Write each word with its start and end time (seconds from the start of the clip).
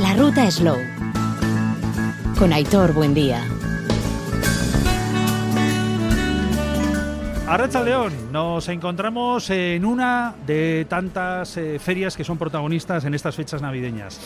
La 0.00 0.14
ruta 0.14 0.50
Slow. 0.50 0.78
Con 2.38 2.52
Aitor 2.52 2.92
Buendía. 2.92 3.42
Arracha 7.46 7.82
León, 7.82 8.12
nos 8.32 8.68
encontramos 8.68 9.50
en 9.50 9.84
una 9.84 10.34
de 10.46 10.86
tantas 10.88 11.56
eh, 11.56 11.78
ferias 11.78 12.16
que 12.16 12.24
son 12.24 12.38
protagonistas 12.38 13.04
en 13.04 13.14
estas 13.14 13.36
fechas 13.36 13.60
navideñas. 13.60 14.18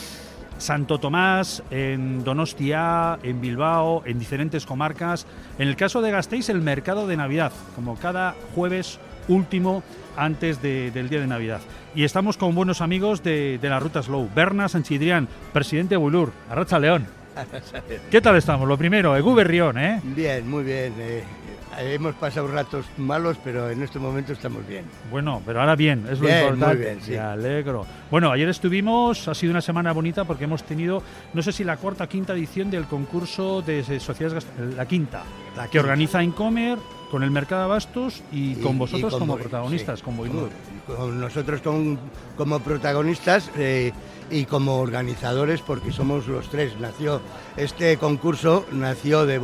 Santo 0.57 0.97
Tomás, 0.97 1.61
en 1.69 2.23
Donostia, 2.23 3.19
en 3.21 3.41
Bilbao, 3.41 4.01
en 4.05 4.17
diferentes 4.17 4.65
comarcas. 4.65 5.25
En 5.59 5.67
el 5.67 5.75
caso 5.75 6.01
de 6.01 6.11
Gasteiz, 6.11 6.49
el 6.49 6.61
mercado 6.61 7.05
de 7.05 7.17
Navidad, 7.17 7.51
como 7.75 7.95
cada 7.95 8.35
jueves 8.55 8.99
último 9.27 9.83
antes 10.15 10.61
del 10.61 11.09
día 11.09 11.19
de 11.19 11.27
Navidad. 11.27 11.61
Y 11.95 12.03
estamos 12.03 12.37
con 12.37 12.53
buenos 12.53 12.81
amigos 12.81 13.23
de, 13.23 13.59
la 13.61 13.79
Ruta 13.79 14.01
Slow. 14.03 14.29
Berna 14.35 14.67
Sanchidrián, 14.67 15.27
presidente 15.53 15.95
de 15.95 15.97
Bulur. 15.97 16.31
Arracha 16.49 16.79
León. 16.79 17.07
¿Qué 18.11 18.21
tal 18.21 18.35
estamos? 18.35 18.67
Lo 18.67 18.77
primero, 18.77 19.15
Egu 19.15 19.33
Berrión, 19.35 19.77
¿eh? 19.77 20.01
Bien, 20.03 20.49
muy 20.49 20.63
bien. 20.63 20.93
Eh, 20.97 21.23
hemos 21.79 22.15
pasado 22.15 22.47
ratos 22.47 22.85
malos, 22.97 23.37
pero 23.43 23.69
en 23.69 23.83
este 23.83 23.99
momento 23.99 24.33
estamos 24.33 24.67
bien. 24.67 24.85
Bueno, 25.11 25.41
pero 25.45 25.59
ahora 25.59 25.75
bien, 25.75 26.05
es 26.09 26.19
lo 26.19 26.29
importante. 26.29 26.65
Muy 26.65 26.75
bien, 26.77 27.01
sí. 27.01 27.11
Me 27.11 27.19
alegro. 27.19 27.85
Bueno, 28.09 28.31
ayer 28.31 28.49
estuvimos, 28.49 29.27
ha 29.27 29.35
sido 29.35 29.51
una 29.51 29.61
semana 29.61 29.91
bonita 29.91 30.23
porque 30.23 30.45
hemos 30.45 30.63
tenido, 30.63 31.03
no 31.33 31.41
sé 31.43 31.51
si 31.51 31.63
la 31.63 31.77
cuarta 31.77 32.05
o 32.05 32.09
quinta 32.09 32.33
edición 32.33 32.71
del 32.71 32.85
concurso 32.85 33.61
de 33.61 33.83
sociedades, 33.99 34.47
la 34.75 34.85
quinta, 34.87 35.23
la 35.55 35.67
que 35.67 35.79
organiza 35.79 36.23
Incomer 36.23 36.79
con 37.09 37.23
el 37.23 37.31
Mercado 37.31 37.61
de 37.61 37.65
Abastos 37.65 38.21
y, 38.31 38.55
con 38.55 38.77
vosotros 38.77 39.15
como 39.15 39.37
protagonistas, 39.37 40.01
con 40.01 40.17
Boilur. 40.17 40.49
Con 40.85 41.19
nosotros 41.19 41.61
como 42.35 42.59
protagonistas 42.59 43.49
eh, 43.57 43.91
y 44.29 44.45
como 44.45 44.79
organizadores, 44.79 45.61
porque 45.61 45.91
somos 45.91 46.27
los 46.27 46.49
tres. 46.49 46.79
Nació 46.79 47.21
este 47.55 47.97
concurso 47.97 48.65
nació 48.71 49.25
de 49.25 49.39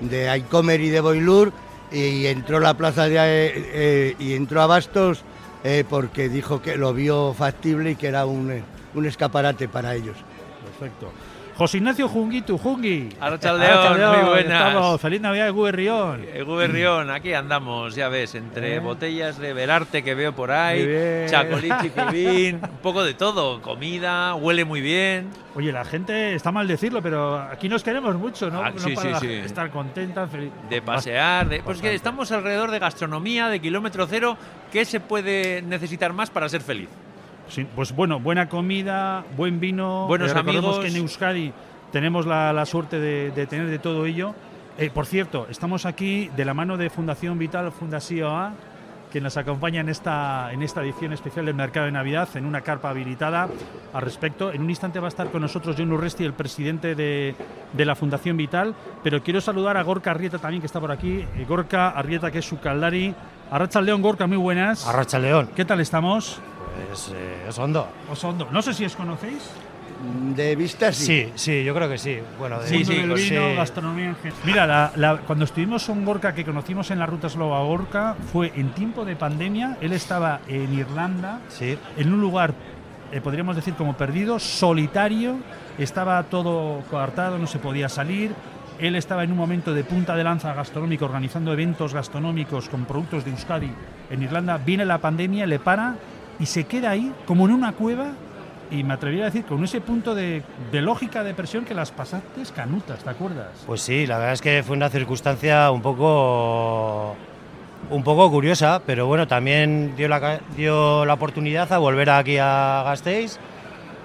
de 0.00 0.28
Aicomer 0.28 0.80
y 0.80 0.90
de 0.90 1.00
Boilur 1.00 1.52
y 1.90 2.26
entró 2.26 2.60
la 2.60 2.74
plaza 2.74 3.08
de 3.08 3.16
eh, 3.16 3.52
eh, 3.56 4.16
y 4.18 4.34
entró 4.34 4.62
a 4.62 4.66
Bastos 4.66 5.22
eh, 5.64 5.84
porque 5.88 6.28
dijo 6.28 6.62
que 6.62 6.76
lo 6.76 6.92
vio 6.92 7.34
factible 7.34 7.92
y 7.92 7.96
que 7.96 8.08
era 8.08 8.26
un, 8.26 8.62
un 8.94 9.06
escaparate 9.06 9.68
para 9.68 9.94
ellos. 9.94 10.16
Perfecto. 10.64 11.10
José 11.58 11.78
Ignacio 11.78 12.08
Junguitu, 12.08 12.56
Jungi. 12.56 13.08
Arrachaldeón, 13.18 14.20
muy 14.20 14.28
buenas. 14.28 15.00
Feliz 15.00 15.20
Navidad, 15.20 15.52
Guberrión. 15.52 16.24
Guberrión, 16.46 17.10
aquí 17.10 17.34
andamos, 17.34 17.96
ya 17.96 18.08
ves, 18.08 18.36
entre 18.36 18.78
botellas 18.78 19.38
de 19.38 19.52
Belarte 19.54 20.04
que 20.04 20.14
veo 20.14 20.32
por 20.32 20.52
ahí, 20.52 21.26
chacolí, 21.26 21.68
pibín, 22.12 22.60
un 22.62 22.78
poco 22.80 23.02
de 23.02 23.14
todo, 23.14 23.60
comida, 23.60 24.36
huele 24.36 24.64
muy 24.64 24.80
bien. 24.80 25.30
Oye, 25.56 25.72
la 25.72 25.84
gente, 25.84 26.36
está 26.36 26.52
mal 26.52 26.68
decirlo, 26.68 27.02
pero 27.02 27.36
aquí 27.40 27.68
nos 27.68 27.82
queremos 27.82 28.14
mucho, 28.14 28.50
¿no? 28.50 28.62
Ah, 28.62 28.72
sí, 28.76 28.94
sí, 28.94 29.08
sí. 29.18 29.32
Estar 29.32 29.68
contenta, 29.70 30.28
feliz. 30.28 30.52
De 30.70 30.80
pasear, 30.80 31.48
de, 31.48 31.60
pues 31.64 31.80
que 31.80 31.92
estamos 31.92 32.30
alrededor 32.30 32.70
de 32.70 32.78
gastronomía, 32.78 33.48
de 33.48 33.58
kilómetro 33.58 34.06
cero. 34.06 34.38
¿Qué 34.70 34.84
se 34.84 35.00
puede 35.00 35.62
necesitar 35.62 36.12
más 36.12 36.30
para 36.30 36.48
ser 36.48 36.60
feliz? 36.60 36.88
Pues 37.74 37.94
bueno, 37.94 38.20
buena 38.20 38.48
comida, 38.48 39.24
buen 39.36 39.60
vino. 39.60 40.06
Buenos 40.06 40.32
eh, 40.32 40.38
amigos. 40.38 40.78
que 40.80 40.88
en 40.88 40.96
Euskadi 40.96 41.52
tenemos 41.92 42.26
la, 42.26 42.64
suerte 42.66 42.98
de, 42.98 43.46
tener 43.46 43.68
de 43.68 43.78
todo 43.78 44.06
ello. 44.06 44.34
Eh, 44.78 44.90
por 44.90 45.06
cierto, 45.06 45.46
estamos 45.50 45.86
aquí 45.86 46.30
de 46.36 46.44
la 46.44 46.54
mano 46.54 46.76
de 46.76 46.90
Fundación 46.90 47.38
Vital 47.38 47.72
Fundación 47.72 48.30
A, 48.30 48.52
que 49.10 49.20
nos 49.20 49.36
acompaña 49.36 49.80
en 49.80 49.88
esta, 49.88 50.52
en 50.52 50.62
esta 50.62 50.82
edición 50.82 51.12
especial 51.12 51.46
del 51.46 51.54
Mercado 51.54 51.86
de 51.86 51.92
Navidad, 51.92 52.28
en 52.34 52.44
una 52.44 52.60
carpa 52.60 52.90
habilitada 52.90 53.48
al 53.92 54.02
respecto. 54.02 54.52
En 54.52 54.62
un 54.62 54.70
instante 54.70 55.00
va 55.00 55.06
a 55.06 55.08
estar 55.08 55.30
con 55.30 55.42
nosotros 55.42 55.76
John 55.78 55.92
Urresti, 55.92 56.24
el 56.24 56.34
presidente 56.34 56.94
de, 56.94 57.34
la 57.76 57.94
Fundación 57.94 58.36
Vital, 58.36 58.74
pero 59.02 59.22
quiero 59.22 59.40
saludar 59.40 59.76
a 59.76 59.82
Gorka 59.82 60.10
Arrieta 60.10 60.38
también, 60.38 60.60
que 60.60 60.66
está 60.66 60.80
por 60.80 60.92
aquí. 60.92 61.24
Eh, 61.36 61.46
Gorka 61.48 61.90
Arrieta, 61.90 62.30
que 62.30 62.38
es 62.38 62.44
su 62.44 62.60
caldari. 62.60 63.14
Arracha 63.50 63.80
León, 63.80 64.02
Gorka, 64.02 64.26
muy 64.26 64.36
buenas. 64.36 64.86
Arracha 64.86 65.18
León. 65.18 65.50
¿Qué 65.54 65.64
tal 65.64 65.80
estamos? 65.80 66.40
Es 66.92 67.12
eh, 67.14 67.46
Osondo. 67.48 67.88
Osondo. 68.10 68.48
No 68.50 68.62
sé 68.62 68.74
si 68.74 68.84
os 68.84 68.94
conocéis. 68.94 69.50
De 70.34 70.54
vista 70.54 70.92
sí. 70.92 71.04
Sí, 71.04 71.32
sí, 71.34 71.64
yo 71.64 71.74
creo 71.74 71.88
que 71.88 71.98
sí. 71.98 72.18
Bueno, 72.38 72.60
de 72.60 72.68
sí, 72.68 72.84
sí, 72.84 72.94
del 72.94 73.14
vino, 73.14 73.54
gastronomía 73.56 74.10
en 74.10 74.16
general. 74.16 74.92
Mira, 74.94 75.20
cuando 75.26 75.44
estuvimos 75.44 75.88
en 75.88 76.04
Gorka, 76.04 76.34
que 76.34 76.44
conocimos 76.44 76.90
en 76.90 77.00
la 77.00 77.06
ruta 77.06 77.28
Slova 77.28 77.60
Gorka, 77.62 78.14
fue 78.32 78.52
en 78.54 78.70
tiempo 78.70 79.04
de 79.04 79.16
pandemia. 79.16 79.76
Él 79.80 79.92
estaba 79.92 80.40
en 80.46 80.72
Irlanda, 80.72 81.40
sí. 81.48 81.76
en 81.96 82.12
un 82.12 82.20
lugar, 82.20 82.54
eh, 83.10 83.20
podríamos 83.20 83.56
decir, 83.56 83.74
como 83.74 83.96
perdido, 83.96 84.38
solitario. 84.38 85.36
Estaba 85.78 86.22
todo 86.24 86.82
coartado, 86.90 87.38
no 87.38 87.46
se 87.46 87.58
podía 87.58 87.88
salir. 87.88 88.32
Él 88.78 88.94
estaba 88.94 89.24
en 89.24 89.32
un 89.32 89.38
momento 89.38 89.74
de 89.74 89.82
punta 89.82 90.14
de 90.14 90.22
lanza 90.22 90.54
gastronómico, 90.54 91.06
organizando 91.06 91.52
eventos 91.52 91.92
gastronómicos 91.92 92.68
con 92.68 92.84
productos 92.84 93.24
de 93.24 93.32
Euskadi 93.32 93.70
en 94.10 94.22
Irlanda. 94.22 94.58
Viene 94.58 94.84
la 94.84 94.98
pandemia, 94.98 95.46
le 95.46 95.58
para 95.58 95.96
y 96.38 96.46
se 96.46 96.64
queda 96.64 96.90
ahí 96.90 97.12
como 97.26 97.46
en 97.46 97.54
una 97.54 97.72
cueva 97.72 98.12
y 98.70 98.82
me 98.84 98.94
atrevería 98.94 99.24
a 99.24 99.26
decir 99.26 99.44
con 99.44 99.62
ese 99.64 99.80
punto 99.80 100.14
de, 100.14 100.42
lógica 100.72 101.24
de 101.24 101.34
presión 101.34 101.64
que 101.64 101.74
las 101.74 101.90
pasaste 101.90 102.42
canutas, 102.54 103.02
¿te 103.02 103.10
acuerdas? 103.10 103.48
Pues 103.66 103.82
sí, 103.82 104.06
la 104.06 104.18
verdad 104.18 104.34
es 104.34 104.42
que 104.42 104.62
fue 104.62 104.76
una 104.76 104.88
circunstancia 104.88 105.70
un 105.70 105.82
poco 105.82 107.16
un 107.90 108.02
poco 108.02 108.30
curiosa, 108.30 108.82
pero 108.84 109.06
bueno, 109.06 109.26
también 109.26 109.94
dio 109.96 110.08
la, 110.08 110.40
dio 110.56 111.04
la 111.04 111.14
oportunidad 111.14 111.72
a 111.72 111.78
volver 111.78 112.10
aquí 112.10 112.36
a 112.38 112.82
Gasteiz, 112.84 113.38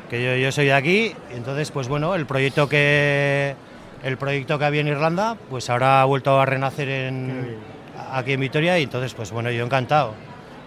que 0.10 0.42
yo, 0.42 0.52
soy 0.52 0.66
de 0.66 0.74
aquí, 0.74 1.16
entonces 1.32 1.72
pues 1.72 1.88
bueno, 1.88 2.16
el 2.16 2.26
proyecto 2.26 2.70
que 2.70 3.56
el 4.04 4.18
proyecto 4.18 4.60
que 4.60 4.66
había 4.66 4.82
en 4.82 4.88
Irlanda, 4.88 5.38
pues 5.50 5.70
ahora 5.70 6.02
ha 6.02 6.06
vuelto 6.06 6.40
a 6.40 6.46
renacer 6.46 6.90
en, 6.90 7.58
aquí 8.12 8.34
en 8.34 8.40
Vitoria 8.42 8.78
y 8.80 8.84
entonces 8.84 9.14
pues 9.14 9.32
bueno, 9.32 9.50
yo 9.50 9.66
encantado. 9.66 10.14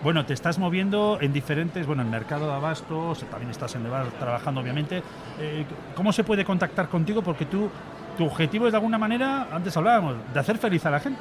Bueno, 0.03 0.25
te 0.27 0.35
estás 0.35 0.59
moviendo 0.59 1.19
en 1.21 1.33
diferentes, 1.33 1.87
bueno, 1.87 2.03
en 2.03 2.09
el 2.09 2.13
mercado 2.13 2.47
de 2.47 2.53
abastos, 2.53 3.25
también 3.31 3.51
estás 3.51 3.75
en 3.75 3.83
Nevar 3.83 4.07
trabajando, 4.19 4.61
obviamente. 4.61 5.03
Eh, 5.41 5.65
¿Cómo 5.95 6.13
se 6.13 6.23
puede 6.23 6.45
contactar 6.45 6.89
contigo? 6.89 7.23
Porque 7.23 7.47
tú, 7.47 7.71
tu 8.17 8.27
objetivo 8.27 8.67
es 8.67 8.73
de 8.73 8.77
alguna 8.77 8.99
manera, 8.99 9.49
antes 9.51 9.77
hablábamos, 9.77 10.17
de 10.33 10.39
hacer 10.39 10.59
feliz 10.59 10.85
a 10.87 10.91
la 10.91 11.01
gente. 11.01 11.21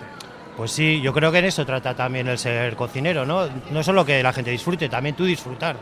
Pues 0.58 0.72
sí, 0.72 1.02
yo 1.02 1.14
creo 1.14 1.32
que 1.32 1.40
en 1.40 1.46
eso 1.46 1.66
trata 1.66 1.96
también 1.96 2.28
el 2.28 2.38
ser 2.38 2.76
cocinero, 2.76 3.26
¿no? 3.26 3.48
No 3.72 3.82
solo 3.82 4.06
que 4.06 4.22
la 4.22 4.34
gente 4.34 4.52
disfrute, 4.52 4.88
también 4.88 5.16
tú 5.16 5.26
disfrutar. 5.26 5.78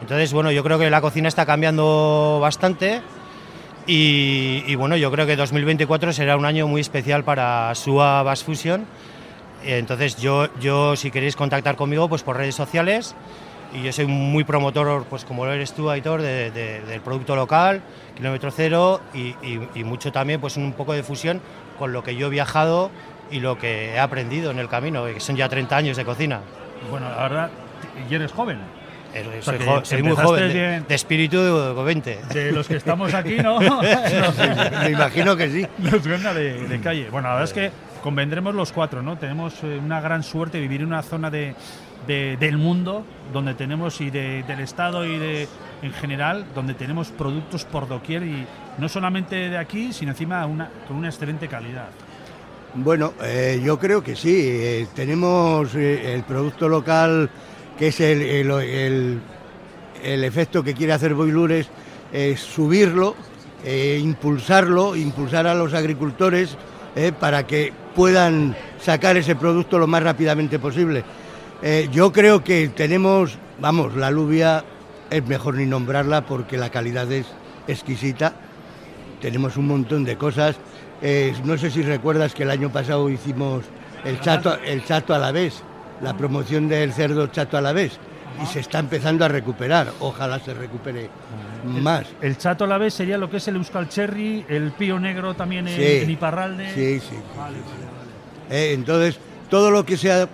Entonces, 0.00 0.32
bueno, 0.32 0.50
yo 0.50 0.64
creo 0.64 0.78
que 0.78 0.90
la 0.90 1.00
cocina 1.00 1.28
está 1.28 1.46
cambiando 1.46 2.38
bastante 2.40 3.02
y, 3.86 4.64
y 4.66 4.74
bueno, 4.74 4.96
yo 4.96 5.10
creo 5.10 5.26
que 5.26 5.36
2024 5.36 6.12
será 6.12 6.36
un 6.36 6.46
año 6.46 6.66
muy 6.66 6.80
especial 6.80 7.22
para 7.22 7.74
SUA 7.74 8.22
Bass 8.22 8.44
Fusion 8.44 8.86
entonces 9.64 10.16
yo, 10.16 10.48
yo 10.60 10.96
si 10.96 11.10
queréis 11.10 11.36
contactar 11.36 11.76
conmigo, 11.76 12.08
pues 12.08 12.22
por 12.22 12.36
redes 12.36 12.54
sociales, 12.54 13.14
y 13.72 13.82
yo 13.82 13.92
soy 13.92 14.06
muy 14.06 14.44
promotor, 14.44 15.04
pues 15.08 15.24
como 15.24 15.44
lo 15.46 15.52
eres 15.52 15.72
tú, 15.72 15.90
Aitor, 15.90 16.22
del 16.22 17.00
producto 17.02 17.36
local, 17.36 17.82
kilómetro 18.16 18.50
cero, 18.50 19.00
y, 19.14 19.84
mucho 19.84 20.12
también, 20.12 20.40
pues 20.40 20.56
un 20.56 20.72
poco 20.72 20.92
de 20.92 21.02
fusión 21.02 21.40
con 21.78 21.92
lo 21.92 22.02
que 22.02 22.16
yo 22.16 22.26
he 22.26 22.30
viajado 22.30 22.90
y 23.30 23.40
lo 23.40 23.58
que 23.58 23.94
he 23.94 23.98
aprendido 23.98 24.50
en 24.50 24.58
el 24.58 24.68
camino, 24.68 25.04
que 25.04 25.20
son 25.20 25.36
ya 25.36 25.48
30 25.48 25.76
años 25.76 25.96
de 25.96 26.04
cocina. 26.04 26.40
Bueno, 26.90 27.08
la 27.10 27.22
verdad, 27.22 27.50
¿y 28.08 28.14
eres 28.14 28.32
joven? 28.32 28.58
soy, 29.82 30.02
muy 30.02 30.14
joven, 30.14 30.84
de, 30.86 30.94
espíritu 30.94 31.38
de 31.38 31.82
20. 31.82 32.20
De 32.32 32.52
los 32.52 32.68
que 32.68 32.76
estamos 32.76 33.12
aquí, 33.12 33.36
¿no? 33.38 33.58
me 33.60 34.90
imagino 34.90 35.36
que 35.36 35.50
sí. 35.50 35.66
Nos 35.78 36.02
suena 36.02 36.32
de, 36.32 36.66
de 36.68 36.80
calle. 36.80 37.08
Bueno, 37.10 37.28
la 37.28 37.34
verdad 37.34 37.48
es 37.48 37.52
que 37.52 37.89
convendremos 38.02 38.54
los 38.54 38.72
cuatro, 38.72 39.02
¿no? 39.02 39.16
Tenemos 39.16 39.62
eh, 39.62 39.80
una 39.82 40.00
gran 40.00 40.22
suerte 40.22 40.58
de 40.58 40.62
vivir 40.62 40.82
en 40.82 40.88
una 40.88 41.02
zona 41.02 41.30
de, 41.30 41.54
del 42.06 42.58
mundo 42.58 43.04
donde 43.32 43.54
tenemos 43.54 44.00
y 44.00 44.10
del 44.10 44.60
Estado 44.60 45.04
y 45.04 45.18
de 45.18 45.48
en 45.82 45.92
general 45.92 46.44
donde 46.54 46.74
tenemos 46.74 47.08
productos 47.08 47.64
por 47.64 47.86
doquier 47.86 48.24
y 48.24 48.46
no 48.78 48.88
solamente 48.88 49.36
de 49.48 49.58
aquí, 49.58 49.92
sino 49.92 50.10
encima 50.10 50.48
con 50.88 50.96
una 50.96 51.08
excelente 51.08 51.46
calidad. 51.46 51.88
Bueno, 52.74 53.12
eh, 53.22 53.60
yo 53.64 53.78
creo 53.78 54.02
que 54.02 54.16
sí. 54.16 54.34
Eh, 54.34 54.86
tenemos 54.94 55.74
el 55.74 56.22
producto 56.24 56.68
local 56.68 57.30
que 57.78 57.88
es 57.88 58.00
el, 58.00 58.22
el, 58.22 59.20
el, 60.02 60.24
efecto 60.24 60.62
que 60.62 60.74
quiere 60.74 60.92
hacer 60.92 61.14
Boilures, 61.14 61.68
es 62.12 62.40
subirlo, 62.40 63.14
impulsarlo, 63.64 64.96
impulsar 64.96 65.46
a 65.46 65.54
los 65.54 65.72
agricultores 65.72 66.56
para 67.18 67.46
que 67.46 67.72
puedan 67.94 68.56
sacar 68.80 69.16
ese 69.16 69.36
producto 69.36 69.78
lo 69.78 69.86
más 69.86 70.02
rápidamente 70.02 70.58
posible. 70.58 71.04
Eh, 71.62 71.88
yo 71.92 72.12
creo 72.12 72.42
que 72.42 72.68
tenemos, 72.68 73.36
vamos, 73.60 73.94
la 73.96 74.08
alubia 74.08 74.64
es 75.10 75.26
mejor 75.26 75.56
ni 75.56 75.66
nombrarla 75.66 76.24
porque 76.24 76.56
la 76.56 76.70
calidad 76.70 77.10
es 77.12 77.26
exquisita. 77.66 78.32
Tenemos 79.20 79.56
un 79.56 79.66
montón 79.66 80.04
de 80.04 80.16
cosas. 80.16 80.56
Eh, 81.02 81.34
no 81.44 81.58
sé 81.58 81.70
si 81.70 81.82
recuerdas 81.82 82.34
que 82.34 82.44
el 82.44 82.50
año 82.50 82.70
pasado 82.70 83.08
hicimos 83.10 83.64
el 84.04 84.20
chato, 84.20 84.56
el 84.64 84.84
chato 84.84 85.14
a 85.14 85.18
la 85.18 85.32
vez, 85.32 85.62
la 86.02 86.16
promoción 86.16 86.68
del 86.68 86.92
cerdo 86.92 87.26
chato 87.26 87.56
a 87.56 87.60
la 87.60 87.72
vez. 87.72 87.98
Y 88.42 88.46
se 88.46 88.60
está 88.60 88.78
empezando 88.78 89.24
a 89.24 89.28
recuperar. 89.28 89.92
Ojalá 90.00 90.38
se 90.40 90.54
recupere 90.54 91.10
más. 91.64 92.06
El 92.20 92.36
chato 92.38 92.66
la 92.66 92.78
vez 92.78 92.94
sería 92.94 93.18
lo 93.18 93.28
que 93.30 93.38
es 93.38 93.48
el 93.48 93.56
Euskal 93.56 93.88
Cherry, 93.88 94.44
el 94.48 94.72
pío 94.72 94.98
negro 94.98 95.34
también 95.34 95.68
en, 95.68 95.76
Sí. 95.76 96.02
en 96.04 96.10
Iparralde. 96.10 96.72
Sí, 96.74 97.00
sí. 97.00 97.16
Vale, 97.36 97.58
vale, 97.58 97.60
vale. 97.60 98.50
Eh, 98.50 98.72
entonces, 98.72 99.18
todo 99.48 99.70
lo 99.70 99.84
que 99.84 99.96
sea 99.96 100.28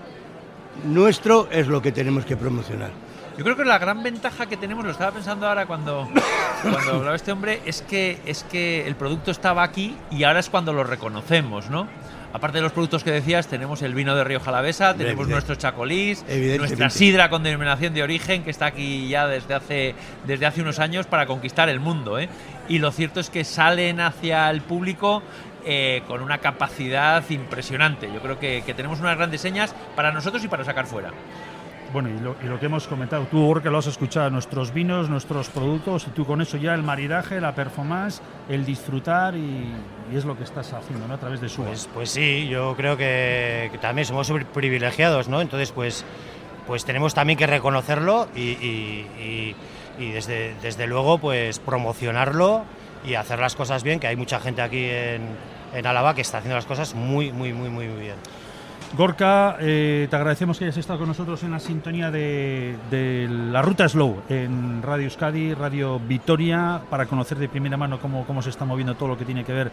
nuestro 0.85 1.49
es 1.51 1.67
lo 1.69 1.83
que 1.83 1.93
tenemos 1.93 2.25
que 2.25 2.37
promocionar. 2.37 2.91
Yo 3.37 3.45
creo 3.45 3.57
que 3.57 3.65
la 3.67 3.79
gran 3.79 4.03
ventaja 4.03 4.47
que 4.47 4.57
tenemos, 4.57 4.85
lo 4.85 4.91
estaba 4.93 5.13
pensando 5.13 5.47
ahora 5.47 5.67
cuando, 5.67 6.09
cuando 6.63 6.93
hablaba 6.93 7.17
este 7.17 7.33
hombre, 7.33 7.61
es 7.67 7.83
que, 7.83 8.19
es 8.25 8.45
que 8.45 8.87
el 8.87 8.95
producto 8.97 9.31
estaba 9.31 9.63
aquí 9.63 9.95
y 10.11 10.25
ahora 10.25 10.41
es 10.41 10.49
cuando 10.49 10.73
lo 10.73 10.85
reconocemos, 10.85 11.69
¿no? 11.69 11.87
Aparte 12.33 12.59
de 12.59 12.63
los 12.63 12.73
productos 12.73 13.03
que 13.03 13.11
decías, 13.11 13.47
tenemos 13.47 13.81
el 13.83 13.95
vino 13.95 14.15
de 14.15 14.23
Río 14.23 14.41
Jalavesa, 14.41 14.95
tenemos 14.95 15.27
Evidente- 15.27 15.33
nuestro 15.33 15.55
chacolís, 15.55 16.23
nuestra 16.59 16.91
sidra 16.91 17.31
con 17.31 17.43
denominación 17.43 17.95
de 17.95 18.03
origen, 18.03 18.43
que 18.45 18.51
está 18.51 18.67
aquí 18.67 19.09
ya 19.09 19.27
desde 19.27 19.55
hace, 19.55 19.95
desde 20.27 20.45
hace 20.45 20.61
unos 20.61 20.79
años 20.79 21.07
para 21.07 21.25
conquistar 21.27 21.69
el 21.71 21.81
mundo. 21.81 22.19
¿eh? 22.19 22.29
Y 22.69 22.79
lo 22.79 22.93
cierto 22.93 23.21
es 23.21 23.31
que 23.31 23.43
salen 23.45 24.01
hacia 24.01 24.51
el 24.51 24.61
público 24.61 25.23
eh, 25.65 26.03
con 26.07 26.21
una 26.23 26.39
capacidad 26.39 27.25
impresionante. 27.31 28.11
Yo 28.13 28.21
creo 28.21 28.39
que, 28.39 28.63
que 28.67 28.75
tenemos 28.75 29.01
unas 29.01 29.17
grandes 29.17 29.41
señas 29.41 29.75
para 29.95 30.13
nosotros 30.13 30.45
y 30.45 30.49
para 30.49 30.65
sacar 30.65 30.87
fuera. 30.87 31.11
Bueno, 31.97 32.11
y 32.11 32.47
lo, 32.47 32.61
que 32.61 32.67
hemos 32.67 32.87
comentado, 32.87 33.27
tú 33.31 33.49
porque 33.49 33.71
lo 33.71 33.79
has 33.79 33.87
escuchado, 33.87 34.29
nuestros 34.29 34.75
vinos, 34.75 35.09
nuestros 35.09 35.49
productos, 35.49 36.07
y 36.07 36.11
tú 36.11 36.27
con 36.27 36.43
eso 36.43 36.59
ya 36.59 36.75
el 36.75 36.83
maridaje, 36.83 37.41
la 37.41 37.55
performance, 37.55 38.21
el 38.51 38.67
disfrutar 38.67 39.35
y, 39.35 39.73
es 40.13 40.27
lo 40.27 40.37
que 40.37 40.45
estás 40.45 40.75
haciendo 40.75 41.09
¿no? 41.09 41.15
a 41.15 41.17
través 41.17 41.41
de 41.41 41.49
su 41.49 41.63
Pues, 41.63 41.89
pues 41.95 42.11
sí, 42.11 42.49
yo 42.49 42.77
creo 42.77 42.99
que, 42.99 43.71
también 43.81 44.05
somos 44.05 44.31
privilegiados, 44.53 45.29
¿no? 45.29 45.41
Entonces, 45.41 45.73
pues, 45.73 46.05
pues 46.67 46.85
tenemos 46.85 47.15
también 47.15 47.39
que 47.39 47.47
reconocerlo 47.47 48.29
y, 48.37 49.55
desde, 49.99 50.55
desde 50.61 50.87
luego, 50.87 51.17
pues 51.17 51.61
promocionarlo 51.61 52.67
y 53.07 53.15
hacer 53.15 53.39
las 53.39 53.57
cosas 53.57 53.83
bien, 53.83 54.01
que 54.01 54.07
hay 54.07 54.17
mucha 54.17 54.39
gente 54.39 54.61
aquí 54.61 54.85
en, 54.85 55.23
en 55.73 55.87
Álava 55.87 56.15
que 56.15 56.21
está 56.21 56.37
haciendo 56.37 56.57
las 56.57 56.67
cosas 56.67 56.95
muy, 56.95 57.33
muy, 57.33 57.55
muy, 57.55 57.71
muy 57.71 57.87
bien. 57.87 58.17
Gorka, 58.95 59.57
eh, 59.61 60.07
te 60.09 60.17
agradecemos 60.17 60.59
que 60.59 60.65
hayas 60.65 60.77
estado 60.77 61.01
con 61.01 61.09
nosotros 61.09 61.43
en 61.43 61.51
la 61.51 61.59
sintonía 61.59 62.11
de, 62.11 62.77
de 62.91 63.29
la 63.29 63.61
Ruta 63.63 63.89
Slow 63.89 64.23
en 64.29 64.83
Radio 64.83 65.05
Euskadi, 65.05 65.55
Radio 65.55 65.99
Vitoria, 65.99 66.81
para 66.89 67.07
conocer 67.07 67.39
de 67.39 67.49
primera 67.49 67.77
mano 67.77 67.99
cómo, 68.01 68.27
cómo 68.27 68.43
se 68.43 68.51
está 68.51 68.65
moviendo 68.65 68.95
todo 68.95 69.11
lo 69.11 69.19
que 69.19 69.25
tiene 69.25 69.45
que 69.45 69.53
ver 69.53 69.71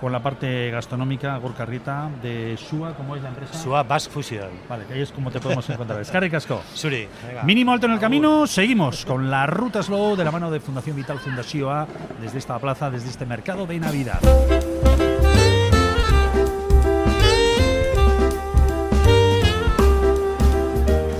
con 0.00 0.12
la 0.12 0.20
parte 0.20 0.70
gastronómica, 0.70 1.36
Gorka 1.36 1.66
Rita, 1.66 2.08
de 2.22 2.56
SUA, 2.56 2.94
¿cómo 2.94 3.16
es 3.16 3.22
la 3.22 3.28
empresa? 3.28 3.52
Sua 3.52 3.82
Basque 3.82 4.10
Fusion. 4.10 4.48
Vale, 4.68 4.84
ahí 4.90 5.02
es 5.02 5.12
como 5.12 5.30
te 5.30 5.40
podemos 5.40 5.68
encontrar. 5.68 6.00
Escarri 6.02 6.30
Casco. 6.30 6.62
Suri, 6.72 7.06
venga. 7.26 7.42
Mínimo 7.42 7.72
alto 7.72 7.86
en 7.86 7.92
el 7.92 7.98
camino, 7.98 8.46
seguimos 8.46 9.04
con 9.04 9.30
la 9.30 9.46
Ruta 9.46 9.82
Slow 9.82 10.16
de 10.16 10.24
la 10.24 10.30
mano 10.30 10.50
de 10.50 10.60
Fundación 10.60 10.96
Vital 10.96 11.18
Fundación 11.18 11.70
A, 11.70 11.86
desde 12.20 12.38
esta 12.38 12.58
plaza, 12.58 12.90
desde 12.90 13.10
este 13.10 13.26
mercado 13.26 13.66
de 13.66 13.78
Navidad. 13.78 14.20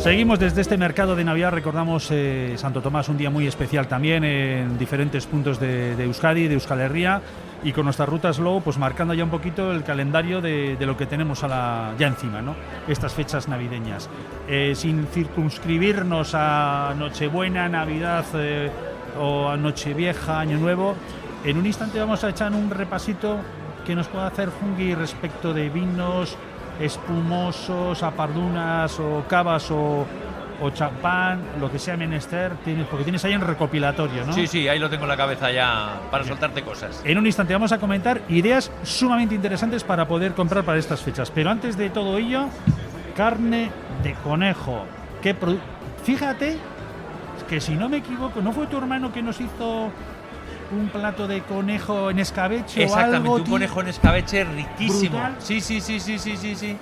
Seguimos 0.01 0.39
desde 0.39 0.63
este 0.63 0.79
mercado 0.79 1.15
de 1.15 1.25
Navidad, 1.25 1.53
recordamos 1.53 2.09
eh, 2.11 2.55
Santo 2.57 2.81
Tomás, 2.81 3.11
un 3.11 3.19
día 3.19 3.29
muy 3.29 3.47
especial 3.47 3.87
también 3.87 4.25
en 4.25 4.79
diferentes 4.79 5.27
puntos 5.27 5.61
de, 5.61 5.93
Euskadi, 5.93 6.49
de 6.49 6.55
Euskal 6.55 6.81
Herria, 6.81 7.21
y 7.63 7.73
con 7.73 7.85
nuestra 7.85 8.07
ruta 8.07 8.33
Slow, 8.33 8.63
pues 8.63 8.79
marcando 8.79 9.13
ya 9.13 9.25
un 9.25 9.31
poquito 9.31 9.73
el 9.73 9.85
calendario 9.85 10.41
de, 10.41 10.77
de 10.79 10.87
lo 10.87 10.97
que 10.97 11.05
tenemos 11.05 11.45
a 11.45 11.49
la, 11.49 11.95
ya 11.99 12.07
encima, 12.07 12.41
¿no? 12.41 12.57
Estas 12.89 13.13
fechas 13.13 13.47
navideñas. 13.47 14.09
Eh, 14.49 14.73
sin 14.75 15.07
circunscribirnos 15.07 16.31
a 16.33 16.95
Nochebuena, 16.99 17.69
Navidad 17.69 18.25
eh, 18.37 18.71
o 19.21 19.51
a 19.51 19.59
Nochevieja, 19.59 20.41
Año 20.41 20.57
Nuevo, 20.57 20.95
en 21.45 21.59
un 21.59 21.67
instante 21.67 21.99
vamos 21.99 22.25
a 22.25 22.31
echar 22.31 22.55
un 22.55 22.71
repasito 22.71 23.37
que 23.85 23.95
nos 23.95 24.09
pueda 24.09 24.29
hacer 24.29 24.49
Fungi 24.49 24.95
respecto 24.95 25.53
de 25.53 25.69
vinos, 25.69 26.39
espumosos, 26.81 28.03
apardunas 28.03 28.99
o 29.01 29.25
cavas 29.29 29.71
o, 29.71 30.07
o 30.61 30.71
champán, 30.71 31.41
lo 31.61 31.71
que 31.71 31.79
sea 31.79 31.97
menester, 31.97 32.53
tienes, 32.65 32.87
porque 32.87 33.05
tienes 33.05 33.25
ahí 33.25 33.35
un 33.35 33.41
recopilatorio, 33.43 34.25
¿no? 34.27 34.33
Sí, 34.33 34.47
sí, 34.47 34.69
ahí 34.69 34.79
lo 34.79 34.91
tengo 34.91 35.05
en 35.05 35.09
la 35.11 35.17
cabeza 35.17 35.51
ya 35.51 36.01
para 36.11 36.25
soltarte 36.25 36.63
cosas. 36.63 37.01
En 37.05 37.19
un 37.19 37.27
instante 37.27 37.53
vamos 37.53 37.73
a 37.73 37.79
comentar 37.79 38.21
ideas 38.29 38.71
sumamente 38.83 39.35
interesantes 39.35 39.85
para 39.85 40.07
poder 40.07 40.33
comprar 40.35 40.65
para 40.65 40.79
estas 40.79 41.01
fechas. 41.01 41.31
Pero 41.31 41.51
antes 41.51 41.77
de 41.77 41.91
todo 41.91 42.19
ello, 42.19 42.47
carne 43.17 43.71
de 44.03 44.15
conejo. 44.15 44.85
¿Qué 45.23 45.39
produ- 45.39 45.59
Fíjate 46.05 46.57
que 47.49 47.61
si 47.61 47.75
no 47.75 47.89
me 47.89 47.99
equivoco, 47.99 48.41
¿no 48.41 48.53
fue 48.53 48.67
tu 48.67 48.79
hermano 48.79 49.13
que 49.13 49.23
nos 49.23 49.41
hizo 49.41 49.91
un 50.73 50.89
plato 50.89 51.27
de 51.27 51.43
conejo 51.43 52.11
en 52.11 52.19
escabeche 52.19 52.81
o 52.81 52.85
Exactamente, 52.85 53.17
algo? 53.19 53.35
un 53.37 53.45
tío? 53.45 53.53
conejo 53.53 53.81
en 53.81 53.89
escabeche 53.89 54.45
riquísimo. 54.45 55.17
Brutal. 55.19 55.37
Sí, 55.39 55.61
sí, 55.61 55.81
sí, 55.81 55.99
sí, 56.01 56.19
sí, 56.19 56.37
sí, 56.37 56.55
sí. 56.55 56.77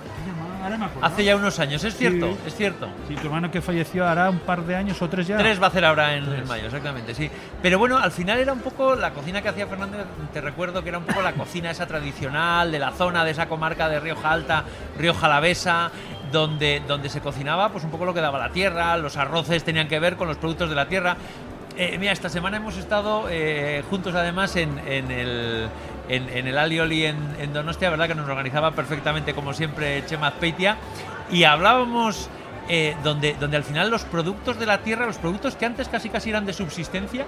Ahora 0.62 0.76
me 0.76 0.84
acuerdo. 0.86 1.06
Hace 1.06 1.24
ya 1.24 1.36
unos 1.36 1.58
años, 1.60 1.84
es 1.84 1.96
cierto, 1.96 2.26
Sí. 2.26 2.36
es 2.46 2.54
cierto. 2.56 2.88
Sí, 3.06 3.14
tu 3.14 3.26
hermano 3.28 3.50
que 3.50 3.62
falleció 3.62 4.06
hará 4.06 4.28
un 4.28 4.40
par 4.40 4.64
de 4.64 4.74
años 4.74 5.00
o 5.00 5.08
tres 5.08 5.26
ya. 5.28 5.38
Tres 5.38 5.60
va 5.60 5.66
a 5.66 5.68
hacer 5.68 5.84
ahora 5.84 6.14
en, 6.16 6.46
mayo, 6.48 6.66
exactamente, 6.66 7.14
sí. 7.14 7.30
Pero 7.62 7.78
bueno, 7.78 7.96
al 7.96 8.10
final 8.10 8.38
era 8.38 8.52
un 8.52 8.58
poco 8.58 8.96
la 8.96 9.12
cocina 9.12 9.40
que 9.40 9.48
hacía 9.48 9.66
Fernández, 9.68 10.00
te 10.32 10.40
recuerdo 10.40 10.82
que 10.82 10.88
era 10.88 10.98
un 10.98 11.04
poco 11.04 11.22
la 11.22 11.32
cocina 11.32 11.70
esa 11.70 11.86
tradicional 11.86 12.72
de 12.72 12.78
la 12.80 12.90
zona, 12.90 13.24
de 13.24 13.30
esa 13.30 13.46
comarca 13.48 13.88
de 13.88 14.00
Rioja 14.00 14.30
Alta, 14.32 14.64
Rioja 14.98 15.26
Alavesa, 15.26 15.90
donde, 16.32 16.82
donde 16.86 17.08
se 17.08 17.20
cocinaba 17.20 17.70
pues 17.70 17.84
un 17.84 17.90
poco 17.90 18.04
lo 18.04 18.12
que 18.12 18.20
daba 18.20 18.38
la 18.38 18.50
tierra, 18.50 18.96
los 18.96 19.16
arroces 19.16 19.62
tenían 19.64 19.86
que 19.88 20.00
ver 20.00 20.16
con 20.16 20.26
los 20.28 20.36
productos 20.38 20.68
de 20.68 20.74
la 20.76 20.88
tierra. 20.88 21.16
Eh, 21.80 21.96
mira, 21.96 22.10
esta 22.10 22.28
semana 22.28 22.56
hemos 22.56 22.76
estado 22.76 23.28
eh, 23.30 23.84
juntos 23.88 24.12
además 24.16 24.56
en, 24.56 24.80
el, 24.80 25.68
en 26.08 26.46
el 26.48 26.58
Alioli 26.58 27.06
en, 27.06 27.16
en 27.38 27.52
Donostia, 27.52 27.88
¿verdad? 27.88 28.08
Que 28.08 28.16
nos 28.16 28.28
organizaba 28.28 28.72
perfectamente, 28.72 29.32
como 29.32 29.54
siempre, 29.54 30.04
Chema 30.04 30.26
Azpeitia. 30.26 30.76
Y 31.30 31.44
hablábamos 31.44 32.30
eh, 32.68 32.96
donde, 33.04 33.34
donde 33.34 33.58
al 33.58 33.62
final 33.62 33.90
los 33.90 34.02
productos 34.02 34.58
de 34.58 34.66
la 34.66 34.78
tierra, 34.78 35.06
los 35.06 35.18
productos 35.18 35.54
que 35.54 35.66
antes 35.66 35.86
casi 35.86 36.08
casi 36.08 36.30
eran 36.30 36.46
de 36.46 36.52
subsistencia, 36.52 37.26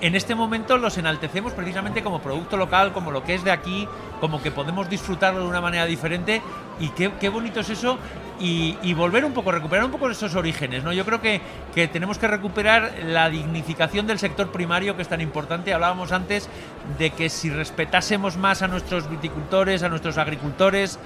en 0.00 0.14
este 0.14 0.36
momento 0.36 0.78
los 0.78 0.96
enaltecemos 0.96 1.52
precisamente 1.52 2.04
como 2.04 2.20
producto 2.20 2.56
local, 2.56 2.92
como 2.92 3.10
lo 3.10 3.24
que 3.24 3.34
es 3.34 3.42
de 3.42 3.50
aquí, 3.50 3.88
como 4.20 4.40
que 4.40 4.52
podemos 4.52 4.88
disfrutarlo 4.88 5.40
de 5.40 5.48
una 5.48 5.60
manera 5.60 5.84
diferente. 5.86 6.40
Y 6.78 6.90
qué, 6.90 7.10
qué 7.18 7.28
bonito 7.28 7.58
es 7.58 7.70
eso. 7.70 7.98
Y, 8.42 8.94
volver 8.94 9.24
un 9.26 9.34
poco, 9.34 9.52
recuperar 9.52 9.84
un 9.84 9.90
poco 9.90 10.08
esos 10.08 10.34
orígenes. 10.34 10.82
¿no? 10.82 10.92
Yo 10.94 11.04
creo 11.04 11.20
que, 11.20 11.40
que 11.74 11.88
tenemos 11.88 12.16
que 12.16 12.26
recuperar 12.26 12.90
la 13.04 13.28
dignificación 13.28 14.06
del 14.06 14.18
sector 14.18 14.50
primario, 14.50 14.96
que 14.96 15.02
es 15.02 15.08
tan 15.08 15.20
importante. 15.20 15.74
Hablábamos 15.74 16.10
antes 16.10 16.48
de 16.98 17.10
que 17.10 17.28
si 17.28 17.50
respetásemos 17.50 18.38
más 18.38 18.62
a 18.62 18.68
nuestros 18.68 19.10
viticultores, 19.10 19.82
a 19.82 19.90
nuestros 19.90 20.16
agricultores, 20.16 20.98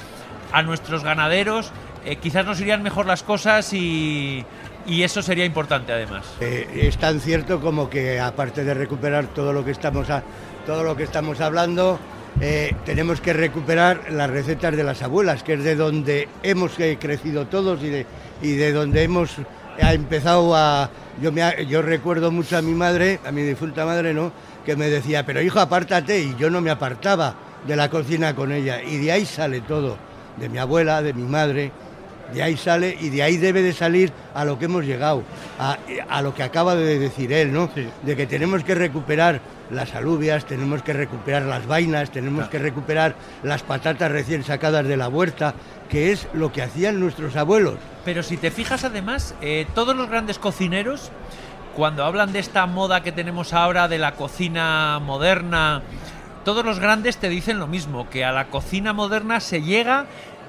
a 0.52 0.62
nuestros 0.62 1.02
ganaderos, 1.02 1.72
eh, 2.04 2.16
quizás 2.16 2.46
nos 2.46 2.60
irían 2.60 2.82
mejor 2.84 3.06
las 3.06 3.24
cosas 3.24 3.72
y, 3.72 4.44
y 4.86 5.02
eso 5.02 5.20
sería 5.20 5.44
importante 5.44 5.92
además. 5.92 6.24
Eh, 6.40 6.82
es 6.86 6.96
tan 6.98 7.18
cierto 7.18 7.60
como 7.60 7.90
que 7.90 8.20
aparte 8.20 8.62
de 8.62 8.74
recuperar 8.74 9.26
todo 9.26 9.52
lo 9.52 9.64
que 9.64 9.72
estamos, 9.72 10.08
a- 10.10 10.22
todo 10.66 10.84
lo 10.84 10.94
que 10.96 11.02
estamos 11.02 11.40
hablando, 11.40 11.98
eh, 12.40 12.74
tenemos 12.84 13.20
que 13.20 13.32
recuperar 13.32 14.10
las 14.10 14.30
recetas 14.30 14.76
de 14.76 14.84
las 14.84 15.02
abuelas, 15.02 15.42
que 15.42 15.54
es 15.54 15.64
de 15.64 15.76
donde 15.76 16.28
hemos 16.42 16.78
eh, 16.80 16.98
crecido 17.00 17.46
todos 17.46 17.82
y 17.82 17.88
de, 17.88 18.06
y 18.42 18.52
de 18.52 18.72
donde 18.72 19.02
hemos 19.02 19.36
ha 19.82 19.92
empezado 19.92 20.54
a... 20.54 20.90
Yo, 21.20 21.32
me, 21.32 21.66
yo 21.66 21.82
recuerdo 21.82 22.30
mucho 22.30 22.56
a 22.56 22.62
mi 22.62 22.72
madre, 22.72 23.20
a 23.24 23.32
mi 23.32 23.42
difunta 23.42 23.84
madre, 23.84 24.14
¿no? 24.14 24.32
Que 24.64 24.76
me 24.76 24.88
decía, 24.88 25.24
pero 25.24 25.42
hijo, 25.42 25.60
apártate, 25.60 26.20
y 26.20 26.34
yo 26.36 26.50
no 26.50 26.60
me 26.60 26.70
apartaba 26.70 27.34
de 27.66 27.76
la 27.76 27.88
cocina 27.88 28.34
con 28.34 28.52
ella, 28.52 28.82
y 28.82 28.98
de 28.98 29.12
ahí 29.12 29.24
sale 29.24 29.60
todo, 29.60 29.96
de 30.36 30.48
mi 30.48 30.58
abuela, 30.58 31.02
de 31.02 31.12
mi 31.12 31.22
madre, 31.22 31.72
de 32.32 32.42
ahí 32.42 32.56
sale 32.56 32.96
y 33.00 33.10
de 33.10 33.22
ahí 33.22 33.36
debe 33.36 33.62
de 33.62 33.72
salir 33.72 34.12
a 34.34 34.44
lo 34.44 34.58
que 34.58 34.64
hemos 34.64 34.84
llegado, 34.84 35.22
a, 35.58 35.78
a 36.08 36.22
lo 36.22 36.34
que 36.34 36.42
acaba 36.42 36.74
de 36.74 36.98
decir 36.98 37.32
él, 37.32 37.52
¿no? 37.52 37.70
Sí. 37.74 37.86
De 38.02 38.16
que 38.16 38.26
tenemos 38.26 38.64
que 38.64 38.74
recuperar 38.74 39.40
las 39.70 39.94
alubias, 39.94 40.44
tenemos 40.44 40.82
que 40.82 40.92
recuperar 40.92 41.42
las 41.42 41.66
vainas, 41.66 42.10
tenemos 42.10 42.48
que 42.48 42.58
recuperar 42.58 43.14
las 43.42 43.62
patatas 43.62 44.10
recién 44.10 44.44
sacadas 44.44 44.86
de 44.86 44.96
la 44.96 45.08
huerta, 45.08 45.54
que 45.88 46.12
es 46.12 46.28
lo 46.32 46.52
que 46.52 46.62
hacían 46.62 47.00
nuestros 47.00 47.36
abuelos. 47.36 47.76
Pero 48.04 48.22
si 48.22 48.36
te 48.36 48.50
fijas 48.50 48.84
además, 48.84 49.34
eh, 49.40 49.66
todos 49.74 49.96
los 49.96 50.08
grandes 50.08 50.38
cocineros, 50.38 51.10
cuando 51.76 52.04
hablan 52.04 52.32
de 52.32 52.38
esta 52.38 52.66
moda 52.66 53.02
que 53.02 53.12
tenemos 53.12 53.52
ahora 53.52 53.88
de 53.88 53.98
la 53.98 54.12
cocina 54.12 55.00
moderna, 55.00 55.82
todos 56.44 56.64
los 56.64 56.78
grandes 56.78 57.16
te 57.16 57.28
dicen 57.28 57.58
lo 57.58 57.66
mismo, 57.66 58.08
que 58.10 58.24
a 58.24 58.32
la 58.32 58.46
cocina 58.48 58.92
moderna 58.92 59.40
se 59.40 59.62
llega 59.62 60.06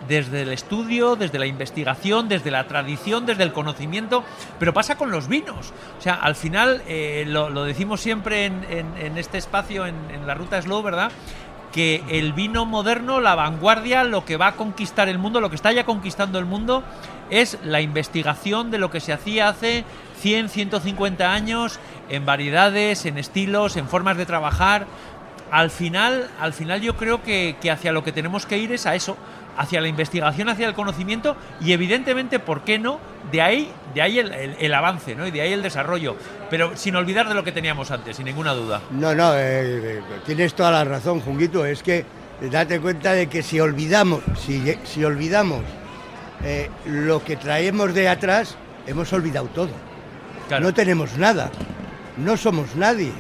desde 0.08 0.44
el 0.44 0.52
estudio, 0.52 1.16
desde 1.16 1.40
la 1.40 1.46
investigación, 1.46 2.28
desde 2.28 2.52
la 2.52 2.68
tradición, 2.68 3.26
desde 3.26 3.44
el 3.44 3.54
conocimiento, 3.54 4.24
pero 4.60 4.74
pasa 4.74 4.98
con 4.98 5.12
los 5.12 5.28
vinos. 5.28 5.74
O 5.98 6.02
sea, 6.02 6.16
al 6.16 6.36
final, 6.36 6.82
eh, 6.88 7.26
lo, 7.28 7.64
decimos 7.64 8.02
siempre 8.02 8.46
en, 8.46 9.18
este 9.18 9.38
espacio, 9.38 9.86
en, 9.86 9.96
la 10.26 10.34
ruta 10.34 10.62
Slow, 10.62 10.84
¿verdad? 10.84 11.12
que 11.72 12.04
el 12.08 12.32
vino 12.32 12.66
moderno, 12.66 13.20
la 13.20 13.36
vanguardia, 13.36 14.06
lo 14.06 14.24
que 14.24 14.38
va 14.38 14.48
a 14.48 14.56
conquistar 14.56 15.10
el 15.10 15.18
mundo, 15.18 15.42
lo 15.42 15.50
que 15.50 15.58
está 15.58 15.74
ya 15.74 15.84
conquistando 15.84 16.40
el 16.40 16.46
mundo, 16.46 16.84
es 17.30 17.58
la 17.66 17.82
investigación 17.82 18.72
de 18.72 18.78
lo 18.78 18.90
que 18.90 19.02
se 19.02 19.12
hacía 19.12 19.50
hace 19.50 19.84
100, 20.22 20.48
150 20.48 21.34
años 21.34 21.80
en 22.08 22.26
variedades, 22.26 23.06
en 23.06 23.18
estilos, 23.18 23.76
en 23.76 23.90
formas 23.90 24.16
de 24.16 24.26
trabajar. 24.26 24.88
Al 25.52 25.70
final, 25.70 26.30
al 26.40 26.54
final 26.54 26.80
yo 26.80 26.96
creo 26.96 27.22
que 27.22 27.58
hacia 27.70 27.92
lo 27.92 28.06
que 28.06 28.14
tenemos 28.14 28.46
que 28.46 28.58
ir 28.58 28.72
es 28.72 28.86
a 28.86 28.96
eso, 28.96 29.18
hacia 29.58 29.80
la 29.82 29.88
investigación, 29.88 30.50
hacia 30.50 30.68
el 30.68 30.74
conocimiento 30.74 31.36
y 31.62 31.72
evidentemente, 31.74 32.40
¿por 32.40 32.62
qué 32.64 32.78
no? 32.80 33.00
De 33.32 33.42
ahí, 33.42 33.72
de 33.94 34.02
ahí 34.02 34.20
el, 34.20 34.34
el- 34.34 34.56
el 34.60 34.74
avance, 34.74 35.16
¿no? 35.16 35.26
Y 35.28 35.32
de 35.32 35.42
ahí 35.42 35.54
el 35.54 35.62
desarrollo, 35.64 36.16
pero 36.50 36.76
sin 36.76 36.96
olvidar 36.96 37.28
de 37.28 37.34
lo 37.36 37.44
que 37.44 37.52
teníamos 37.52 37.90
antes, 37.92 38.18
sin 38.18 38.26
ninguna 38.26 38.54
duda. 38.54 38.82
No, 38.92 39.16
no, 39.16 39.34
eh, 39.36 39.40
eh, 39.98 40.02
tienes 40.26 40.54
toda 40.54 40.72
la 40.72 40.84
razón, 40.84 41.22
Junguito. 41.22 41.66
Es 41.66 41.82
que 41.84 42.06
date 42.52 42.80
cuenta 42.82 43.14
de 43.14 43.28
que 43.28 43.42
si 43.42 43.60
olvidamos, 43.60 44.22
si, 44.46 44.76
si 44.84 45.04
olvidamos 45.04 45.62
eh, 46.44 46.70
lo 46.86 47.24
que 47.24 47.38
traemos 47.38 47.94
de 47.94 48.10
atrás, 48.10 48.56
hemos 48.86 49.12
olvidado 49.14 49.48
todo. 49.48 49.70
Claro. 50.48 50.66
No 50.66 50.74
tenemos 50.74 51.18
nada, 51.18 51.50
no 52.18 52.38
somos 52.38 52.76
nadie. 52.76 53.12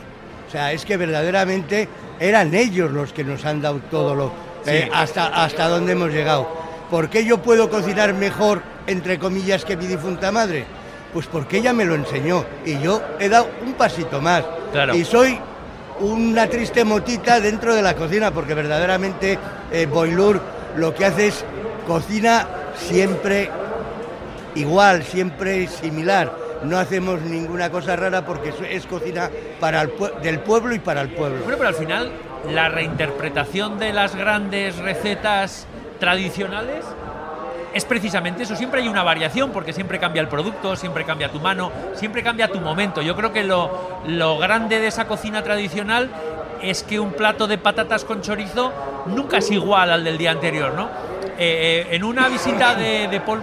O 0.48 0.51
sea, 0.51 0.72
es 0.74 0.86
que 0.86 0.96
verdaderamente 0.98 1.89
eran 2.20 2.54
ellos 2.54 2.92
los 2.92 3.12
que 3.13 3.24
nos 3.24 3.44
han 3.46 3.62
dado 3.62 3.80
todo 3.89 4.13
lo 4.13 4.32
eh, 4.65 4.89
hasta 4.93 5.27
hasta 5.43 5.67
donde 5.67 5.93
hemos 5.93 6.12
llegado. 6.12 6.48
¿Por 6.89 7.10
qué 7.10 7.25
yo 7.25 7.39
puedo 7.39 7.69
cocinar 7.69 8.13
mejor 8.13 8.62
entre 8.88 9.17
comillas 9.19 9.65
que 9.65 9.75
mi 9.77 9.88
difunta 9.88 10.31
madre? 10.31 10.65
Pues 11.13 11.27
porque 11.27 11.57
ella 11.57 11.74
me 11.74 11.86
lo 11.86 11.95
enseñó 11.95 12.45
y 12.65 12.77
yo 12.79 13.01
he 13.19 13.29
dado 13.29 13.48
un 13.65 13.74
pasito 13.74 14.22
más. 14.22 14.43
Claro. 14.72 14.95
Y 14.95 15.05
soy 15.05 15.39
una 16.00 16.48
triste 16.48 16.84
motita 16.84 17.39
dentro 17.39 17.74
de 17.74 17.81
la 17.81 17.95
cocina 17.95 18.31
porque 18.31 18.53
verdaderamente 18.53 19.39
eh, 19.72 19.86
Boilur 19.86 20.41
lo 20.75 20.93
que 20.93 21.05
hace 21.05 21.27
es 21.27 21.45
cocina 21.88 22.48
siempre 22.77 23.50
igual, 24.55 25.03
siempre 25.03 25.67
similar. 25.67 26.34
No 26.63 26.77
hacemos 26.77 27.22
ninguna 27.22 27.69
cosa 27.69 27.95
rara 27.95 28.25
porque 28.25 28.50
es- 28.50 28.55
es 28.69 28.86
cocina 28.86 29.29
para 29.60 29.81
el 29.81 29.91
del 30.24 30.39
pueblo 30.39 30.74
y 30.74 30.79
para 30.79 31.01
el 31.01 31.10
pueblo. 31.10 31.39
Bueno, 31.43 31.57
pero 31.57 31.69
al 31.69 31.75
final 31.75 32.12
la 32.52 32.70
reinterpretación 32.70 33.80
de 33.80 33.94
las 33.94 34.16
grandes 34.16 34.78
recetas 34.78 35.68
tradicionales 36.00 36.86
es 37.74 37.84
precisamente 37.84 38.44
eso. 38.44 38.56
Siempre 38.56 38.82
hay 38.82 38.88
una 38.88 39.04
variación 39.04 39.52
porque 39.52 39.74
siempre 39.74 40.00
cambia 40.00 40.22
el 40.22 40.30
producto, 40.30 40.75
siempre 40.75 41.04
cambia 41.04 41.30
tu 41.30 41.40
mano, 41.40 41.72
siempre 41.94 42.24
cambia 42.24 42.48
tu 42.48 42.62
momento. 42.62 43.02
Yo 43.02 43.16
creo 43.16 43.34
que 43.34 43.44
lo, 43.44 44.00
lo 44.08 44.38
grande 44.38 44.80
de 44.80 44.88
esa 44.88 45.08
cocina 45.08 45.44
tradicional 45.44 46.10
es 46.62 46.84
que 46.84 47.00
un 47.00 47.12
plato 47.12 47.48
de 47.48 47.58
patatas 47.58 48.06
con 48.06 48.22
chorizo 48.22 48.72
nunca 49.08 49.38
es 49.38 49.52
igual 49.52 49.92
al 49.92 50.04
del 50.04 50.18
día 50.18 50.32
anterior, 50.32 50.74
¿no? 50.74 50.84
Eh, 51.38 51.86
eh, 51.90 51.96
en 51.96 52.06
una 52.06 52.30
visita 52.30 52.75
de, 52.75 53.10
de 53.10 53.20
Paul 53.20 53.42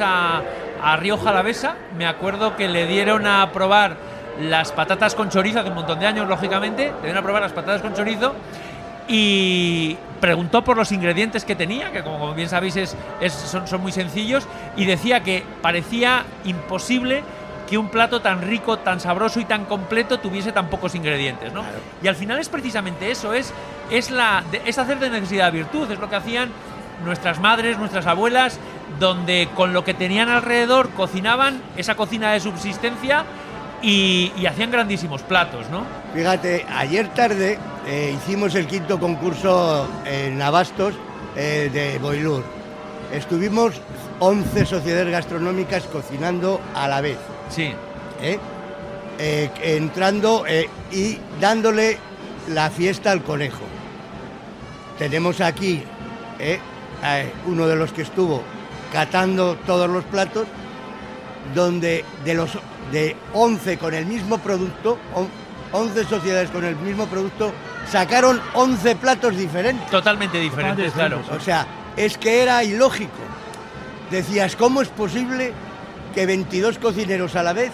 a, 0.00 0.42
a 0.80 0.96
Río 0.96 1.18
Jalavesa, 1.18 1.74
me 1.98 2.06
acuerdo 2.06 2.56
que 2.56 2.68
le 2.68 2.86
dieron 2.86 3.26
a 3.26 3.50
probar 3.50 3.96
las 4.40 4.72
patatas 4.72 5.14
con 5.14 5.28
chorizo, 5.28 5.60
hace 5.60 5.68
un 5.68 5.74
montón 5.74 5.98
de 6.00 6.06
años, 6.06 6.28
lógicamente, 6.28 6.92
dieron 7.02 7.18
a 7.18 7.22
probar 7.22 7.42
las 7.42 7.52
patatas 7.52 7.82
con 7.82 7.94
chorizo. 7.94 8.34
Y 9.08 9.96
preguntó 10.20 10.62
por 10.62 10.76
los 10.76 10.92
ingredientes 10.92 11.44
que 11.44 11.56
tenía, 11.56 11.90
que 11.90 12.02
como 12.02 12.32
bien 12.34 12.48
sabéis 12.48 12.76
es, 12.76 12.96
es- 13.20 13.32
son, 13.32 13.66
son 13.66 13.80
muy 13.82 13.92
sencillos, 13.92 14.46
y 14.76 14.84
decía 14.84 15.22
que 15.22 15.42
parecía 15.60 16.24
imposible 16.44 17.22
que 17.68 17.78
un 17.78 17.88
plato 17.88 18.20
tan 18.20 18.42
rico, 18.42 18.78
tan 18.78 19.00
sabroso 19.00 19.40
y 19.40 19.44
tan 19.44 19.64
completo 19.64 20.18
tuviese 20.20 20.52
tan 20.52 20.68
pocos 20.68 20.94
ingredientes, 20.94 21.52
¿no? 21.52 21.62
Y 22.02 22.08
al 22.08 22.16
final 22.16 22.38
es 22.38 22.48
precisamente 22.48 23.10
eso, 23.10 23.34
es, 23.34 23.52
es, 23.90 24.10
la, 24.10 24.44
es 24.64 24.78
hacer 24.78 24.98
de 24.98 25.10
necesidad 25.10 25.50
virtud, 25.50 25.90
es 25.90 25.98
lo 25.98 26.08
que 26.08 26.16
hacían 26.16 26.50
nuestras 27.04 27.40
madres, 27.40 27.78
nuestras 27.78 28.06
abuelas, 28.06 28.60
donde 29.00 29.48
con 29.56 29.72
lo 29.72 29.84
que 29.84 29.94
tenían 29.94 30.28
alrededor 30.28 30.90
cocinaban 30.90 31.60
esa 31.76 31.94
cocina 31.96 32.32
de 32.32 32.40
subsistencia 32.40 33.24
y, 33.82 34.32
y 34.36 34.46
hacían 34.46 34.70
grandísimos 34.70 35.22
platos, 35.22 35.68
¿no? 35.70 35.84
Fíjate, 36.14 36.64
ayer 36.70 37.08
tarde 37.08 37.58
eh, 37.86 38.16
hicimos 38.16 38.54
el 38.54 38.66
quinto 38.66 39.00
concurso 39.00 39.88
en 40.04 40.40
Abastos 40.40 40.94
eh, 41.36 41.68
de 41.72 41.98
Boilur. 41.98 42.44
Estuvimos 43.12 43.74
11 44.20 44.66
sociedades 44.66 45.10
gastronómicas 45.10 45.84
cocinando 45.84 46.60
a 46.74 46.86
la 46.86 47.00
vez. 47.00 47.18
Sí. 47.50 47.72
¿eh? 48.20 48.38
Entrando 49.62 50.44
y 50.90 51.18
dándole 51.40 51.98
la 52.48 52.70
fiesta 52.70 53.12
al 53.12 53.22
conejo. 53.22 53.62
Tenemos 54.98 55.40
aquí 55.40 55.84
uno 57.46 57.68
de 57.68 57.76
los 57.76 57.92
que 57.92 58.02
estuvo 58.02 58.42
catando 58.92 59.56
todos 59.66 59.88
los 59.88 60.04
platos, 60.04 60.46
donde 61.54 62.04
de 62.24 62.34
los 62.34 62.58
de 62.90 63.16
11 63.32 63.78
con 63.78 63.94
el 63.94 64.06
mismo 64.06 64.38
producto, 64.38 64.98
on- 65.14 65.28
11 65.72 66.04
sociedades 66.04 66.50
con 66.50 66.64
el 66.64 66.76
mismo 66.76 67.06
producto, 67.06 67.52
sacaron 67.90 68.40
11 68.54 68.96
platos 68.96 69.36
diferentes. 69.36 69.88
Totalmente 69.90 70.38
diferentes, 70.38 70.92
Totalmente 70.92 71.24
claro. 71.24 71.38
O 71.38 71.40
sea, 71.42 71.66
es 71.96 72.18
que 72.18 72.42
era 72.42 72.62
ilógico. 72.64 73.10
Decías, 74.10 74.56
¿cómo 74.56 74.82
es 74.82 74.88
posible 74.88 75.52
que 76.14 76.26
22 76.26 76.78
cocineros 76.78 77.34
a 77.36 77.42
la 77.42 77.54
vez 77.54 77.70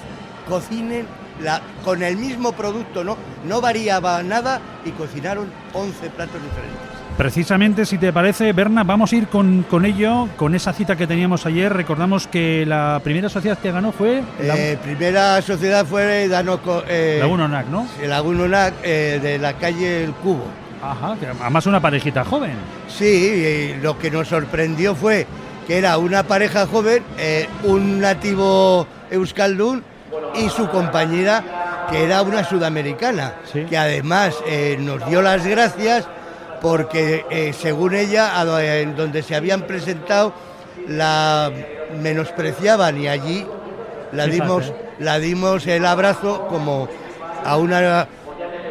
cocinen 0.48 1.06
la- 1.40 1.60
con 1.84 2.02
el 2.04 2.16
mismo 2.16 2.52
producto? 2.52 3.02
No, 3.02 3.16
no 3.44 3.60
variaba 3.60 4.22
nada 4.22 4.60
y 4.84 4.90
cocinaron 4.92 5.50
11 5.72 6.10
platos 6.10 6.40
diferentes. 6.40 6.87
Precisamente, 7.18 7.84
si 7.84 7.98
te 7.98 8.12
parece, 8.12 8.52
Berna, 8.52 8.84
vamos 8.84 9.12
a 9.12 9.16
ir 9.16 9.26
con, 9.26 9.64
con 9.68 9.84
ello, 9.84 10.28
con 10.36 10.54
esa 10.54 10.72
cita 10.72 10.94
que 10.94 11.08
teníamos 11.08 11.46
ayer. 11.46 11.72
Recordamos 11.72 12.28
que 12.28 12.64
la 12.64 13.00
primera 13.02 13.28
sociedad 13.28 13.58
que 13.58 13.72
ganó 13.72 13.90
fue 13.90 14.22
la, 14.40 14.56
Eh, 14.56 14.78
primera 14.80 15.42
sociedad 15.42 15.84
fue 15.84 16.28
Danoco, 16.28 16.84
eh, 16.88 17.16
Laguna 17.20 17.46
Onac, 17.46 17.66
¿no? 17.66 17.88
Laguna 18.06 18.44
Onac, 18.44 18.74
eh, 18.84 19.18
de 19.20 19.36
la 19.38 19.54
calle 19.54 20.04
El 20.04 20.12
Cubo. 20.12 20.44
Ajá, 20.80 21.16
que 21.18 21.26
además 21.26 21.66
una 21.66 21.80
parejita 21.80 22.24
joven. 22.24 22.52
Sí, 22.86 23.04
y 23.04 23.80
lo 23.82 23.98
que 23.98 24.12
nos 24.12 24.28
sorprendió 24.28 24.94
fue 24.94 25.26
que 25.66 25.76
era 25.76 25.98
una 25.98 26.22
pareja 26.22 26.68
joven, 26.68 27.02
eh, 27.18 27.48
un 27.64 27.98
nativo 27.98 28.86
euskaldun 29.10 29.82
y 30.36 30.48
su 30.50 30.68
compañera, 30.68 31.42
que 31.90 32.04
era 32.04 32.22
una 32.22 32.44
sudamericana, 32.44 33.32
Sí. 33.52 33.64
que 33.68 33.76
además 33.76 34.36
eh, 34.46 34.76
nos 34.78 35.04
dio 35.10 35.20
las 35.20 35.44
gracias 35.44 36.06
porque, 36.60 37.24
eh, 37.30 37.52
según 37.52 37.94
ella, 37.94 38.32
en 38.80 38.96
donde 38.96 39.22
se 39.22 39.34
habían 39.34 39.62
presentado, 39.62 40.32
la 40.88 41.50
menospreciaban 42.00 43.00
y 43.00 43.08
allí 43.08 43.46
la 44.12 44.26
dimos, 44.26 44.72
la 44.98 45.18
dimos 45.18 45.66
el 45.66 45.84
abrazo 45.84 46.46
como 46.48 46.88
a 47.44 47.56
una, 47.56 48.08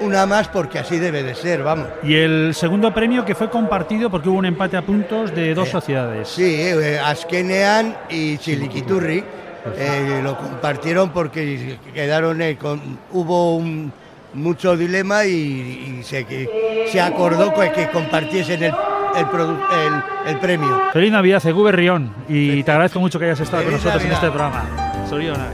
una 0.02 0.26
más 0.26 0.48
porque 0.48 0.80
así 0.80 0.98
debe 0.98 1.24
de 1.24 1.36
ser, 1.36 1.64
vamos. 1.64 1.88
Y 2.04 2.16
el 2.16 2.54
segundo 2.56 2.94
premio 2.94 3.26
que 3.26 3.36
fue 3.36 3.50
compartido 3.50 4.10
porque 4.10 4.30
hubo 4.30 4.38
un 4.38 4.46
empate 4.46 4.78
a 4.78 4.82
puntos 4.82 5.34
de 5.36 5.54
dos 5.54 5.68
Eh, 5.68 5.72
sociedades. 5.72 6.28
Sí, 6.28 6.56
eh, 6.60 7.00
Askenean 7.04 7.96
y 8.10 8.38
Chiliquiturri 8.38 9.24
eh, 9.78 10.22
lo 10.24 10.38
compartieron 10.38 11.10
porque 11.10 11.78
quedaron 11.94 12.40
con, 12.56 13.00
hubo 13.12 13.56
un, 13.58 13.92
mucho 14.34 14.76
dilema 14.78 15.26
y, 15.26 16.00
y 16.00 16.04
se, 16.04 16.26
que, 16.26 16.88
se 16.92 17.02
acordó 17.02 17.54
que, 17.54 17.72
que 17.72 17.90
compartiesen 17.90 18.64
el, 18.64 18.74
el, 19.16 19.26
el- 19.26 20.04
el 20.34 20.40
premio. 20.40 20.82
Feliz 20.94 21.12
Navidad, 21.12 21.46
Egu 21.46 21.64
Berrión, 21.64 22.12
y 22.28 22.62
te 22.64 22.72
agradezco 22.72 23.00
mucho 23.00 23.18
que 23.18 23.26
hayas 23.26 23.40
estado 23.40 23.64
con 23.64 23.72
Feliz 23.72 23.86
nosotros 23.86 24.04
en 24.06 24.12
este 24.12 24.26
Navidad. 24.28 24.50
programa. 24.52 25.08
Zorionak. 25.08 25.54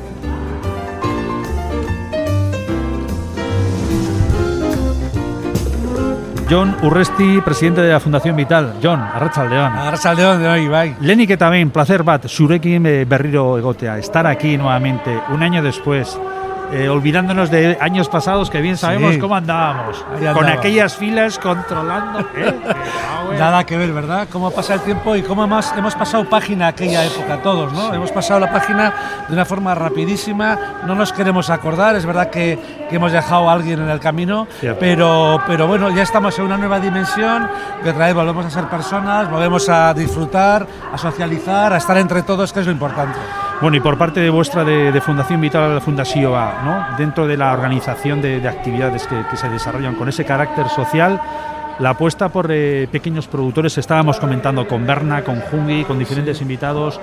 John 6.49 6.75
Urresti, 6.83 7.41
presidente 7.41 7.81
de 7.81 7.91
la 7.93 7.99
Fundación 7.99 8.35
Vital. 8.35 8.75
John, 8.83 8.99
Arratsaldeon. 8.99 9.71
Arratsaldeon 9.73 10.41
de 10.43 10.47
hoy, 10.49 10.67
bai. 10.67 10.95
Lenik 11.01 11.31
eta 11.33 11.49
behin, 11.49 11.71
placer 11.71 12.03
bat, 12.03 12.27
zurekin 12.27 12.85
eh, 12.85 13.05
berriro 13.09 13.57
egotea, 13.57 13.97
estar 13.97 14.27
aquí 14.27 14.57
nuevamente, 14.57 15.17
un 15.31 15.41
año 15.41 15.63
después, 15.63 16.19
eh, 16.71 16.89
olvidándonos 16.89 17.49
de 17.51 17.77
años 17.79 18.09
pasados 18.09 18.49
que 18.49 18.61
bien 18.61 18.77
sabemos 18.77 19.13
Sí. 19.13 19.19
cómo 19.19 19.35
andábamos, 19.35 20.03
con 20.33 20.47
aquellas 20.47 20.95
filas 20.95 21.37
controlando. 21.37 22.19
¿eh? 22.21 22.25
Eh. 22.35 23.37
Nada 23.37 23.63
que 23.65 23.77
ver, 23.77 23.91
¿verdad? 23.93 24.27
Cómo 24.31 24.51
pasa 24.51 24.75
el 24.75 24.81
tiempo 24.81 25.15
y 25.15 25.23
cómo 25.23 25.47
más 25.47 25.73
hemos 25.77 25.95
pasado 25.95 26.25
página 26.29 26.67
aquella 26.67 27.03
época 27.05 27.41
todos, 27.41 27.73
¿no? 27.73 27.93
Hemos 27.93 28.11
pasado 28.11 28.39
la 28.39 28.51
página 28.51 28.93
de 29.27 29.33
una 29.33 29.45
forma 29.45 29.73
rapidísima, 29.75 30.57
no 30.85 30.93
nos 30.95 31.11
queremos 31.13 31.49
acordar, 31.49 31.95
es 31.95 32.05
verdad 32.05 32.29
que, 32.29 32.59
que 32.89 32.95
hemos 32.95 33.11
dejado 33.11 33.49
a 33.49 33.53
alguien 33.53 33.81
en 33.81 33.89
el 33.89 33.99
camino, 33.99 34.47
Cierto. 34.59 34.79
pero, 34.79 35.41
pero 35.47 35.67
bueno, 35.67 35.89
ya 35.89 36.03
estamos 36.03 36.37
en 36.39 36.45
una 36.45 36.57
nueva 36.57 36.79
dimensión, 36.79 37.49
que 37.83 37.89
otra 37.89 38.05
vez 38.07 38.15
volvemos 38.15 38.45
a 38.45 38.49
ser 38.49 38.65
personas, 38.65 39.29
volvemos 39.29 39.67
a 39.69 39.93
disfrutar, 39.93 40.65
a 40.93 40.97
socializar, 40.97 41.73
a 41.73 41.77
estar 41.77 41.97
entre 41.97 42.21
todos, 42.23 42.53
que 42.53 42.59
es 42.59 42.65
lo 42.65 42.71
importante. 42.71 43.17
Bueno, 43.63 43.77
y 43.77 43.79
por 43.79 43.97
parte 43.97 44.19
de 44.19 44.29
vuestra 44.29 44.65
de, 44.65 44.91
de 44.91 44.99
Fundación 44.99 45.39
Vital 45.39 45.79
Fundación 45.79 46.35
A, 46.35 46.63
¿no? 46.65 46.97
dentro 46.97 47.25
de 47.27 47.37
la 47.37 47.53
organización 47.53 48.21
de, 48.21 48.41
de 48.41 48.49
actividades 48.49 49.07
que, 49.07 49.15
que 49.31 49.37
se 49.37 49.47
desarrollan 49.47 49.95
con 49.95 50.09
ese 50.09 50.25
carácter 50.25 50.67
social, 50.67 51.21
la 51.79 51.91
apuesta 51.91 52.27
por 52.27 52.51
eh, 52.51 52.89
pequeños 52.91 53.27
productores. 53.27 53.77
Estábamos 53.77 54.19
comentando 54.19 54.67
con 54.67 54.85
Berna, 54.85 55.23
con 55.23 55.39
Jungi, 55.39 55.85
con 55.85 55.97
diferentes 55.97 56.41
invitados 56.41 56.99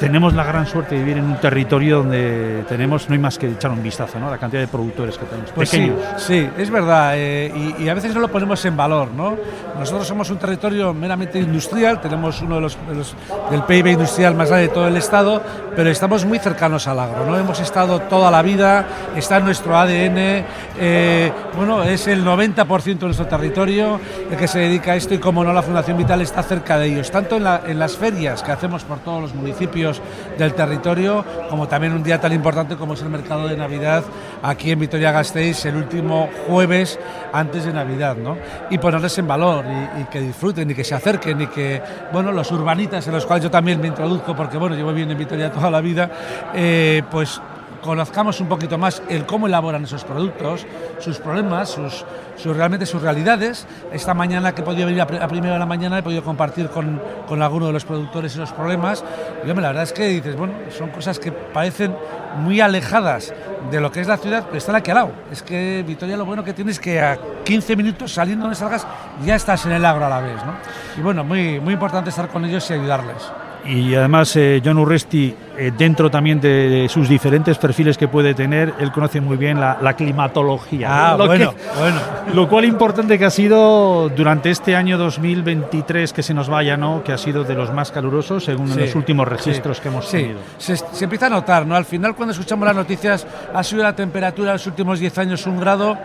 tenemos 0.00 0.32
la 0.34 0.42
gran 0.44 0.66
suerte 0.66 0.94
de 0.96 1.02
vivir 1.02 1.18
en 1.18 1.24
un 1.26 1.36
territorio 1.36 1.98
donde 1.98 2.64
tenemos, 2.68 3.08
no 3.08 3.12
hay 3.12 3.18
más 3.20 3.38
que 3.38 3.48
echar 3.48 3.70
un 3.70 3.82
vistazo, 3.82 4.18
¿no? 4.18 4.30
La 4.30 4.38
cantidad 4.38 4.62
de 4.62 4.66
productores 4.68 5.16
que 5.18 5.26
tenemos. 5.26 5.50
Pues 5.52 5.70
pequeños. 5.70 5.96
Sí, 6.16 6.24
sí, 6.40 6.48
es 6.58 6.70
verdad. 6.70 7.12
eh, 7.16 7.52
y, 7.78 7.84
y 7.84 7.88
a 7.88 7.94
veces 7.94 8.14
no 8.14 8.20
lo 8.20 8.28
ponemos 8.28 8.64
en 8.64 8.76
valor, 8.76 9.08
¿no? 9.12 9.36
Nosotros 9.78 10.06
somos 10.06 10.28
un 10.30 10.38
territorio 10.38 10.92
meramente 10.92 11.38
industrial, 11.38 12.00
tenemos 12.00 12.40
uno 12.42 12.56
de 12.56 12.60
los, 12.62 12.78
de 12.88 12.94
los- 12.94 13.14
del 13.50 13.62
PIB 13.62 13.86
industrial 13.92 14.34
más 14.34 14.48
grande 14.48 14.68
de 14.68 14.74
todo 14.74 14.88
el 14.88 14.96
estado, 14.96 15.42
pero 15.76 15.88
estamos 15.90 16.24
muy 16.24 16.38
cercanos 16.38 16.86
al 16.88 16.98
agro, 16.98 17.24
¿no? 17.26 17.38
Hemos 17.38 17.60
estado 17.60 18.00
toda 18.00 18.30
la 18.30 18.42
vida, 18.42 18.84
está 19.16 19.36
en 19.38 19.44
nuestro 19.44 19.76
ADN, 19.78 20.44
eh, 20.78 21.32
bueno, 21.56 21.82
es 21.82 22.06
el 22.08 22.24
90% 22.24 22.98
de 22.98 23.06
nuestro 23.06 23.26
territorio 23.26 24.00
el 24.30 24.36
que 24.36 24.48
se 24.48 24.58
dedica 24.60 24.92
a 24.92 24.96
esto 24.96 25.14
y 25.14 25.18
como 25.18 25.44
no 25.44 25.52
la 25.52 25.62
Fundación 25.62 25.96
Vital 25.96 26.20
está 26.20 26.42
cerca 26.42 26.78
de 26.78 26.86
ellos, 26.88 27.10
tanto 27.10 27.36
en, 27.36 27.44
la- 27.44 27.62
en 27.66 27.78
las 27.78 27.96
ferias 27.96 28.42
que 28.42 28.52
hacemos 28.52 28.84
por 28.84 28.98
todos 28.98 29.22
los 29.22 29.34
municipios 29.34 29.89
del 30.38 30.54
territorio, 30.54 31.24
como 31.48 31.66
también 31.68 31.92
un 31.92 32.02
día 32.02 32.20
tan 32.20 32.32
importante 32.32 32.76
como 32.76 32.94
es 32.94 33.02
el 33.02 33.08
mercado 33.08 33.48
de 33.48 33.56
Navidad 33.56 34.04
aquí 34.42 34.70
en 34.70 34.80
Vitoria-Gasteiz 34.80 35.64
el 35.66 35.76
último 35.76 36.28
jueves 36.46 36.98
antes 37.32 37.64
de 37.64 37.72
Navidad, 37.72 38.16
¿no? 38.16 38.36
Y 38.70 38.78
ponerles 38.78 39.16
en 39.18 39.26
valor 39.26 39.64
y, 40.00 40.04
que 40.04 40.20
disfruten 40.20 40.70
y 40.70 40.74
que 40.74 40.84
se 40.84 40.94
acerquen 40.94 41.40
y 41.40 41.46
que, 41.46 41.82
bueno, 42.12 42.32
los 42.32 42.50
urbanitas 42.50 43.06
en 43.06 43.14
los 43.14 43.26
cuales 43.26 43.44
yo 43.44 43.50
también 43.50 43.80
me 43.80 43.88
introduzco 43.88 44.34
porque, 44.34 44.56
bueno, 44.56 44.74
llevo 44.74 44.90
viviendo 44.90 45.12
en 45.12 45.18
Vitoria 45.18 45.50
toda 45.50 45.70
la 45.70 45.80
vida, 45.80 46.10
eh, 46.54 47.02
pues 47.10 47.40
conozcamos 47.82 48.40
un 48.40 48.48
poquito 48.48 48.78
más 48.78 49.02
el 49.08 49.26
cómo 49.26 49.46
elaboran 49.46 49.84
esos 49.84 50.04
productos, 50.04 50.66
sus 50.98 51.18
problemas, 51.18 51.68
sus, 51.70 52.04
realmente 52.44 52.86
sus 52.86 53.00
realidades. 53.02 53.66
Esta 53.92 54.14
mañana 54.14 54.54
que 54.54 54.62
he 54.62 54.64
podido 54.64 54.86
venir 54.86 55.00
a, 55.02 55.06
pri- 55.06 55.18
a 55.18 55.28
primera 55.28 55.54
de 55.54 55.58
la 55.58 55.66
mañana 55.66 55.98
he 55.98 56.02
podido 56.02 56.22
compartir 56.22 56.68
con, 56.68 57.00
con 57.26 57.42
alguno 57.42 57.66
de 57.66 57.72
los 57.72 57.84
productores 57.84 58.32
esos 58.34 58.52
problemas. 58.52 59.02
Y 59.46 59.50
hombre, 59.50 59.62
la 59.62 59.68
verdad 59.68 59.84
es 59.84 59.92
que 59.92 60.06
dices, 60.08 60.36
bueno, 60.36 60.54
son 60.76 60.90
cosas 60.90 61.18
que 61.18 61.32
parecen 61.32 61.94
muy 62.38 62.60
alejadas 62.60 63.32
de 63.70 63.80
lo 63.80 63.90
que 63.90 64.00
es 64.00 64.06
la 64.06 64.16
ciudad, 64.16 64.44
pero 64.46 64.58
están 64.58 64.76
aquí 64.76 64.90
al 64.90 64.96
lado. 64.96 65.12
Es 65.30 65.42
que 65.42 65.84
Vitoria 65.86 66.16
lo 66.16 66.24
bueno 66.24 66.44
que 66.44 66.52
tienes 66.52 66.76
es 66.76 66.80
que 66.80 67.00
a 67.00 67.18
15 67.44 67.76
minutos 67.76 68.12
saliendo 68.12 68.44
donde 68.44 68.56
salgas 68.56 68.86
ya 69.24 69.34
estás 69.34 69.64
en 69.66 69.72
el 69.72 69.84
agro 69.84 70.06
a 70.06 70.08
la 70.08 70.20
vez, 70.20 70.36
¿no? 70.44 70.52
Y 70.96 71.00
bueno, 71.02 71.24
muy, 71.24 71.58
muy 71.60 71.74
importante 71.74 72.10
estar 72.10 72.28
con 72.28 72.44
ellos 72.44 72.68
y 72.70 72.74
ayudarles. 72.74 73.30
Y 73.64 73.94
además, 73.94 74.34
eh, 74.36 74.60
John 74.64 74.78
Urresti, 74.78 75.34
eh, 75.58 75.70
dentro 75.76 76.10
también 76.10 76.40
de, 76.40 76.86
sus 76.88 77.08
diferentes 77.08 77.58
perfiles 77.58 77.98
que 77.98 78.08
puede 78.08 78.34
tener, 78.34 78.74
él 78.80 78.90
conoce 78.90 79.20
muy 79.20 79.36
bien 79.36 79.60
la, 79.60 79.78
la 79.80 79.94
climatología. 79.94 80.88
Ah, 81.12 81.16
Lo 81.16 81.26
bueno, 81.26 81.50
que- 81.54 81.78
bueno. 81.78 82.00
Lo 82.34 82.48
cual 82.48 82.64
importante 82.64 83.18
que 83.18 83.24
ha 83.24 83.30
sido 83.30 84.08
durante 84.08 84.50
este 84.50 84.74
año 84.76 84.96
2023 84.98 86.12
que 86.12 86.22
se 86.22 86.32
nos 86.34 86.48
vaya, 86.48 86.76
¿no? 86.76 87.02
Que 87.04 87.12
ha 87.12 87.18
sido 87.18 87.44
de 87.44 87.54
los 87.54 87.72
más 87.72 87.90
calurosos 87.90 88.44
según 88.44 88.68
Sí, 88.72 88.80
los 88.80 88.94
últimos 88.94 89.26
sí, 89.28 89.34
registros 89.34 89.80
que 89.80 89.88
hemos 89.88 90.06
sí. 90.06 90.16
tenido. 90.18 90.40
Se, 90.58 90.76
se 90.76 91.04
empieza 91.04 91.26
a 91.26 91.30
notar, 91.30 91.66
¿no? 91.66 91.74
Al 91.76 91.84
final, 91.84 92.14
cuando 92.14 92.32
escuchamos 92.32 92.66
las 92.66 92.76
noticias, 92.76 93.26
ha 93.52 93.62
sido 93.62 93.82
la 93.82 93.94
temperatura 93.94 94.50
en 94.50 94.54
los 94.54 94.66
últimos 94.66 94.98
10 94.98 95.18
años 95.18 95.46
un 95.46 95.60
grado. 95.60 95.98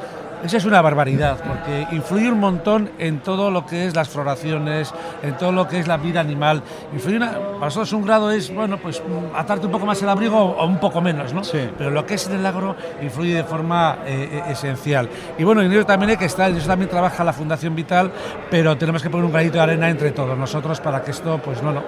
Eso 0.45 0.57
es 0.57 0.65
una 0.65 0.79
barbaridad, 0.79 1.39
porque 1.39 1.87
influye 1.95 2.29
un 2.29 2.39
montón 2.39 2.91
en 2.99 3.21
todo 3.21 3.49
lo 3.49 3.65
que 3.65 3.87
es 3.87 3.95
las 3.95 4.09
floraciones, 4.09 4.93
en 5.23 5.35
todo 5.37 5.51
lo 5.51 5.67
que 5.67 5.79
es 5.79 5.87
la 5.87 5.97
vida 5.97 6.19
animal. 6.19 6.61
Influye 6.93 7.17
una, 7.17 7.31
para 7.31 7.65
nosotros 7.65 7.91
un 7.93 8.05
grado 8.05 8.29
es, 8.29 8.53
bueno, 8.53 8.77
pues 8.77 9.01
mm, 9.01 9.35
atarte 9.35 9.65
un 9.65 9.71
poco 9.71 9.87
más 9.87 9.99
el 10.03 10.09
abrigo 10.09 10.37
o 10.37 10.67
un 10.67 10.79
poco 10.79 11.01
menos, 11.01 11.33
¿no? 11.33 11.43
Sí. 11.43 11.67
Pero 11.75 11.89
lo 11.89 12.05
que 12.05 12.13
es 12.13 12.27
en 12.27 12.35
el 12.35 12.45
agro 12.45 12.75
influye 13.01 13.33
de 13.33 13.43
forma 13.43 13.97
eh, 14.05 14.29
eh, 14.33 14.51
esencial. 14.51 15.09
Y 15.35 15.43
bueno, 15.43 15.63
en 15.63 15.71
ello 15.71 15.83
también 15.83 16.11
hay 16.11 16.17
que 16.17 16.25
estar, 16.25 16.51
en 16.51 16.57
eso 16.57 16.67
también 16.67 16.91
trabaja 16.91 17.23
la 17.23 17.33
Fundación 17.33 17.73
Vital, 17.75 18.11
pero 18.51 18.77
tenemos 18.77 19.01
que 19.01 19.09
poner 19.09 19.25
un 19.25 19.31
granito 19.31 19.53
de 19.55 19.61
arena 19.61 19.89
entre 19.89 20.11
todos 20.11 20.37
nosotros 20.37 20.79
para 20.79 21.01
que 21.01 21.09
esto, 21.09 21.39
pues 21.43 21.63
no, 21.63 21.71
no, 21.71 21.81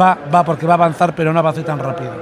va, 0.00 0.16
va 0.34 0.42
porque 0.42 0.66
va 0.66 0.72
a 0.72 0.76
avanzar, 0.76 1.14
pero 1.14 1.34
no 1.34 1.38
avance 1.38 1.62
tan 1.62 1.78
rápido. 1.78 2.12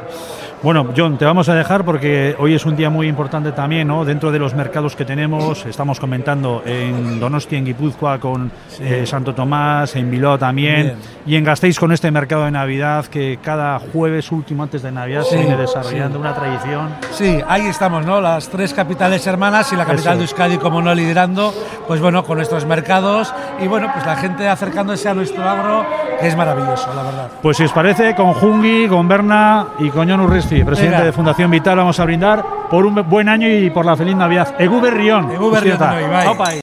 Bueno, 0.62 0.86
John, 0.96 1.18
te 1.18 1.24
vamos 1.24 1.48
a 1.48 1.54
dejar 1.56 1.84
porque 1.84 2.36
hoy 2.38 2.54
es 2.54 2.64
un 2.64 2.76
día 2.76 2.88
muy 2.88 3.08
importante 3.08 3.50
también, 3.50 3.88
¿no? 3.88 4.04
Dentro 4.04 4.30
de 4.30 4.38
los 4.38 4.54
mercados 4.54 4.94
que 4.94 5.04
tenemos, 5.04 5.66
estamos 5.66 5.98
comentando 5.98 6.62
en 6.64 7.18
Donostia, 7.18 7.58
en 7.58 7.64
Guipúzcoa, 7.64 8.20
con 8.20 8.48
eh, 8.78 9.02
Santo 9.04 9.34
Tomás, 9.34 9.96
en 9.96 10.08
Bilbao 10.08 10.38
también, 10.38 10.82
Bien. 10.82 10.96
y 11.26 11.34
en 11.34 11.42
Gasteiz 11.42 11.80
con 11.80 11.90
este 11.90 12.12
mercado 12.12 12.44
de 12.44 12.52
Navidad 12.52 13.06
que 13.06 13.40
cada 13.42 13.80
jueves 13.80 14.30
último 14.30 14.62
antes 14.62 14.82
de 14.82 14.92
Navidad 14.92 15.22
se 15.24 15.30
Sí, 15.30 15.36
viene 15.38 15.56
desarrollando 15.56 16.18
sí. 16.18 16.20
una 16.20 16.32
tradición. 16.34 16.88
Sí, 17.10 17.40
ahí 17.48 17.66
estamos, 17.66 18.06
¿no? 18.06 18.20
Las 18.20 18.48
tres 18.48 18.72
capitales 18.72 19.26
hermanas 19.26 19.72
y 19.72 19.76
la 19.76 19.84
capital 19.84 20.12
Eso. 20.12 20.18
de 20.18 20.22
Euskadi, 20.26 20.58
como 20.58 20.80
no, 20.80 20.94
liderando, 20.94 21.52
pues 21.88 22.00
bueno, 22.00 22.22
con 22.22 22.36
nuestros 22.36 22.66
mercados 22.66 23.34
y 23.60 23.66
bueno, 23.66 23.90
pues 23.92 24.06
la 24.06 24.14
gente 24.14 24.46
acercándose 24.48 25.08
a 25.08 25.14
nuestro 25.14 25.42
agro, 25.42 25.84
que 26.20 26.28
es 26.28 26.36
maravilloso, 26.36 26.88
la 26.94 27.02
verdad. 27.02 27.28
Pues 27.42 27.56
si 27.56 27.64
os 27.64 27.72
parece, 27.72 28.14
con 28.14 28.32
Jungi, 28.34 28.86
con 28.86 29.08
Berna 29.08 29.66
y 29.80 29.90
con 29.90 30.08
John 30.08 30.20
Urresti, 30.20 30.51
presidente 30.60 30.96
Venga. 30.96 31.06
de 31.06 31.12
Fundación 31.12 31.50
Vital, 31.50 31.76
vamos 31.76 31.98
a 31.98 32.04
brindar 32.04 32.44
por 32.70 32.86
un 32.86 32.94
buen 33.08 33.28
año 33.28 33.48
y 33.48 33.70
por 33.70 33.84
la 33.86 33.96
feliz 33.96 34.16
Navidad. 34.16 34.54
Egu 34.58 34.80
Berrión. 34.80 36.61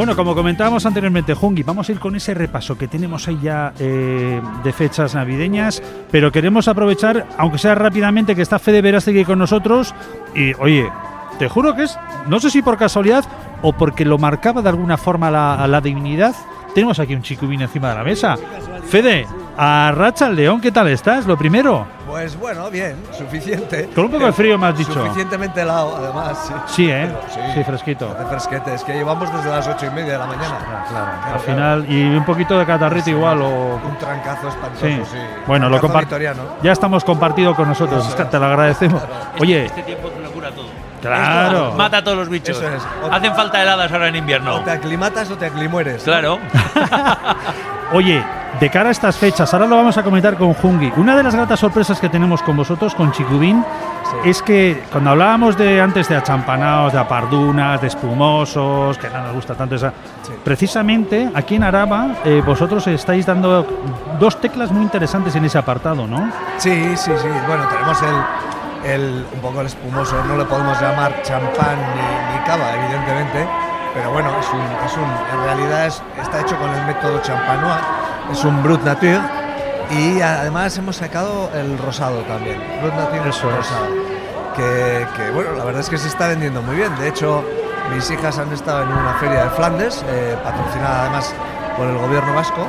Bueno, 0.00 0.16
como 0.16 0.34
comentábamos 0.34 0.86
anteriormente, 0.86 1.34
Jungi, 1.34 1.62
vamos 1.62 1.86
a 1.86 1.92
ir 1.92 1.98
con 1.98 2.16
ese 2.16 2.32
repaso 2.32 2.78
que 2.78 2.88
tenemos 2.88 3.28
ahí 3.28 3.38
ya 3.42 3.74
eh, 3.78 4.40
de 4.64 4.72
fechas 4.72 5.14
navideñas, 5.14 5.82
pero 6.10 6.32
queremos 6.32 6.68
aprovechar, 6.68 7.26
aunque 7.36 7.58
sea 7.58 7.74
rápidamente, 7.74 8.34
que 8.34 8.40
está 8.40 8.58
Fede 8.58 8.80
Verástegui 8.80 9.26
con 9.26 9.38
nosotros 9.38 9.94
y, 10.34 10.54
oye, 10.54 10.90
te 11.38 11.50
juro 11.50 11.76
que 11.76 11.82
es, 11.82 11.98
no 12.28 12.40
sé 12.40 12.48
si 12.48 12.62
por 12.62 12.78
casualidad 12.78 13.26
o 13.60 13.74
porque 13.74 14.06
lo 14.06 14.16
marcaba 14.16 14.62
de 14.62 14.70
alguna 14.70 14.96
forma 14.96 15.30
la, 15.30 15.66
la 15.68 15.82
divinidad, 15.82 16.34
tenemos 16.74 16.98
aquí 16.98 17.14
un 17.14 17.20
chicubín 17.20 17.60
encima 17.60 17.90
de 17.90 17.96
la 17.96 18.02
mesa. 18.02 18.38
Fede, 18.88 19.26
a 19.62 19.92
Racha 19.94 20.28
el 20.28 20.36
León, 20.36 20.58
¿qué 20.58 20.72
tal 20.72 20.88
estás? 20.88 21.26
Lo 21.26 21.36
primero. 21.36 21.86
Pues 22.08 22.34
bueno, 22.38 22.70
bien, 22.70 22.96
suficiente. 23.12 23.90
Con 23.94 24.06
un 24.06 24.10
poco 24.10 24.24
de 24.24 24.32
frío 24.32 24.56
me 24.58 24.68
has 24.68 24.78
dicho. 24.78 24.94
Suficientemente 24.94 25.60
helado, 25.60 25.96
además. 25.98 26.38
Sí, 26.66 26.84
Sí, 26.86 26.90
¿eh? 26.90 27.08
Pero 27.34 27.52
Sí, 27.54 27.64
fresquito. 27.64 28.14
De 28.14 28.24
fresquete, 28.24 28.74
es 28.74 28.82
que 28.82 28.94
llevamos 28.94 29.30
desde 29.30 29.50
las 29.50 29.68
ocho 29.68 29.84
y 29.86 29.90
media 29.90 30.12
de 30.14 30.18
la 30.18 30.26
mañana. 30.26 30.58
Ah, 30.60 30.84
claro. 30.88 30.88
Claro, 30.88 31.10
Al 31.10 31.22
claro. 31.22 31.38
final, 31.40 31.86
y 31.92 32.16
un 32.16 32.24
poquito 32.24 32.58
de 32.58 32.64
catarrito 32.64 33.10
igual 33.10 33.42
o 33.42 33.74
Un 33.86 33.98
trancazo 33.98 34.48
espantoso, 34.48 34.86
Sí. 34.86 34.98
sí. 35.12 35.18
Bueno, 35.46 35.68
lo 35.68 35.72
Trancazo 35.78 35.92
compar- 35.92 36.04
vitoriano. 36.06 36.42
Ya 36.62 36.72
estamos 36.72 37.04
compartido 37.04 37.54
con 37.54 37.68
nosotros, 37.68 38.08
es 38.08 38.14
te 38.30 38.38
lo 38.38 38.46
agradecemos. 38.46 39.02
Oye, 39.40 39.66
Este 39.66 39.82
tiempo 39.82 40.08
claro. 41.00 41.72
Mata 41.76 41.98
a 41.98 42.04
todos 42.04 42.16
los 42.18 42.28
bichos. 42.28 42.56
Eso 42.56 42.68
es. 42.68 42.82
O- 43.02 43.12
Hacen 43.12 43.34
falta 43.34 43.62
heladas 43.62 43.90
ahora 43.92 44.08
en 44.08 44.16
invierno. 44.16 44.56
O 44.56 44.60
te 44.60 44.70
aclimatas 44.70 45.30
o 45.30 45.36
te 45.36 45.46
aclimueres. 45.46 46.02
Claro. 46.02 46.38
Oye, 47.92 48.22
de 48.60 48.70
cara 48.70 48.88
a 48.88 48.92
estas 48.92 49.16
fechas, 49.16 49.52
ahora 49.52 49.66
lo 49.66 49.76
vamos 49.76 49.96
a 49.98 50.02
comentar 50.04 50.36
con 50.36 50.54
Jungi. 50.54 50.92
Una 50.96 51.16
de 51.16 51.22
las 51.24 51.34
gratas 51.34 51.58
sorpresas 51.58 51.98
que 52.00 52.08
tenemos 52.08 52.40
con 52.42 52.56
vosotros, 52.56 52.94
con 52.94 53.10
Chicubín, 53.10 53.64
es 54.24 54.42
que 54.42 54.84
cuando 54.92 55.10
hablábamos 55.10 55.56
de 55.56 55.80
antes 55.80 56.08
de 56.08 56.16
achampanaos, 56.16 56.92
de 56.92 56.98
apardunas, 57.00 57.80
de 57.80 57.88
espumosos, 57.88 58.96
que 58.98 59.08
no 59.10 59.22
nos 59.24 59.32
gusta 59.34 59.54
tanto 59.54 59.74
esa. 59.74 59.90
Sí. 60.22 60.32
Precisamente 60.44 61.30
aquí 61.34 61.56
en 61.56 61.64
Araba, 61.64 62.08
eh, 62.24 62.42
vosotros 62.46 62.86
estáis 62.86 63.26
dando 63.26 63.66
dos 64.20 64.40
teclas 64.40 64.70
muy 64.70 64.82
interesantes 64.82 65.34
en 65.34 65.44
ese 65.46 65.58
apartado, 65.58 66.06
¿no? 66.06 66.30
Sí, 66.58 66.96
sí, 66.96 67.10
sí. 67.20 67.28
Bueno, 67.48 67.66
tenemos 67.68 68.00
el, 68.02 68.14
el- 68.84 69.26
un 69.32 69.40
poco 69.40 69.60
el 69.60 69.66
espumoso, 69.66 70.16
no 70.24 70.36
le 70.36 70.44
podemos 70.44 70.80
llamar 70.80 71.22
champán 71.22 71.76
ni, 71.94 72.38
ni 72.38 72.44
cava, 72.44 72.74
evidentemente, 72.74 73.46
pero 73.94 74.10
bueno, 74.12 74.30
es 74.40 74.46
un, 74.52 74.60
es 74.86 74.96
un- 74.96 75.38
en 75.38 75.44
realidad 75.44 75.86
es- 75.86 76.02
está 76.22 76.40
hecho 76.40 76.56
con 76.58 76.70
el 76.72 76.84
método 76.86 77.20
champanois, 77.22 77.80
es 78.32 78.44
un 78.44 78.62
brut 78.62 78.82
nature 78.82 79.20
y 79.90 80.20
además 80.20 80.76
hemos 80.78 80.96
sacado 80.96 81.50
el 81.54 81.76
rosado 81.78 82.18
también, 82.22 82.58
brut 82.80 82.94
nature 82.94 83.28
Eso 83.28 83.50
es. 83.50 83.56
rosado, 83.56 83.86
que, 84.56 85.06
que, 85.16 85.30
bueno, 85.30 85.52
la 85.56 85.64
verdad 85.64 85.80
es 85.80 85.88
que 85.90 85.98
se 85.98 86.08
está 86.08 86.28
vendiendo 86.28 86.62
muy 86.62 86.76
bien. 86.76 86.94
De 86.98 87.08
hecho, 87.08 87.42
mis 87.94 88.08
hijas 88.10 88.38
han 88.38 88.52
estado 88.52 88.82
en 88.82 88.88
una 88.88 89.14
feria 89.14 89.44
de 89.44 89.50
Flandes, 89.50 90.04
eh, 90.08 90.36
patrocinada 90.44 91.02
además 91.02 91.34
por 91.80 91.88
el 91.88 91.96
gobierno 91.96 92.34
vasco, 92.34 92.66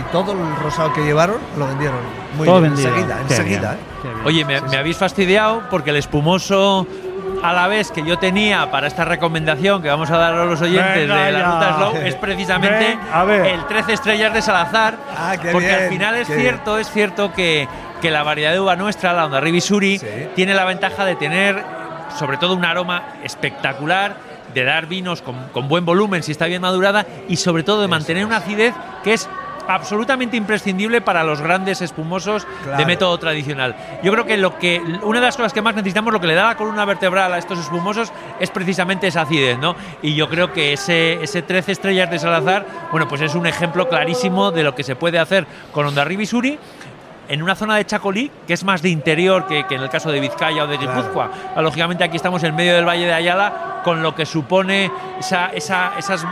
y 0.00 0.02
todo 0.10 0.32
el 0.32 0.38
rosado 0.62 0.90
que 0.94 1.02
llevaron 1.04 1.36
lo 1.58 1.66
vendieron 1.66 1.98
muy 2.38 2.46
Todo 2.46 2.60
bien, 2.62 2.72
vendido. 2.72 2.88
enseguida, 2.94 3.16
Qué 3.16 3.34
enseguida. 3.34 3.60
bien, 3.72 3.74
¿eh? 3.74 4.14
bien. 4.14 4.26
Oye, 4.26 4.44
me, 4.46 4.60
me 4.62 4.76
habéis 4.78 4.96
fastidiado 4.96 5.64
porque 5.70 5.90
el 5.90 5.96
espumoso 5.96 6.86
a 7.42 7.52
la 7.52 7.68
vez 7.68 7.90
que 7.90 8.02
yo 8.04 8.18
tenía 8.18 8.70
para 8.70 8.86
esta 8.86 9.04
recomendación 9.04 9.82
que 9.82 9.88
vamos 9.90 10.10
a 10.10 10.16
dar 10.16 10.32
a 10.32 10.44
los 10.46 10.62
oyentes 10.62 10.96
Venga 11.06 11.24
de 11.26 11.32
la 11.32 11.38
ya. 11.40 11.44
ruta 11.52 11.74
Slow 11.76 11.96
es 12.06 12.14
precisamente 12.14 12.86
Ven, 12.86 13.00
a 13.12 13.24
ver. 13.24 13.44
el 13.48 13.66
13 13.66 13.92
estrellas 13.92 14.32
de 14.32 14.40
Salazar. 14.40 14.94
Ah, 15.14 15.34
qué 15.40 15.50
porque 15.52 15.70
al 15.70 15.78
bien, 15.80 15.90
final 15.90 16.14
es 16.16 16.26
cierto, 16.26 16.78
es 16.78 16.90
cierto 16.90 17.34
que, 17.34 17.68
que 18.00 18.10
la 18.10 18.22
variedad 18.22 18.52
de 18.52 18.60
uva 18.60 18.76
nuestra, 18.76 19.12
la 19.12 19.26
Onda 19.26 19.40
Rivisuri, 19.40 19.98
Sí. 19.98 20.06
tiene 20.34 20.54
la 20.54 20.64
ventaja 20.64 21.04
de 21.04 21.16
tener 21.16 21.62
sobre 22.18 22.38
todo 22.38 22.54
un 22.54 22.64
aroma 22.64 23.02
espectacular 23.22 24.16
de 24.54 24.64
dar 24.64 24.86
vinos 24.86 25.22
con, 25.22 25.48
con 25.48 25.68
buen 25.68 25.84
volumen 25.84 26.22
si 26.22 26.32
está 26.32 26.46
bien 26.46 26.62
madurada 26.62 27.06
y 27.28 27.36
sobre 27.36 27.62
todo 27.62 27.82
de 27.82 27.88
mantener 27.88 28.24
una 28.24 28.38
acidez 28.38 28.74
que 29.02 29.14
es 29.14 29.28
absolutamente 29.68 30.36
imprescindible 30.36 31.00
para 31.00 31.24
los 31.24 31.40
grandes 31.40 31.80
espumosos 31.82 32.46
de 32.76 32.86
método 32.86 33.16
tradicional. 33.18 33.74
Yo 34.02 34.12
creo 34.12 34.26
que 34.26 34.36
lo 34.36 34.58
que 34.58 34.80
una 35.02 35.20
de 35.20 35.26
las 35.26 35.36
cosas 35.36 35.52
que 35.52 35.62
más 35.62 35.74
necesitamos, 35.74 36.12
lo 36.12 36.20
que 36.20 36.26
le 36.26 36.34
da 36.34 36.46
la 36.46 36.56
columna 36.56 36.84
vertebral 36.84 37.32
a 37.32 37.38
estos 37.38 37.58
espumosos 37.58 38.12
es 38.40 38.50
precisamente 38.50 39.06
esa 39.06 39.22
acidez, 39.22 39.58
¿no? 39.58 39.76
Y 40.02 40.14
yo 40.14 40.28
creo 40.28 40.52
que 40.52 40.72
ese, 40.72 41.22
ese 41.22 41.42
13 41.42 41.72
estrellas 41.72 42.10
de 42.10 42.18
Salazar, 42.18 42.66
bueno, 42.90 43.08
pues 43.08 43.20
es 43.20 43.34
un 43.34 43.46
ejemplo 43.46 43.88
clarísimo 43.88 44.50
de 44.50 44.62
lo 44.62 44.74
que 44.74 44.82
se 44.82 44.96
puede 44.96 45.18
hacer 45.18 45.46
con 45.72 45.86
Ondarribi 45.86 46.26
Suri 46.26 46.58
en 47.28 47.42
una 47.42 47.54
zona 47.54 47.76
de 47.76 47.84
Chacolí, 47.86 48.30
que 48.46 48.52
es 48.54 48.64
más 48.64 48.82
de 48.82 48.88
interior 48.90 49.46
que, 49.46 49.64
que 49.66 49.74
en 49.76 49.82
el 49.82 49.88
caso 49.90 50.10
de 50.10 50.20
Vizcaya 50.20 50.64
o 50.64 50.66
de 50.66 50.76
Guipúzcoa. 50.78 51.30
Ah, 51.56 51.62
Lógicamente 51.62 52.04
aquí 52.04 52.16
estamos 52.16 52.42
en 52.44 52.54
medio 52.54 52.74
del 52.74 52.86
Valle 52.86 53.06
de 53.06 53.12
Ayala, 53.14 53.80
con 53.84 54.02
lo 54.02 54.14
que 54.14 54.24
supone 54.26 54.90
esa, 55.20 55.46
esa- 55.48 55.92
esas 55.98 56.24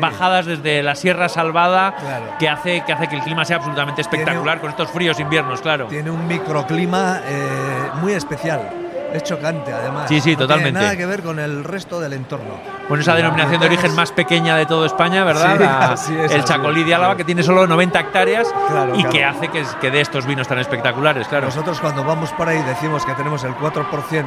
bajadas 0.00 0.46
desde 0.46 0.82
la 0.82 0.94
Sierra 0.94 1.28
Salvada, 1.28 1.94
Claro. 1.96 2.24
que, 2.38 2.48
hace, 2.48 2.82
que 2.84 2.92
hace 2.92 3.08
que 3.08 3.16
el 3.16 3.22
clima 3.22 3.44
sea 3.44 3.56
absolutamente 3.56 4.00
espectacular 4.02 4.60
con 4.60 4.70
estos 4.70 4.90
fríos 4.90 5.18
inviernos, 5.20 5.60
claro. 5.60 5.86
Tiene 5.86 6.10
un 6.10 6.26
microclima 6.26 7.20
eh, 7.24 7.90
muy 8.00 8.12
especial. 8.12 8.70
Es 9.12 9.22
chocante, 9.22 9.72
además. 9.72 10.04
Sí, 10.08 10.20
sí, 10.20 10.32
No 10.32 10.40
totalmente. 10.40 10.72
Tiene 10.72 10.84
nada 10.84 10.96
que 10.96 11.06
ver 11.06 11.22
con 11.22 11.38
el 11.38 11.64
resto 11.64 11.98
del 11.98 12.12
entorno. 12.12 12.54
Bueno, 12.88 13.00
esa 13.02 13.14
denominación 13.14 13.60
de 13.60 13.66
origen 13.66 13.94
más 13.94 14.12
pequeña 14.12 14.56
de 14.56 14.66
toda 14.66 14.86
España, 14.86 15.24
¿verdad? 15.24 15.52
Sí, 15.54 15.58
La- 15.64 15.92
así 15.92 16.16
es, 16.18 16.32
el 16.32 16.44
Chacolí 16.44 16.84
de 16.84 16.94
Álava, 16.94 17.16
que 17.16 17.24
tiene 17.24 17.42
solo 17.42 17.66
90 17.66 17.98
hectáreas 18.00 18.48
Claro, 18.68 18.94
y 18.94 18.98
claro. 18.98 19.10
que 19.10 19.24
hace 19.24 19.48
que, 19.48 19.64
que 19.80 19.90
dé 19.90 20.00
estos 20.02 20.26
vinos 20.26 20.46
tan 20.46 20.58
espectaculares, 20.58 21.26
claro. 21.28 21.46
Nosotros 21.46 21.80
cuando 21.80 22.04
vamos 22.04 22.30
por 22.32 22.48
ahí 22.48 22.62
decimos 22.62 23.04
que 23.06 23.14
tenemos 23.14 23.42
el 23.44 23.54
4% 23.54 24.24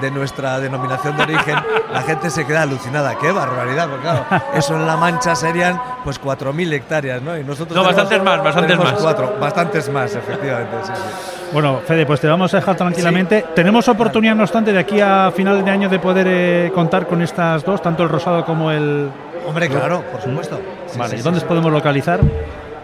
de 0.00 0.10
nuestra 0.10 0.58
denominación 0.58 1.14
de 1.18 1.24
origen, 1.24 1.56
la 1.92 2.00
gente 2.00 2.30
se 2.30 2.46
queda 2.46 2.62
alucinada. 2.62 3.14
¡Qué 3.18 3.30
barbaridad! 3.30 3.86
Porque 3.88 4.02
claro, 4.04 4.24
eso 4.54 4.74
en 4.74 4.86
La 4.86 4.96
Mancha 4.96 5.34
serían 5.34 5.78
pues 6.04 6.18
4.000 6.18 6.72
hectáreas, 6.72 7.20
¿no? 7.20 7.36
Y 7.36 7.44
nosotros 7.44 7.76
No, 7.76 7.84
bastantes 7.84 8.22
más, 8.22 8.42
bastantes 8.42 8.78
más. 8.78 8.92
Cuatro, 8.94 9.36
bastantes 9.38 9.90
más, 9.90 10.14
efectivamente. 10.14 10.76
Sí, 10.84 10.92
sí. 10.94 11.41
Bueno, 11.52 11.80
Fede, 11.86 12.06
pues 12.06 12.18
te 12.20 12.28
vamos 12.28 12.52
a 12.54 12.58
dejar 12.58 12.76
tranquilamente. 12.76 13.44
Tenemos 13.54 13.86
oportunidad, 13.88 14.34
no 14.34 14.42
obstante, 14.42 14.72
de 14.72 14.78
aquí 14.78 15.00
a 15.00 15.30
final 15.34 15.62
de 15.62 15.70
año 15.70 15.88
de 15.88 15.98
poder 15.98 16.26
eh, 16.28 16.72
contar 16.74 17.06
con 17.06 17.20
estas 17.20 17.62
dos, 17.62 17.82
tanto 17.82 18.02
el 18.02 18.08
rosado 18.08 18.44
como 18.44 18.70
el. 18.70 19.10
Hombre, 19.46 19.68
claro, 19.68 20.02
por 20.10 20.22
supuesto. 20.22 20.58
Sí, 20.86 20.98
vale, 20.98 21.10
sí, 21.10 21.16
¿y 21.20 21.22
dónde 21.22 21.40
podemos 21.42 21.70
localizar? 21.70 22.20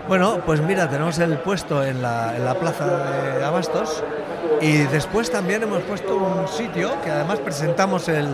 Bueno, 0.07 0.39
pues 0.45 0.61
mira, 0.61 0.89
tenemos 0.89 1.19
el 1.19 1.39
puesto 1.39 1.83
en 1.85 2.03
la, 2.03 2.35
en 2.37 2.45
la 2.45 2.55
plaza 2.55 2.85
de 3.39 3.45
Abastos 3.45 4.03
y 4.61 4.79
después 4.85 5.31
también 5.31 5.63
hemos 5.63 5.83
puesto 5.83 6.17
un 6.17 6.49
sitio 6.49 6.91
que 7.05 7.11
además 7.11 7.39
presentamos 7.39 8.09
el, 8.09 8.27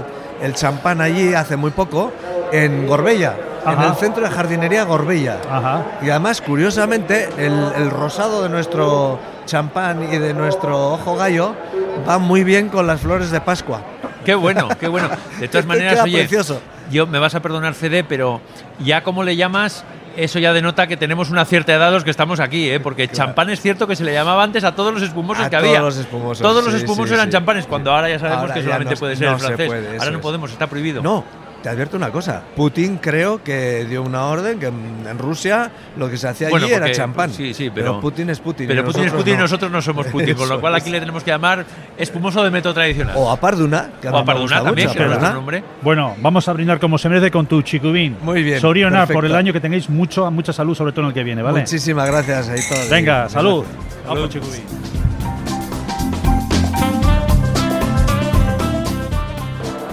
el 0.43 0.55
champán 0.55 1.01
allí 1.01 1.35
hace 1.35 1.57
muy 1.57 1.73
poco 1.73 2.13
en 2.53 2.87
Gorbella, 2.87 3.35
en 3.67 3.81
el 3.83 3.95
centro 3.97 4.25
de 4.25 4.31
jardinería 4.31 4.85
Gorbella. 4.85 5.39
Ajá. 5.51 5.83
Y 6.03 6.11
además, 6.11 6.41
curiosamente, 6.41 7.29
el, 7.39 7.53
el 7.77 7.91
rosado 7.91 8.43
de 8.43 8.49
nuestro 8.49 9.19
champán 9.47 10.03
y 10.13 10.19
de 10.19 10.33
nuestro 10.35 10.93
ojo 10.93 11.17
gallo 11.17 11.55
va 12.09 12.19
muy 12.19 12.45
bien 12.45 12.69
con 12.69 12.87
las 12.87 13.01
flores 13.01 13.31
de 13.31 13.41
Pascua. 13.41 13.81
Qué 14.25 14.35
bueno, 14.35 14.69
qué 14.81 14.89
bueno. 14.89 15.09
De 15.39 15.49
todas 15.49 15.67
maneras, 15.67 16.01
oye, 16.03 16.19
precioso. 16.21 16.61
yo 16.91 17.07
me 17.07 17.19
vas 17.19 17.35
a 17.35 17.41
perdonar, 17.41 17.75
Fede, 17.75 18.05
pero 18.05 18.41
ya 18.79 19.03
como 19.05 19.23
le 19.23 19.37
llamas, 19.37 19.85
eso 20.17 20.39
ya 20.39 20.53
denota 20.55 20.87
que 20.87 20.97
tenemos 20.97 21.29
una 21.31 21.45
cierta 21.45 21.75
edad 21.75 21.93
los 21.93 22.05
que 22.05 22.11
estamos 22.11 22.41
aquí, 22.41 22.71
¿eh? 22.71 22.81
porque 22.81 23.09
champán 23.09 23.51
es 23.51 23.61
cierto 23.61 23.87
que 23.87 23.97
se 23.97 24.05
le 24.05 24.15
llamaba 24.15 24.43
antes 24.43 24.65
a 24.65 24.75
todos 24.75 24.95
los 24.95 25.03
espumosos 25.03 25.45
A 25.45 25.51
que 25.51 25.57
todos 25.57 25.69
había. 25.69 25.81
los 25.83 25.97
espumosos, 25.99 26.41
Todos 26.41 26.65
los 26.65 26.73
espumosos 26.73 27.09
sí, 27.09 27.15
eran 27.15 27.27
sí. 27.27 27.33
champanes, 27.33 27.67
cuando 27.67 27.93
ahora 27.93 28.09
ya 28.09 28.19
sabemos 28.19 28.43
Ahora 28.43 28.55
que 28.55 28.63
solamente 28.63 28.95
no- 28.95 29.01
puede 29.01 29.17
ser 29.17 29.27
no 29.29 29.35
el 29.35 29.41
se 29.41 29.47
francés. 29.49 29.67
puede, 29.67 29.99
ahora 29.99 30.11
no 30.11 30.17
es. 30.19 30.23
podemos, 30.23 30.51
está 30.53 30.67
prohibido. 30.69 31.03
No, 31.03 31.25
te 31.65 31.71
advierto 31.71 31.97
una 31.97 32.11
cosa. 32.11 32.43
Putin 32.55 32.99
creo 32.99 33.43
que 33.43 33.87
dio 33.89 34.03
una 34.03 34.27
orden 34.27 34.59
que 34.59 34.67
en, 34.67 35.19
Rusia 35.19 35.71
lo 35.97 36.11
que 36.11 36.19
se 36.19 36.29
hacía 36.29 36.51
Bueno, 36.51 36.67
allí 36.67 36.75
era 36.75 36.93
champán. 36.93 37.33
sí, 37.33 37.55
sí, 37.55 37.71
pero- 37.75 38.01
Putin 38.01 38.29
es 38.29 38.39
Putin. 38.39 38.69
Pero 38.69 38.85
Putin 38.85 39.05
es 39.05 39.13
Putin 39.13 39.33
y 39.33 39.37
no. 39.37 39.43
nosotros 39.45 39.73
no 39.73 39.81
somos 39.81 40.07
Putin, 40.09 40.35
con 40.35 40.47
lo 40.47 40.61
cual 40.61 40.75
es. 40.75 40.83
aquí 40.83 40.91
le 40.91 41.01
tenemos 41.01 41.25
que 41.25 41.31
llamar 41.31 41.65
espumoso 41.97 42.45
de 42.45 42.51
método 42.51 42.75
tradicional. 42.75 43.15
O 43.17 43.31
a 43.31 43.41
Parduna, 43.41 43.93
que 43.99 44.09
O 44.09 44.11
mí 44.11 44.17
a 44.19 44.21
me 44.21 44.27
Parduna 44.27 44.43
gusta 44.43 44.63
también, 44.63 44.89
mucho, 44.89 44.99
que 45.01 45.33
nombre. 45.33 45.65
Bueno, 45.81 46.15
vamos 46.19 46.47
a 46.47 46.53
brindar 46.53 46.79
como 46.79 46.99
se 46.99 47.09
merece 47.09 47.31
con 47.31 47.47
tu 47.47 47.63
chicubín. 47.63 48.19
Muy 48.21 48.43
bien, 48.43 48.61
Soriona 48.61 49.07
por 49.07 49.25
el 49.25 49.35
año 49.35 49.55
que 49.55 49.61
tengáis 49.61 49.89
mucho, 49.89 50.31
mucha 50.31 50.53
salud, 50.53 50.75
sobre 50.75 50.93
todo 50.93 51.07
en 51.07 51.09
el 51.09 51.15
que 51.15 51.25
viene, 51.25 51.41
¿vale? 51.41 51.61
Muchísimas 51.61 52.07
gracias 52.07 52.47
a 52.51 52.75
todos. 52.75 52.91
Venga, 52.91 53.27
salud. 53.31 53.65
Vamos, 54.07 54.29
chicubín. 54.29 54.84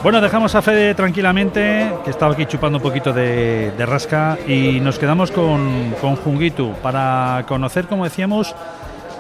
Bueno, 0.04 0.20
dejamos 0.20 0.56
a 0.56 0.64
Fede 0.64 0.96
tranquilamente, 0.96 1.94
que 2.04 2.10
estaba 2.10 2.34
aquí 2.34 2.48
chupando 2.48 2.80
un 2.80 2.82
poquito 2.82 3.14
de, 3.14 3.72
de 3.78 3.86
rasca, 3.86 4.36
y 4.48 4.80
nos 4.80 4.98
quedamos 4.98 5.30
con, 5.30 5.94
con 6.02 6.18
para 6.82 7.46
conocer, 7.48 7.86
como 7.86 8.06
decíamos, 8.06 8.56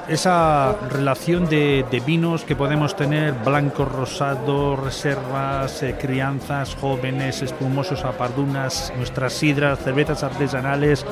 esa 0.07 0.75
relación 0.89 1.47
de, 1.47 1.85
de 1.91 1.99
vinos 1.99 2.43
que 2.43 2.55
podemos 2.55 2.95
tener, 2.95 3.33
blancos, 3.45 3.91
rosados, 3.91 4.79
reservas, 4.79 5.83
eh, 5.83 5.95
crianzas, 6.01 6.75
jóvenes, 6.81 7.43
espumosos, 7.43 8.03
apardunas, 8.03 8.91
nuestras 8.97 9.33
sidras, 9.33 9.77
cervezas 9.79 10.23
artesanales 10.23 11.05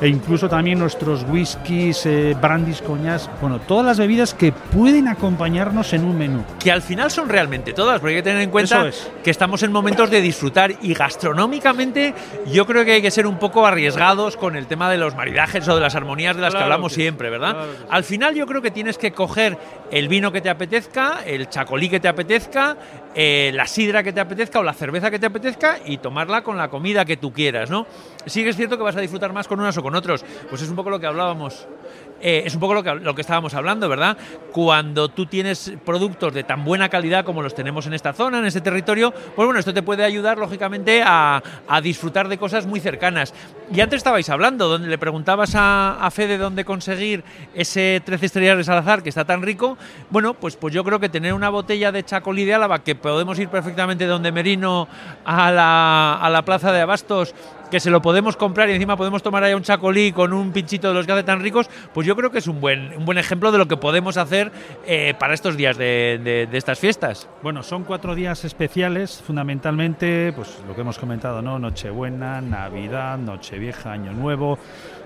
e 0.00 0.08
incluso 0.08 0.48
también 0.48 0.78
nuestros 0.78 1.24
whiskies, 1.28 2.04
eh, 2.06 2.36
brandis, 2.40 2.82
coñas, 2.82 3.30
bueno, 3.40 3.60
todas 3.60 3.86
las 3.86 3.98
bebidas 3.98 4.34
que 4.34 4.52
pueden 4.52 5.08
acompañarnos 5.08 5.92
en 5.92 6.04
un 6.04 6.18
menú. 6.18 6.44
que 6.58 6.70
al 6.70 6.82
final 6.82 7.10
son 7.10 7.28
realmente 7.28 7.72
todas, 7.72 8.00
porque 8.00 8.16
hay 8.16 8.22
que 8.22 8.28
tener 8.28 8.42
en 8.42 8.50
cuenta 8.50 8.88
es. 8.88 9.10
que 9.24 9.30
estamos 9.30 9.62
en 9.62 9.72
momentos 9.72 10.10
de 10.10 10.20
disfrutar 10.20 10.74
y 10.82 10.92
gastronómicamente 10.94 12.14
yo 12.46 12.66
creo 12.66 12.84
que 12.84 12.92
hay 12.92 13.02
que 13.02 13.10
ser 13.10 13.26
un 13.26 13.38
poco 13.38 13.66
arriesgados 13.66 14.36
con 14.36 14.56
el 14.56 14.66
tema 14.66 14.90
de 14.90 14.98
los 14.98 15.14
maridajes 15.14 15.66
o 15.68 15.74
de 15.74 15.80
las 15.80 15.94
armonías 15.94 16.36
de 16.36 16.42
las 16.42 16.50
Claro 16.50 16.60
que 16.60 16.64
hablamos 16.64 16.92
que 16.92 17.02
siempre, 17.02 17.30
¿verdad? 17.30 17.52
claro 17.52 17.72
sí. 17.72 17.84
Al 17.88 18.04
final 18.04 18.34
yo 18.34 18.46
creo 18.46 18.60
que 18.60 18.70
tienes 18.70 18.98
que 18.98 19.12
coger 19.12 19.58
el 19.90 20.08
vino 20.08 20.32
que 20.32 20.40
te 20.40 20.50
apetezca, 20.50 21.20
el 21.24 21.48
chacolí 21.48 21.88
que 21.88 22.00
te 22.00 22.08
apetezca, 22.08 22.76
eh, 23.14 23.50
la 23.54 23.66
sidra 23.66 24.02
que 24.02 24.12
te 24.12 24.20
apetezca 24.20 24.58
o 24.58 24.62
la 24.62 24.74
cerveza 24.74 25.10
que 25.10 25.18
te 25.18 25.26
apetezca 25.26 25.78
y 25.84 25.98
tomarla 25.98 26.42
con 26.42 26.56
la 26.56 26.68
comida 26.68 27.04
que 27.04 27.16
tú 27.16 27.32
quieras, 27.32 27.70
¿no? 27.70 27.86
Sí 28.26 28.42
que 28.42 28.50
es 28.50 28.56
cierto 28.56 28.76
que 28.76 28.82
vas 28.82 28.96
a 28.96 29.00
disfrutar 29.00 29.32
más 29.32 29.48
con 29.48 29.60
unas 29.60 29.76
o 29.78 29.82
con 29.86 29.94
otros, 29.94 30.24
pues 30.50 30.62
es 30.62 30.68
un 30.68 30.74
poco 30.74 30.90
lo 30.90 30.98
que 30.98 31.06
hablábamos 31.06 31.68
eh, 32.20 32.44
es 32.46 32.54
un 32.54 32.60
poco 32.60 32.74
lo 32.74 33.14
que, 33.14 33.20
estábamos 33.20 33.52
hablando, 33.54 33.88
¿verdad? 33.88 34.16
Cuando 34.50 35.08
tú 35.08 35.26
tienes 35.26 35.74
productos 35.84 36.32
de 36.32 36.44
tan 36.44 36.64
buena 36.64 36.88
calidad 36.88 37.24
como 37.24 37.42
los 37.42 37.54
tenemos 37.54 37.86
en 37.86 37.92
esta 37.92 38.14
zona, 38.14 38.38
en 38.38 38.46
este 38.46 38.62
territorio, 38.62 39.12
pues 39.12 39.44
bueno, 39.44 39.58
esto 39.58 39.74
te 39.74 39.82
puede 39.82 40.02
ayudar, 40.02 40.38
lógicamente, 40.38 41.02
a, 41.04 41.42
a 41.68 41.80
disfrutar 41.80 42.28
de 42.28 42.38
cosas 42.38 42.66
muy 42.66 42.80
cercanas. 42.80 43.34
Y 43.72 43.80
antes 43.80 43.98
estabais 43.98 44.30
hablando, 44.30 44.66
donde 44.68 44.88
le 44.88 44.96
preguntabas 44.96 45.54
a, 45.54 45.98
a 46.00 46.10
Fede 46.10 46.38
dónde 46.38 46.64
conseguir 46.64 47.22
ese 47.54 48.00
13 48.04 48.26
estrellas 48.26 48.56
de 48.56 48.64
Salazar, 48.64 49.02
que 49.02 49.10
está 49.10 49.26
tan 49.26 49.42
rico. 49.42 49.76
Bueno, 50.08 50.34
pues, 50.34 50.56
pues 50.56 50.72
yo 50.72 50.84
creo 50.84 50.98
que 50.98 51.10
tener 51.10 51.34
una 51.34 51.50
botella 51.50 51.92
de 51.92 52.02
Chacolí 52.02 52.44
de 52.44 52.54
Álava, 52.54 52.82
que 52.82 52.94
podemos 52.94 53.38
ir 53.38 53.50
perfectamente 53.50 54.04
de 54.04 54.10
donde 54.10 54.32
Merino 54.32 54.88
a 55.24 55.50
la, 55.52 56.14
a 56.14 56.30
la 56.30 56.42
plaza 56.42 56.72
de 56.72 56.80
Abastos, 56.80 57.34
que 57.70 57.80
se 57.80 57.90
lo 57.90 58.00
podemos 58.02 58.36
comprar 58.36 58.68
y 58.68 58.72
encima 58.72 58.96
podemos 58.96 59.22
tomar 59.22 59.42
ahí 59.44 59.54
un 59.54 59.62
chacolí 59.62 60.12
con 60.12 60.32
un 60.32 60.52
pinchito 60.52 60.88
de 60.88 60.94
los 60.94 61.06
que 61.06 61.12
hace 61.12 61.22
tan 61.24 61.40
ricos, 61.42 61.68
pues 61.92 62.06
yo 62.06 62.14
creo 62.16 62.30
que 62.30 62.38
es 62.38 62.46
un 62.46 62.60
buen, 62.60 62.96
un 62.96 63.04
buen 63.04 63.18
ejemplo 63.18 63.50
de 63.52 63.58
lo 63.58 63.66
que 63.66 63.76
podemos 63.76 64.16
hacer 64.16 64.52
eh, 64.86 65.14
para 65.18 65.34
estos 65.34 65.56
días 65.56 65.76
de, 65.76 66.20
de- 66.22 66.46
de 66.46 66.58
estas 66.58 66.78
fiestas. 66.78 67.28
Bueno, 67.42 67.62
son 67.62 67.84
cuatro 67.84 68.14
días 68.14 68.44
especiales, 68.44 69.22
fundamentalmente, 69.26 70.32
pues 70.34 70.58
lo 70.68 70.74
que 70.74 70.82
hemos 70.82 70.98
comentado, 70.98 71.42
¿no? 71.42 71.58
Nochebuena, 71.58 72.40
Navidad, 72.40 73.18
Nochevieja, 73.18 73.92
Año 73.92 74.12
Nuevo, 74.12 74.58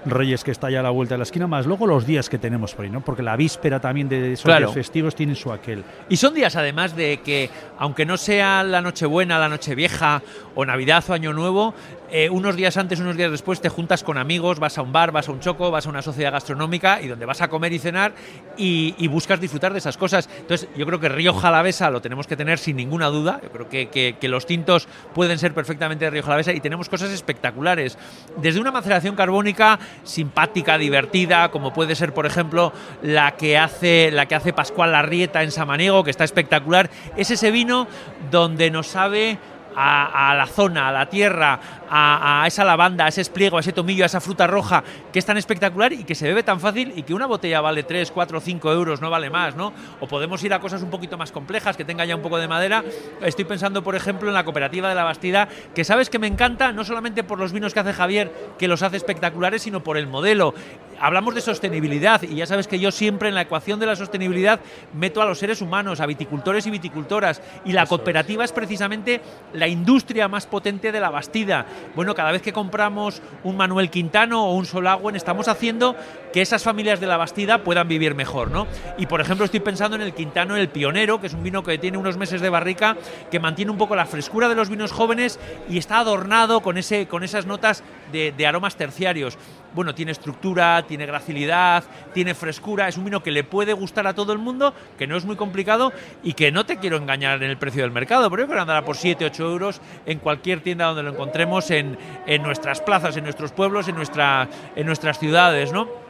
Reyes 0.07 0.45
que 0.45 0.51
está 0.51 0.71
ya 0.71 0.81
a 0.81 0.83
la 0.83 0.91
vuelta 0.91 1.15
de 1.15 1.19
la 1.19 1.25
esquina, 1.25 1.47
más 1.47 1.67
luego 1.67 1.87
los 1.87 2.07
días 2.07 2.29
que 2.31 2.39
tenemos 2.39 2.75
por 2.75 2.85
ahí, 2.87 2.91
¿no? 2.91 3.03
Porque 3.03 3.23
la 3.23 3.37
víspera 3.37 3.81
también 3.81 4.09
de 4.09 4.33
esos 4.33 4.45
Claro. 4.45 4.67
días 4.67 4.75
festivos 4.75 5.15
tiene 5.15 5.35
su 5.35 5.53
aquel. 5.53 5.85
Y 6.09 6.17
son 6.17 6.33
días 6.35 6.57
además 6.57 6.97
de 6.97 7.21
que, 7.21 7.51
aunque 7.79 8.07
no 8.07 8.17
sea 8.17 8.63
la 8.65 8.81
Nochebuena, 8.81 9.39
la 9.39 9.49
Nochevieja 9.51 10.23
o 10.55 10.65
Navidad 10.65 11.05
o 11.09 11.13
Año 11.13 11.33
Nuevo, 11.35 11.75
eh, 12.11 12.29
unos 12.51 12.57
días 12.57 12.77
antes, 12.79 12.99
unos 12.99 13.17
días 13.17 13.31
después 13.31 13.61
te 13.61 13.69
juntas 13.69 14.03
con 14.03 14.19
amigos, 14.19 14.59
vas 14.59 14.77
a 14.77 14.83
un 14.83 14.93
bar, 14.93 15.13
vas 15.13 15.29
a 15.29 15.33
un 15.33 15.39
choco, 15.39 15.71
vas 15.71 15.87
a 15.87 15.89
una 15.89 16.03
sociedad 16.03 16.33
gastronómica 16.33 17.01
y 17.01 17.07
donde 17.07 17.25
vas 17.25 17.41
a 17.43 17.47
comer 17.47 17.73
y 17.73 17.79
cenar 17.79 18.13
y, 18.57 19.07
buscas 19.07 19.41
disfrutar 19.41 19.73
de 19.73 19.79
esas 19.79 19.97
cosas. 19.97 20.29
Entonces, 20.39 20.69
yo 20.77 20.85
creo 20.85 20.99
que 20.99 21.09
Río 21.09 21.33
Jalavesa 21.33 21.91
lo 21.91 22.01
tenemos 22.01 22.27
que 22.27 22.37
tener 22.37 22.59
sin 22.59 22.75
ninguna 22.77 23.07
duda. 23.07 23.39
Yo 23.41 23.51
creo 23.51 23.69
que, 23.69 23.89
que- 23.89 24.17
que 24.21 24.29
los 24.29 24.47
tintos 24.47 24.89
pueden 25.15 25.39
ser 25.39 25.55
perfectamente 25.55 26.05
de 26.07 26.11
Río 26.11 26.25
Jalavesa 26.25 26.53
y 26.53 26.59
tenemos 26.61 26.89
cosas 26.89 27.11
espectaculares. 27.11 27.97
Desde 28.39 28.61
una 28.61 28.73
maceración 28.73 29.15
carbónica 29.15 29.79
simpática, 30.03 30.77
divertida, 30.77 31.53
como 31.53 31.73
puede 31.73 31.95
ser, 31.95 32.13
por 32.13 32.27
ejemplo, 32.27 32.73
la 33.03 33.37
que 33.37 33.59
hace, 33.59 34.11
la 34.11 34.27
que 34.27 34.35
hace 34.35 34.53
Pascual 34.53 34.91
Larrieta 34.91 35.45
en 35.45 35.53
Samaniego, 35.53 36.03
que 36.03 36.11
está 36.11 36.25
espectacular. 36.25 36.91
Es 37.17 37.31
ese 37.31 37.53
vino 37.53 37.87
donde 38.33 38.73
nos 38.73 38.89
sabe 38.89 39.39
a, 39.77 40.35
la 40.37 40.47
zona, 40.47 40.89
a 40.89 40.93
la 40.93 41.07
tierra, 41.07 41.59
a, 41.89 42.43
a 42.43 42.47
esa 42.47 42.65
lavanda, 42.65 43.07
a 43.07 43.09
ese 43.09 43.21
espliego, 43.21 43.57
a 43.57 43.61
ese 43.61 43.73
tomillo, 43.73 44.05
a 44.05 44.07
esa 44.07 44.21
fruta 44.21 44.47
roja, 44.47 44.83
que 45.13 45.19
es 45.19 45.27
tan 45.27 45.37
espectacular 45.37 45.93
y 45.93 46.05
que 46.05 46.15
se 46.15 46.27
bebe 46.27 46.43
tan 46.43 46.61
fácil 46.61 46.93
y 46.97 47.03
que 47.03 47.15
una 47.15 47.27
botella 47.27 47.61
vale 47.61 47.83
3, 47.83 48.11
4, 48.11 48.41
5 48.41 48.73
euros, 48.73 49.01
no 49.01 49.11
vale 49.11 49.31
más, 49.31 49.57
¿no? 49.57 49.73
O 50.01 50.07
podemos 50.07 50.43
ir 50.45 50.53
a 50.55 50.61
cosas 50.61 50.83
un 50.83 50.91
poquito 50.91 51.17
más 51.17 51.33
complejas, 51.33 51.77
que 51.77 51.85
tenga 51.85 52.05
ya 52.05 52.17
un 52.17 52.23
poco 52.23 52.39
de 52.39 52.49
madera. 52.49 52.85
Estoy 53.23 53.45
pensando, 53.45 53.83
por 53.83 53.95
ejemplo, 53.95 54.29
en 54.29 54.35
la 54.35 54.45
cooperativa 54.45 54.89
de 54.89 54.95
la 54.95 55.05
Bastida, 55.05 55.49
que 55.75 55.85
sabes 55.85 56.11
que 56.11 56.19
me 56.19 56.27
encanta, 56.27 56.73
no 56.73 56.85
solamente 56.85 57.25
por 57.25 57.39
los 57.39 57.53
vinos 57.53 57.75
que 57.75 57.81
hace 57.81 57.93
Javier, 57.93 58.33
que 58.59 58.69
los 58.69 58.83
hace 58.83 58.97
espectaculares, 58.97 59.63
sino 59.63 59.83
por 59.83 59.97
el 59.97 60.07
modelo. 60.07 60.55
Hablamos 61.01 61.35
de 61.35 61.41
sostenibilidad 61.41 62.23
y 62.23 62.35
ya 62.35 62.47
sabes 62.47 62.69
que 62.69 62.79
yo 62.79 62.91
siempre 62.91 63.31
en 63.31 63.35
la 63.35 63.41
ecuación 63.41 63.81
de 63.81 63.87
la 63.87 63.97
sostenibilidad 63.97 64.61
meto 64.93 65.23
a 65.23 65.25
los 65.25 65.39
seres 65.39 65.63
humanos, 65.63 66.01
a 66.01 66.07
viticultores 66.07 66.67
y 66.67 66.71
viticultoras. 66.71 67.41
Y 67.65 67.73
la 67.73 67.87
cooperativa 67.87 68.45
es 68.45 68.53
precisamente 68.53 69.23
la 69.55 69.67
industria 69.67 70.29
más 70.29 70.47
potente 70.47 70.93
de 70.93 71.01
la 71.01 71.09
Bastida. 71.09 71.65
Bueno, 71.97 72.15
cada 72.15 72.33
vez 72.33 72.43
que 72.43 72.53
compramos 72.53 73.23
un 73.45 73.57
Manuel 73.57 73.89
Quintano 73.89 74.45
o 74.45 74.55
un 74.55 74.67
Solagüen, 74.67 75.17
estamos 75.17 75.49
haciendo 75.49 75.97
que 76.35 76.43
esas 76.43 76.63
familias 76.63 77.01
de 77.01 77.07
la 77.07 77.17
Bastida 77.17 77.65
puedan 77.65 77.89
vivir 77.89 78.15
mejor, 78.15 78.51
¿no? 78.51 78.67
Y 78.99 79.07
por 79.07 79.23
ejemplo, 79.23 79.47
estoy 79.47 79.61
pensando 79.61 79.97
en 79.97 80.03
el 80.03 80.13
Quintano 80.13 80.55
El 80.55 80.69
Pionero, 80.69 81.21
que 81.21 81.29
es 81.29 81.35
un 81.35 81.43
vino 81.43 81.63
que 81.63 81.79
tiene 81.79 81.97
unos 81.97 82.19
meses 82.19 82.43
de 82.43 82.51
barrica, 82.51 82.97
que 83.31 83.41
mantiene 83.41 83.71
un 83.71 83.79
poco 83.79 83.97
la 83.97 84.05
frescura 84.05 84.49
de 84.51 84.55
los 84.55 84.69
vinos 84.69 84.93
jóvenes 84.93 85.41
y 85.69 85.79
está 85.79 85.99
adornado 85.99 86.61
con, 86.61 86.77
ese, 86.77 87.09
con 87.09 87.25
esas 87.25 87.47
notas 87.47 87.83
de, 88.13 88.33
de 88.33 88.47
aromas 88.47 88.77
terciarios. 88.77 89.39
Bueno, 89.75 89.95
tiene 89.95 90.13
estructura, 90.13 90.85
tiene 90.91 91.07
gracilidad, 91.07 91.85
tiene 92.13 92.35
frescura, 92.35 92.89
es 92.89 92.99
un 92.99 93.05
vino 93.05 93.23
que 93.23 93.31
le 93.31 93.45
puede 93.45 93.75
gustar 93.75 94.09
a 94.09 94.15
todo 94.15 94.33
el 94.33 94.41
mundo, 94.41 94.75
que 94.99 95.07
no 95.07 95.17
es 95.17 95.25
muy 95.25 95.37
complicado 95.37 95.93
y 96.25 96.33
que 96.33 96.51
no 96.51 96.67
te 96.67 96.79
quiero 96.79 96.97
engañar 96.97 97.41
en 97.45 97.49
el 97.49 97.57
precio 97.57 97.83
del 97.83 97.93
mercado, 97.93 98.29
pero 98.29 98.43
yo 98.43 98.47
creo 98.49 98.57
que 98.57 98.63
andará 98.63 98.85
por 98.85 98.97
7, 98.97 99.25
8 99.25 99.45
euros 99.45 99.81
en 100.05 100.19
cualquier 100.19 100.63
tienda 100.63 100.87
donde 100.87 101.05
lo 101.05 101.11
encontremos, 101.11 101.71
en, 101.71 101.97
en 102.27 102.43
nuestras 102.43 102.81
plazas, 102.81 103.17
en 103.17 103.23
nuestros 103.23 103.53
pueblos, 103.53 103.87
en, 103.87 103.95
nuestra, 103.95 104.49
en 104.75 104.85
nuestras 104.85 105.21
ciudades, 105.21 105.73
¿no? 105.73 106.10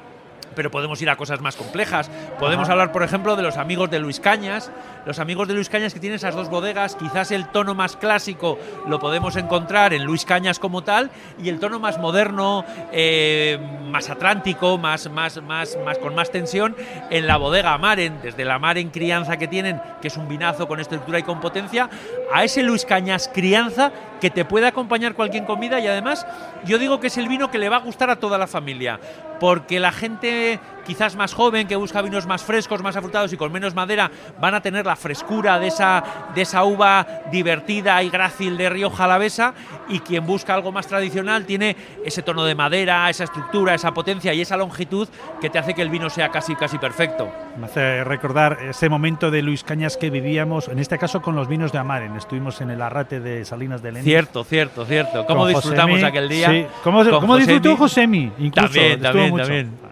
Pero 0.54 0.70
podemos 0.70 1.00
ir 1.02 1.10
a 1.10 1.16
cosas 1.16 1.40
más 1.40 1.56
complejas. 1.56 2.10
Podemos 2.38 2.68
hablar, 2.68 2.92
por 2.92 3.02
ejemplo, 3.02 3.36
de 3.36 3.42
los 3.42 3.56
amigos 3.56 3.90
de 3.90 3.98
Luis 3.98 4.20
Cañas. 4.20 4.70
Los 5.06 5.18
amigos 5.18 5.48
de 5.48 5.54
Luis 5.54 5.68
Cañas 5.68 5.94
que 5.94 6.00
tienen 6.00 6.16
esas 6.16 6.34
dos 6.34 6.50
bodegas, 6.50 6.94
quizás 6.96 7.30
el 7.30 7.48
tono 7.48 7.74
más 7.74 7.96
clásico 7.96 8.58
lo 8.86 8.98
podemos 8.98 9.36
encontrar 9.36 9.94
en 9.94 10.04
Luis 10.04 10.24
Cañas 10.24 10.58
como 10.58 10.82
tal, 10.82 11.10
y 11.42 11.48
el 11.48 11.58
tono 11.58 11.78
más 11.80 11.98
moderno, 11.98 12.64
eh, 12.92 13.58
más 13.90 14.10
atlántico, 14.10 14.78
más, 14.78 15.10
más, 15.10 15.42
más, 15.42 15.78
más 15.84 15.98
con 15.98 16.14
más 16.14 16.30
tensión, 16.30 16.76
en 17.10 17.26
la 17.26 17.36
bodega 17.36 17.76
Maren, 17.78 18.20
desde 18.22 18.44
la 18.44 18.58
Maren 18.58 18.90
crianza 18.90 19.36
que 19.38 19.48
tienen, 19.48 19.80
que 20.02 20.08
es 20.08 20.16
un 20.16 20.28
vinazo 20.28 20.68
con 20.68 20.80
estructura 20.80 21.18
y 21.18 21.22
con 21.22 21.40
potencia, 21.40 21.88
a 22.32 22.44
ese 22.44 22.62
Luis 22.62 22.84
Cañas 22.84 23.30
crianza 23.32 23.92
que 24.20 24.30
te 24.30 24.44
puede 24.44 24.66
acompañar 24.66 25.14
cualquier 25.14 25.44
comida 25.44 25.80
y 25.80 25.86
además 25.86 26.26
yo 26.64 26.78
digo 26.78 27.00
que 27.00 27.06
es 27.06 27.16
el 27.16 27.28
vino 27.28 27.50
que 27.50 27.58
le 27.58 27.68
va 27.68 27.76
a 27.76 27.80
gustar 27.80 28.10
a 28.10 28.16
toda 28.16 28.38
la 28.38 28.46
familia, 28.46 29.00
porque 29.40 29.80
la 29.80 29.92
gente 29.92 30.39
quizás 30.85 31.14
más 31.14 31.35
joven 31.35 31.68
que 31.68 31.76
busca 31.76 32.03
vinos 32.03 32.26
más 32.26 32.42
frescos, 32.42 32.83
más 32.83 32.96
afrutados 32.96 33.33
y 33.33 33.37
con 33.37 33.53
menos 33.53 33.74
madera, 33.74 34.11
van 34.40 34.55
a 34.55 34.61
tener 34.61 34.87
la 34.87 34.96
frescura 34.96 35.59
de 35.59 35.68
esa, 35.68 36.03
de 36.35 36.42
esa 36.42 36.64
uva 36.64 37.07
divertida 37.31 38.03
y 38.03 38.11
grácil 38.11 38.57
de 38.57 38.68
Rioja 38.70 39.05
Alavesa 39.05 39.55
y 39.88 40.00
quien 40.00 40.26
busca 40.26 40.55
algo 40.55 40.72
más 40.72 40.87
tradicional 40.87 41.44
tiene 41.44 41.76
ese 42.05 42.22
tono 42.22 42.44
de 42.44 42.55
madera, 42.55 43.09
esa 43.09 43.24
estructura, 43.24 43.74
esa 43.74 43.92
potencia 43.92 44.35
y 44.35 44.40
esa 44.40 44.57
longitud 44.57 45.09
que 45.40 45.50
te 45.50 45.59
hace 45.59 45.74
que 45.74 45.83
el 45.83 45.90
vino 45.90 46.11
sea 46.11 46.31
casi 46.31 46.55
casi 46.57 46.79
perfecto. 46.79 47.31
Me 47.59 47.66
hace 47.66 48.05
recordar 48.05 48.59
ese 48.62 48.88
momento 48.88 49.31
de 49.31 49.42
Luis 49.42 49.64
Cañas 49.64 49.96
que 49.96 50.11
vivíamos, 50.11 50.68
en 50.68 50.79
este 50.79 50.98
caso 50.98 51.22
con 51.22 51.37
los 51.37 51.48
vinos 51.48 51.72
de 51.72 51.79
Amaren. 51.79 52.16
Estuvimos 52.16 52.61
en 52.61 52.70
el 52.70 52.83
arrate 52.83 53.20
de 53.20 53.44
Salinas 53.44 53.83
de 53.83 53.92
Lenis. 53.92 54.05
Cierto, 54.05 54.44
cierto, 54.44 54.85
cierto. 54.85 55.26
¿Cómo 55.26 55.46
disfrutamos 55.46 56.00
Josemi, 56.00 56.09
aquel 56.09 56.29
día? 56.29 56.50
Sí. 56.50 56.66
¿Cómo, 56.83 57.05
disfrutó 57.37 57.76
Josemi? 57.76 58.33
Incluso, 58.38 58.72
También, 58.74 59.00
también, 59.00 59.31
mucho. 59.31 59.44
también. 59.44 59.90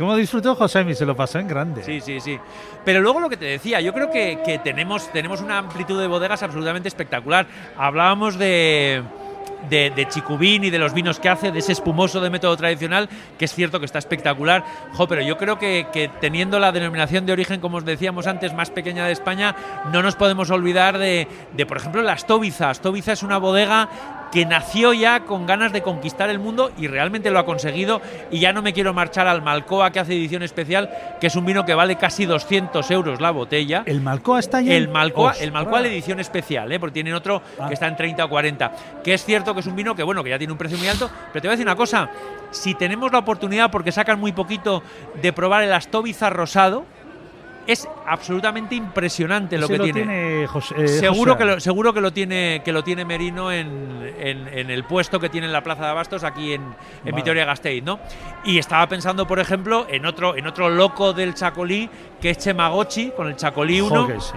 ¿Cómo 0.00 0.16
disfrutó 0.16 0.54
Josemi? 0.54 0.94
Se 0.94 1.04
lo 1.04 1.14
pasó 1.14 1.38
en 1.40 1.46
grande. 1.46 1.82
Sí, 1.82 2.00
sí, 2.00 2.20
sí. 2.20 2.38
Pero 2.86 3.02
luego 3.02 3.20
lo 3.20 3.28
que 3.28 3.36
te 3.36 3.44
decía, 3.44 3.82
yo 3.82 3.92
creo 3.92 4.10
que, 4.10 4.58
tenemos, 4.64 5.12
tenemos 5.12 5.42
una 5.42 5.58
amplitud 5.58 6.00
de 6.00 6.06
bodegas 6.06 6.42
absolutamente 6.42 6.88
espectacular. 6.88 7.46
Hablábamos 7.76 8.38
de, 8.38 9.02
de, 9.68 10.06
Chicubín 10.08 10.64
y 10.64 10.70
de 10.70 10.78
los 10.78 10.94
vinos 10.94 11.20
que 11.20 11.28
hace, 11.28 11.52
de 11.52 11.58
ese 11.58 11.72
espumoso 11.72 12.22
de 12.22 12.30
método 12.30 12.56
tradicional, 12.56 13.10
que 13.38 13.44
es 13.44 13.52
cierto 13.52 13.78
que 13.78 13.84
está 13.84 13.98
espectacular. 13.98 14.64
Jo, 14.94 15.06
pero 15.06 15.20
yo 15.20 15.36
creo 15.36 15.58
que, 15.58 16.10
teniendo 16.18 16.58
la 16.58 16.72
denominación 16.72 17.26
de 17.26 17.32
origen, 17.32 17.60
como 17.60 17.76
os 17.76 17.84
decíamos 17.84 18.26
antes, 18.26 18.54
más 18.54 18.70
pequeña 18.70 19.04
de 19.04 19.12
España, 19.12 19.54
no 19.92 20.02
nos 20.02 20.16
podemos 20.16 20.48
olvidar 20.48 20.96
de, 20.96 21.28
de 21.52 21.66
por 21.66 21.76
ejemplo, 21.76 22.00
la 22.00 22.14
Astóbiza. 22.14 22.70
Astóbiza 22.70 23.12
es 23.12 23.22
una 23.22 23.36
bodega 23.36 23.90
que 24.32 24.46
nació 24.46 24.92
ya 24.92 25.20
con 25.20 25.46
ganas 25.46 25.72
de 25.72 25.82
conquistar 25.82 26.30
el 26.30 26.38
mundo 26.38 26.70
y 26.78 26.86
realmente 26.86 27.30
lo 27.30 27.38
ha 27.38 27.44
conseguido. 27.44 28.00
Y 28.30 28.38
ya 28.40 28.52
no 28.52 28.62
me 28.62 28.72
quiero 28.72 28.94
marchar 28.94 29.26
al 29.26 29.42
Malcoa, 29.42 29.90
que 29.90 30.00
hace 30.00 30.12
edición 30.12 30.42
especial, 30.42 30.88
que 31.20 31.26
es 31.26 31.36
un 31.36 31.44
vino 31.44 31.64
que 31.64 31.74
vale 31.74 31.96
casi 31.96 32.26
200 32.26 32.90
euros 32.90 33.20
la 33.20 33.30
botella. 33.32 33.82
¿El 33.86 34.00
Malcoa 34.00 34.38
está 34.40 34.60
ya? 34.60 34.74
El 34.74 34.88
Malcoa, 34.88 35.32
el. 35.40 35.50
Malcoa 35.52 35.80
la 35.80 35.88
edición 35.88 36.20
especial, 36.20 36.70
¿eh? 36.70 36.78
porque 36.78 36.94
tienen 36.94 37.14
otro 37.14 37.42
Ah. 37.58 37.66
que 37.68 37.74
está 37.74 37.88
en 37.88 37.96
30 37.96 38.24
o 38.24 38.28
40. 38.28 38.72
Que 39.02 39.14
es 39.14 39.24
cierto 39.24 39.52
que 39.54 39.60
es 39.60 39.66
un 39.66 39.74
vino 39.76 39.94
que, 39.94 40.02
bueno, 40.02 40.22
que 40.22 40.30
ya 40.30 40.38
tiene 40.38 40.52
un 40.52 40.58
precio 40.58 40.78
muy 40.78 40.88
alto, 40.88 41.10
pero 41.32 41.42
te 41.42 41.48
voy 41.48 41.48
a 41.48 41.56
decir 41.56 41.66
una 41.66 41.76
cosa. 41.76 42.08
Si 42.52 42.74
tenemos 42.74 43.12
la 43.12 43.18
oportunidad, 43.18 43.70
porque 43.70 43.92
sacan 43.92 44.18
muy 44.18 44.32
poquito, 44.32 44.82
de 45.20 45.32
probar 45.32 45.62
el 45.62 45.72
Astóbiza 45.72 46.30
rosado, 46.30 46.84
es 47.72 47.88
absolutamente 48.06 48.74
impresionante 48.74 49.56
lo 49.58 49.66
Ese 49.66 49.74
que 49.74 49.82
tiene. 49.84 50.00
tiene 50.04 50.46
José- 50.46 50.74
eh, 50.78 50.88
Seguro 50.88 51.32
José. 51.34 51.38
que, 51.38 51.44
lo, 51.50 51.60
seguro 51.60 51.92
que 51.92 52.00
lo 52.00 52.12
tiene 52.12 52.62
que 52.64 52.72
lo 52.72 52.82
tiene 52.84 53.04
Merino 53.04 53.50
en, 53.52 54.12
en- 54.18 54.48
en 54.48 54.70
el 54.70 54.84
puesto 54.84 55.18
que 55.20 55.28
tiene 55.28 55.46
en 55.46 55.52
la 55.52 55.62
Plaza 55.62 55.84
de 55.84 55.90
Abastos 55.90 56.24
aquí 56.24 56.52
en, 56.52 56.62
en 56.62 56.72
Vale. 57.04 57.16
Vitoria-Gasteiz, 57.16 57.82
¿no? 57.84 57.98
Y 58.44 58.58
estaba 58.58 58.86
pensando, 58.88 59.26
por 59.26 59.38
ejemplo, 59.40 59.86
en 59.88 60.06
otro 60.06 60.36
en 60.36 60.46
otro 60.46 60.68
loco 60.70 61.12
del 61.12 61.34
Chacolí 61.34 61.88
que 62.20 62.30
es 62.30 62.38
Chemagochi 62.38 63.12
con 63.16 63.28
el 63.28 63.36
Chacolí 63.36 63.80
1. 63.80 64.02
Jo, 64.02 64.06
que 64.08 64.20
sí. 64.20 64.32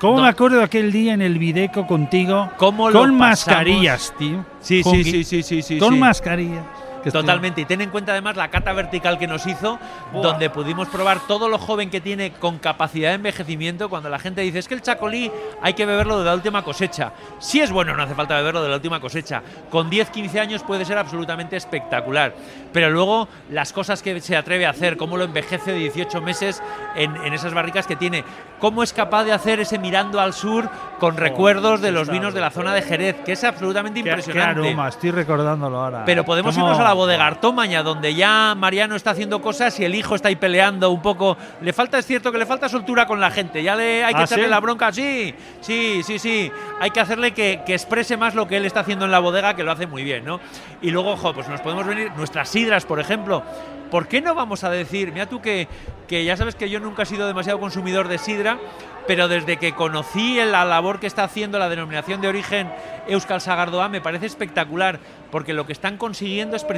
¿Cómo 0.00 0.18
No. 0.18 0.22
me 0.22 0.28
acuerdo 0.28 0.58
de 0.58 0.62
aquel 0.64 0.92
día 0.92 1.12
en 1.14 1.22
el 1.22 1.38
Videco 1.40 1.84
contigo? 1.86 2.50
¿Cómo 2.56 2.88
lo 2.88 3.00
con 3.00 3.18
pasamos? 3.18 3.46
mascarillas, 3.48 4.14
tío. 4.16 4.44
Sí, 4.60 4.82
sí, 4.84 5.02
sí, 5.02 5.24
sí, 5.24 5.42
sí, 5.42 5.62
sí. 5.62 5.78
Con 5.78 5.94
sí. 5.94 5.98
mascarillas. 5.98 6.64
Que 7.02 7.10
estoy- 7.10 7.22
Totalmente. 7.22 7.60
Y 7.60 7.64
ten 7.64 7.80
en 7.80 7.90
cuenta 7.90 8.12
además 8.12 8.36
la 8.36 8.48
cata 8.48 8.72
vertical 8.72 9.18
que 9.18 9.26
nos 9.26 9.46
hizo, 9.46 9.78
Buah. 10.12 10.22
donde 10.22 10.50
pudimos 10.50 10.88
probar 10.88 11.20
todo 11.26 11.48
lo 11.48 11.58
joven 11.58 11.90
que 11.90 12.00
tiene 12.00 12.32
con 12.32 12.58
capacidad 12.58 13.10
de 13.10 13.14
envejecimiento. 13.16 13.88
Cuando 13.88 14.08
la 14.08 14.18
gente 14.18 14.40
dice 14.40 14.58
es 14.58 14.68
que 14.68 14.74
el 14.74 14.82
chacolí 14.82 15.30
hay 15.62 15.74
que 15.74 15.86
beberlo 15.86 16.18
de 16.18 16.24
la 16.24 16.34
última 16.34 16.62
cosecha. 16.62 17.12
Si 17.38 17.60
es 17.60 17.70
bueno, 17.70 17.94
no 17.96 18.02
hace 18.02 18.14
falta 18.14 18.36
beberlo 18.36 18.62
de 18.62 18.68
la 18.68 18.76
última 18.76 19.00
cosecha. 19.00 19.42
Con 19.70 19.88
10, 19.90 20.10
15 20.10 20.40
años 20.40 20.62
puede 20.62 20.84
ser 20.84 20.98
absolutamente 20.98 21.56
espectacular. 21.56 22.34
Pero 22.72 22.90
luego 22.90 23.28
las 23.50 23.72
cosas 23.72 24.02
que 24.02 24.20
se 24.20 24.36
atreve 24.36 24.66
a 24.66 24.70
hacer, 24.70 24.96
cómo 24.96 25.16
lo 25.16 25.24
envejece 25.24 25.72
de 25.72 25.78
18 25.78 26.20
meses 26.20 26.62
en, 26.96 27.14
en 27.16 27.32
esas 27.32 27.54
barricas 27.54 27.86
que 27.86 27.96
tiene. 27.96 28.24
Cómo 28.58 28.82
es 28.82 28.92
capaz 28.92 29.24
de 29.24 29.32
hacer 29.32 29.60
ese 29.60 29.78
mirando 29.78 30.20
al 30.20 30.32
sur 30.32 30.68
con 30.98 31.16
recuerdos 31.16 31.80
de 31.80 31.92
los 31.92 32.08
vinos 32.10 32.34
de 32.34 32.40
la 32.40 32.50
zona 32.50 32.74
de 32.74 32.82
Jerez, 32.82 33.16
que 33.24 33.32
es 33.32 33.44
absolutamente 33.44 34.00
Qué, 34.00 34.04
qué 34.04 34.10
impresionante. 34.10 34.66
aroma, 34.66 34.88
estoy 34.88 35.10
recordándolo 35.12 35.78
ahora. 35.80 36.02
Pero 36.04 36.24
podemos 36.24 36.54
¿Cómo- 36.54 36.66
irnos 36.66 36.80
a 36.80 36.84
la 36.84 36.87
bodega 36.92 37.26
Artomaña, 37.26 37.82
donde 37.82 38.14
ya 38.14 38.54
Mariano 38.56 38.96
está 38.96 39.10
haciendo 39.10 39.40
cosas 39.40 39.78
y 39.80 39.84
el 39.84 39.94
hijo 39.94 40.14
está 40.14 40.28
ahí 40.28 40.36
peleando 40.36 40.90
un 40.90 41.02
poco. 41.02 41.36
Le 41.60 41.72
falta, 41.72 41.98
es 41.98 42.06
cierto 42.06 42.32
que 42.32 42.38
le 42.38 42.46
falta 42.46 42.68
soltura 42.68 43.06
con 43.06 43.20
la 43.20 43.30
gente. 43.30 43.62
Ya 43.62 43.74
le 43.74 44.04
hay 44.04 44.14
que 44.14 44.20
¿Ah, 44.20 44.24
echarle 44.24 44.44
sí? 44.44 44.50
la 44.50 44.60
bronca. 44.60 44.92
Sí, 44.92 45.34
sí, 45.60 46.02
sí, 46.02 46.18
sí. 46.18 46.50
Hay 46.80 46.90
que 46.90 47.00
hacerle 47.00 47.32
que, 47.32 47.62
que 47.64 47.74
exprese 47.74 48.16
más 48.16 48.34
lo 48.34 48.46
que 48.46 48.56
él 48.56 48.66
está 48.66 48.80
haciendo 48.80 49.04
en 49.04 49.10
la 49.10 49.18
bodega, 49.18 49.54
que 49.54 49.64
lo 49.64 49.72
hace 49.72 49.86
muy 49.86 50.04
bien, 50.04 50.24
¿no? 50.24 50.40
Y 50.82 50.90
luego, 50.90 51.16
jo, 51.16 51.34
pues 51.34 51.48
nos 51.48 51.60
podemos 51.60 51.86
venir 51.86 52.12
nuestras 52.16 52.48
sidras, 52.48 52.84
por 52.84 53.00
ejemplo. 53.00 53.42
¿Por 53.90 54.06
qué 54.06 54.20
no 54.20 54.34
vamos 54.34 54.64
a 54.64 54.70
decir, 54.70 55.12
mira 55.12 55.26
tú 55.26 55.40
que, 55.40 55.66
que 56.06 56.24
ya 56.24 56.36
sabes 56.36 56.54
que 56.54 56.68
yo 56.68 56.78
nunca 56.78 57.04
he 57.04 57.06
sido 57.06 57.26
demasiado 57.26 57.58
consumidor 57.58 58.08
de 58.08 58.18
sidra, 58.18 58.58
pero 59.06 59.28
desde 59.28 59.56
que 59.56 59.72
conocí 59.72 60.36
la 60.36 60.66
labor 60.66 61.00
que 61.00 61.06
está 61.06 61.24
haciendo 61.24 61.58
la 61.58 61.70
denominación 61.70 62.20
de 62.20 62.28
origen 62.28 62.70
Euskal 63.06 63.40
Sagardoa 63.40 63.88
me 63.88 64.02
parece 64.02 64.26
espectacular, 64.26 65.00
porque 65.30 65.54
lo 65.54 65.64
que 65.64 65.72
están 65.72 65.96
consiguiendo 65.96 66.56
es 66.56 66.64
precisamente 66.64 66.77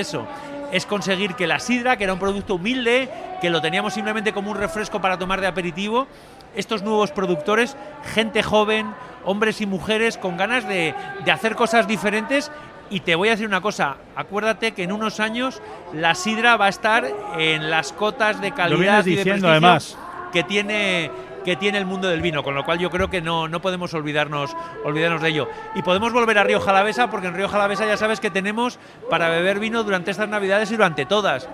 eso. 0.00 0.26
Es 0.72 0.86
conseguir 0.86 1.34
que 1.34 1.46
la 1.46 1.58
sidra, 1.58 1.96
que 1.96 2.04
era 2.04 2.12
un 2.12 2.18
producto 2.18 2.56
humilde, 2.56 3.08
que 3.40 3.50
lo 3.50 3.60
teníamos 3.60 3.94
simplemente 3.94 4.32
como 4.32 4.50
un 4.50 4.56
refresco 4.56 5.00
para 5.00 5.18
tomar 5.18 5.40
de 5.40 5.46
aperitivo, 5.46 6.06
estos 6.54 6.82
nuevos 6.82 7.10
productores, 7.10 7.76
gente 8.14 8.42
joven, 8.42 8.92
hombres 9.24 9.60
y 9.60 9.66
mujeres 9.66 10.18
con 10.18 10.36
ganas 10.36 10.66
de, 10.68 10.94
de 11.24 11.30
hacer 11.30 11.54
cosas 11.54 11.86
diferentes. 11.86 12.50
Y 12.90 13.00
te 13.00 13.14
voy 13.14 13.28
a 13.28 13.32
decir 13.32 13.46
una 13.46 13.60
cosa, 13.60 13.96
acuérdate 14.16 14.72
que 14.72 14.82
en 14.82 14.92
unos 14.92 15.20
años 15.20 15.60
la 15.92 16.14
sidra 16.14 16.56
va 16.56 16.66
a 16.66 16.70
estar 16.70 17.06
en 17.36 17.70
las 17.70 17.92
cotas 17.92 18.40
de 18.40 18.52
calidad 18.52 19.04
vienes 19.04 19.06
y 19.06 19.10
de 19.10 19.16
diciendo, 19.16 19.48
además. 19.50 19.96
que 20.32 20.42
tiene 20.42 21.10
que 21.48 21.56
tiene 21.56 21.78
el 21.78 21.86
mundo 21.86 22.08
del 22.08 22.20
vino, 22.22 22.42
con 22.42 22.54
lo 22.54 22.64
cual 22.64 22.78
yo 22.78 22.90
creo 22.90 23.08
que 23.10 23.20
no, 23.20 23.48
no 23.48 23.60
podemos 23.60 23.92
olvidarnos, 23.94 24.56
olvidarnos 24.84 25.22
de 25.22 25.28
ello. 25.30 25.48
Y 25.74 25.82
podemos 25.82 26.12
volver 26.12 26.38
a 26.38 26.44
Río 26.44 26.60
Jalavesa, 26.60 27.10
porque 27.10 27.28
en 27.28 27.34
Río 27.34 27.48
Jalavesa 27.48 27.86
ya 27.86 27.96
sabes 27.96 28.20
que 28.20 28.30
tenemos 28.30 28.78
para 29.10 29.28
beber 29.28 29.58
vino 29.58 29.82
durante 29.84 30.10
estas 30.10 30.28
navidades 30.28 30.70
y 30.70 30.76
durante 30.76 31.06
todas. 31.06 31.48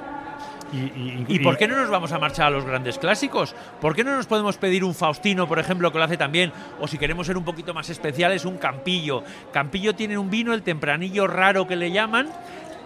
Y, 0.72 0.76
y- 0.76 1.24
¿Y 1.28 1.38
por 1.38 1.56
qué 1.56 1.68
no 1.68 1.76
nos 1.76 1.88
vamos 1.88 2.10
a 2.12 2.18
marchar 2.18 2.46
a 2.46 2.50
los 2.50 2.64
grandes 2.64 2.98
clásicos? 2.98 3.54
¿Por 3.80 3.94
qué 3.94 4.02
no 4.02 4.16
nos 4.16 4.26
podemos 4.26 4.56
pedir 4.56 4.82
un 4.82 4.94
Faustino, 4.94 5.46
por 5.46 5.58
ejemplo, 5.60 5.92
que 5.92 5.98
lo 5.98 6.04
hace 6.04 6.16
también? 6.16 6.52
O 6.80 6.88
si 6.88 6.98
queremos 6.98 7.26
ser 7.28 7.36
un 7.36 7.44
poquito 7.44 7.72
más 7.74 7.88
especiales, 7.90 8.44
un 8.44 8.58
Campillo. 8.58 9.22
Campillo 9.52 9.94
tiene 9.94 10.18
un 10.18 10.30
vino, 10.30 10.52
el 10.52 10.62
tempranillo 10.62 11.26
raro 11.28 11.68
que 11.68 11.76
le 11.76 11.92
llaman, 11.92 12.28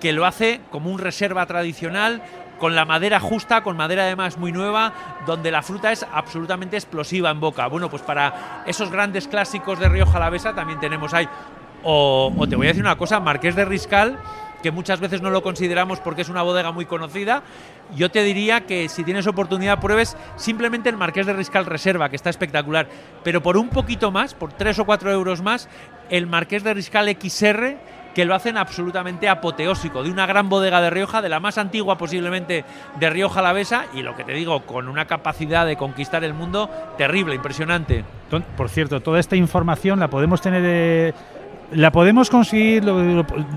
que 0.01 0.13
lo 0.13 0.27
hace 0.27 0.61
como 0.71 0.91
un 0.91 0.99
reserva 0.99 1.47
tradicional, 1.47 2.21
con 2.59 2.75
la 2.75 2.85
madera 2.85 3.21
justa, 3.21 3.63
con 3.63 3.77
madera 3.77 4.03
además 4.03 4.37
muy 4.39 4.53
nueva, 4.53 4.93
donde 5.27 5.51
la 5.51 5.63
fruta 5.63 5.93
es 5.93 6.05
absolutamente 6.13 6.77
explosiva 6.77 7.31
en 7.31 7.41
boca. 7.41 7.67
Bueno, 7.69 7.89
pues 7.89 8.03
para 8.03 8.63
esos 8.67 8.91
grandes 8.91 9.29
clásicos 9.29 9.79
de 9.79 9.89
Rioja 9.89 10.17
Alavesa 10.17 10.55
también 10.55 10.81
tenemos 10.81 11.15
ahí. 11.15 11.29
O, 11.85 12.33
o 12.37 12.49
te 12.49 12.57
voy 12.57 12.67
a 12.67 12.71
decir 12.71 12.83
una 12.83 12.99
cosa, 12.99 13.21
Marqués 13.21 13.55
de 13.55 13.65
Riscal, 13.65 14.19
que 14.63 14.71
muchas 14.71 15.01
veces 15.01 15.23
no 15.23 15.31
lo 15.31 15.43
consideramos 15.43 16.01
porque 16.01 16.23
es 16.23 16.29
una 16.29 16.43
bodega 16.43 16.73
muy 16.73 16.87
conocida. 16.87 17.43
Yo 17.95 18.11
te 18.11 18.23
diría 18.23 18.67
que 18.67 18.89
si 18.89 19.05
tienes 19.05 19.27
oportunidad 19.27 19.81
pruebes 19.81 20.17
simplemente 20.37 20.89
el 20.89 20.97
Marqués 20.97 21.27
de 21.27 21.33
Riscal 21.33 21.67
Reserva, 21.67 22.09
que 22.09 22.17
está 22.17 22.31
espectacular. 22.31 22.89
Pero 23.23 23.43
por 23.43 23.57
un 23.57 23.69
poquito 23.69 24.11
más, 24.11 24.35
por 24.35 24.53
3 24.53 24.81
o 24.81 24.85
4 24.85 25.13
euros 25.13 25.43
más, 25.43 25.69
el 26.11 26.27
Marqués 26.27 26.65
de 26.65 26.75
Riscal 26.75 27.09
XR, 27.09 27.79
que 28.19 28.25
lo 28.25 28.35
hacen 28.35 28.57
absolutamente 28.57 29.29
apoteósico, 29.29 30.03
de 30.03 30.11
una 30.11 30.27
gran 30.27 30.49
bodega 30.49 30.81
de 30.81 30.91
Rioja, 30.91 31.23
de 31.23 31.29
la 31.29 31.39
más 31.39 31.57
antigua 31.57 31.97
posiblemente 31.97 32.65
de 32.99 33.11
Rioja 33.11 33.39
Alavesa, 33.39 33.85
y 33.95 34.03
lo 34.03 34.17
que 34.17 34.25
te 34.25 34.33
digo, 34.33 34.67
con 34.67 34.89
una 34.89 35.05
capacidad 35.05 35.65
de 35.65 35.77
conquistar 35.77 36.25
el 36.25 36.35
mundo 36.35 36.69
terrible, 36.97 37.37
impresionante. 37.37 38.05
Por 38.57 38.71
cierto, 38.71 38.99
toda 38.99 39.21
esta 39.21 39.37
información 39.37 40.01
la 40.01 40.09
podemos 40.09 40.41
tener. 40.41 40.63
eh, 40.65 41.13
¿La 41.73 41.93
podemos 41.93 42.31
conseguir? 42.31 42.83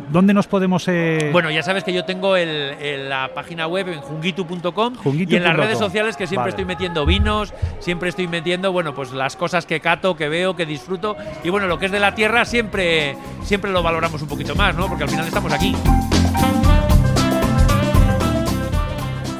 ¿Dónde 0.10 0.34
nos 0.34 0.45
podemos.? 0.45 0.86
eh, 0.89 1.30
Bueno, 1.32 1.50
ya 1.50 1.63
sabes 1.63 1.86
que 1.86 1.93
yo 1.93 2.04
tengo 2.04 2.36
el, 2.36 2.50
el- 2.50 3.08
la 3.10 3.30
página 3.34 3.67
web 3.67 3.88
en 3.88 4.02
jungitu.com 4.02 4.95
Jungitu 4.95 5.34
y 5.34 5.38
en 5.38 5.43
las 5.45 5.56
redes 5.56 5.78
sociales 5.80 6.17
que 6.17 6.28
siempre 6.28 6.41
Vale. 6.41 6.50
estoy 6.50 6.65
metiendo 6.65 7.06
vinos, 7.06 7.54
siempre 7.80 8.10
estoy 8.10 8.28
metiendo, 8.28 8.74
bueno, 8.74 8.93
pues 8.93 9.12
las 9.13 9.38
cosas 9.38 9.65
que 9.65 9.80
cato, 9.80 10.17
que 10.17 10.28
veo, 10.28 10.58
que 10.58 10.65
disfruto. 10.65 11.15
Y 11.43 11.50
bueno, 11.50 11.67
lo 11.67 11.80
que 11.80 11.86
es 11.86 11.91
de 11.93 12.02
la 12.02 12.13
tierra 12.13 12.43
siempre, 12.43 13.15
siempre 13.43 13.71
lo 13.71 13.82
valoramos 13.82 14.21
un 14.21 14.28
poquito 14.28 14.56
más, 14.56 14.76
¿no? 14.76 14.88
Porque 14.88 15.04
al 15.06 15.10
final 15.10 15.26
estamos 15.28 15.54
aquí. 15.54 15.74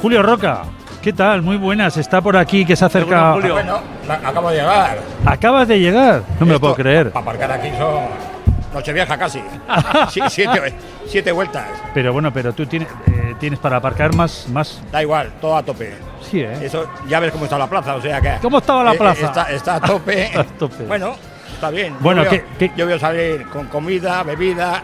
Julio 0.00 0.22
Roca, 0.22 0.62
¿qué 1.02 1.12
tal? 1.12 1.42
Muy 1.42 1.58
buenas. 1.58 1.96
Está 1.98 2.20
por 2.22 2.36
aquí, 2.38 2.64
que 2.64 2.74
se 2.74 2.86
acerca. 2.86 3.34
Bueno, 3.34 3.80
acabo 4.08 4.48
de 4.50 4.56
llegar. 4.56 4.98
Acabas 5.26 5.68
de 5.68 5.78
llegar. 5.78 6.22
No 6.40 6.46
me 6.46 6.52
lo 6.54 6.60
puedo 6.60 6.74
creer. 6.74 7.10
Para 7.10 7.22
aparcar 7.22 7.52
aquí 7.52 7.68
son 7.78 8.31
Nochevieja 8.72 9.16
casi. 9.18 9.42
Sí, 10.10 10.20
siete, 10.28 10.74
siete 11.06 11.32
vueltas. 11.32 11.66
Pero 11.94 12.12
bueno, 12.12 12.32
pero 12.32 12.52
tú 12.52 12.66
tienes, 12.66 12.88
eh, 13.06 13.34
tienes 13.38 13.58
para 13.58 13.76
aparcar 13.76 14.14
más, 14.14 14.46
más. 14.48 14.80
Da 14.90 15.02
igual, 15.02 15.32
todo 15.40 15.56
a 15.56 15.62
tope. 15.62 15.94
Sí, 16.30 16.40
¿eh? 16.40 16.58
Eso, 16.62 16.86
ya 17.08 17.20
ves 17.20 17.32
cómo 17.32 17.44
está 17.44 17.58
la 17.58 17.66
plaza, 17.68 17.94
o 17.94 18.00
sea 18.00 18.20
que. 18.20 18.38
¿Cómo 18.40 18.58
estaba 18.58 18.82
la 18.84 18.94
eh, 18.94 18.98
plaza? 18.98 19.26
Está, 19.26 19.50
está 19.52 19.74
a 19.76 19.80
tope. 19.86 20.30
A 20.36 20.44
tope. 20.44 20.84
Bueno, 20.84 21.14
está 21.54 21.70
bien. 21.70 21.96
Bueno, 22.00 22.24
yo 22.24 22.30
veo, 22.30 22.44
¿qué- 22.58 22.68
qué- 22.70 22.72
yo 22.76 22.86
veo 22.86 22.98
salir 22.98 23.46
con 23.48 23.66
comida, 23.66 24.22
bebida. 24.22 24.82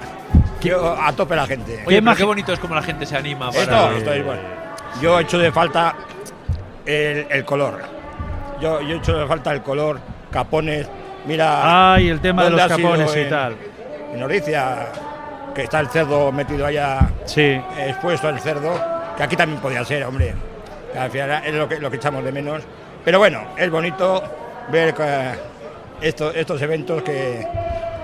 Yo, 0.60 0.96
a 1.00 1.12
tope 1.12 1.36
la 1.36 1.46
gente. 1.46 1.82
Oye, 1.86 2.02
pero 2.02 2.16
qué 2.16 2.24
bonito 2.24 2.52
es 2.52 2.58
como 2.58 2.74
la 2.74 2.82
gente 2.82 3.06
se 3.06 3.16
anima. 3.16 3.50
para- 3.50 3.62
Esto, 3.62 3.92
esto 3.92 4.12
es 4.12 4.24
bueno. 4.24 4.42
Yo 5.00 5.18
he 5.18 5.22
hecho 5.22 5.38
de 5.38 5.52
falta 5.52 5.94
el, 6.84 7.26
el 7.30 7.44
color. 7.44 7.80
Yo, 8.60 8.80
yo 8.82 8.94
he 8.94 8.98
hecho 8.98 9.16
de 9.16 9.26
falta 9.26 9.52
el 9.52 9.62
color, 9.62 10.00
capones. 10.30 10.88
Mira. 11.26 11.94
Ay, 11.94 12.08
el 12.08 12.20
tema 12.20 12.44
de 12.44 12.50
¿dónde 12.50 12.68
los 12.68 12.76
capones 12.76 13.16
y 13.16 13.20
en- 13.20 13.30
tal. 13.30 13.56
En 14.14 14.22
Oricia, 14.22 14.86
que 15.54 15.62
está 15.64 15.80
el 15.80 15.88
cerdo 15.88 16.32
metido 16.32 16.66
allá, 16.66 17.00
Sí. 17.24 17.60
expuesto 17.78 18.28
el 18.28 18.40
cerdo, 18.40 18.72
que 19.16 19.22
aquí 19.22 19.36
también 19.36 19.60
podía 19.60 19.84
ser, 19.84 20.04
hombre. 20.04 20.34
Que 20.92 20.98
al 20.98 21.10
final 21.10 21.42
es 21.44 21.54
lo 21.54 21.68
que, 21.68 21.78
lo 21.78 21.90
que 21.90 21.96
echamos 21.96 22.24
de 22.24 22.32
menos. 22.32 22.62
Pero 23.04 23.18
bueno, 23.18 23.42
es 23.56 23.70
bonito 23.70 24.22
ver 24.70 24.94
que 24.94 25.30
esto- 26.00 26.32
estos 26.32 26.60
eventos 26.62 27.02
que, 27.02 27.46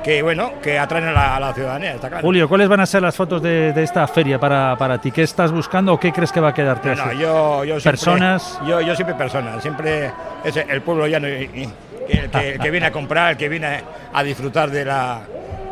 que, 0.03 0.23
bueno, 0.23 0.53
que 0.63 0.79
atraen 0.79 1.07
a 1.09 1.13
la, 1.13 1.37
a 1.37 1.41
la 1.41 1.55
ciudadanía, 1.55 1.95
está 1.95 2.09
claro. 2.09 2.23
Julio, 2.23 2.49
¿cuáles 2.49 2.69
van 2.69 2.81
a 2.81 2.87
ser 2.87 3.03
las 3.03 3.17
fotos 3.17 3.41
de, 3.43 3.73
de 3.73 3.83
esta 3.83 4.07
feria 4.07 4.39
para, 4.39 4.77
para 4.77 4.99
ti? 4.99 5.11
¿Qué 5.11 5.23
estás 5.23 5.51
buscando 5.51 5.95
o 5.95 5.99
qué 6.01 6.13
crees 6.13 6.31
que 6.33 6.41
va 6.41 6.51
a 6.51 6.55
quedarte 6.55 6.95
No, 6.95 7.03
así? 7.05 7.19
yo, 7.19 7.65
yo 7.65 7.81
siempre, 7.81 7.91
Personas. 7.91 8.61
Yo, 8.67 8.81
yo 8.83 8.95
siempre 8.95 9.15
personas, 9.17 9.63
siempre 9.63 10.11
es 10.45 10.57
el 10.57 10.83
pueblo 10.83 11.07
llano 11.07 11.29
y, 11.29 11.33
y- 11.55 11.73
el, 12.07 12.31
que, 12.31 12.53
el 12.53 12.59
que 12.61 12.71
viene 12.71 12.87
a 12.87 12.93
comprar, 12.93 13.31
el 13.33 13.37
que 13.39 13.49
viene 13.49 13.81
a 14.13 14.23
disfrutar 14.23 14.71
de 14.71 14.85
la, 14.85 15.21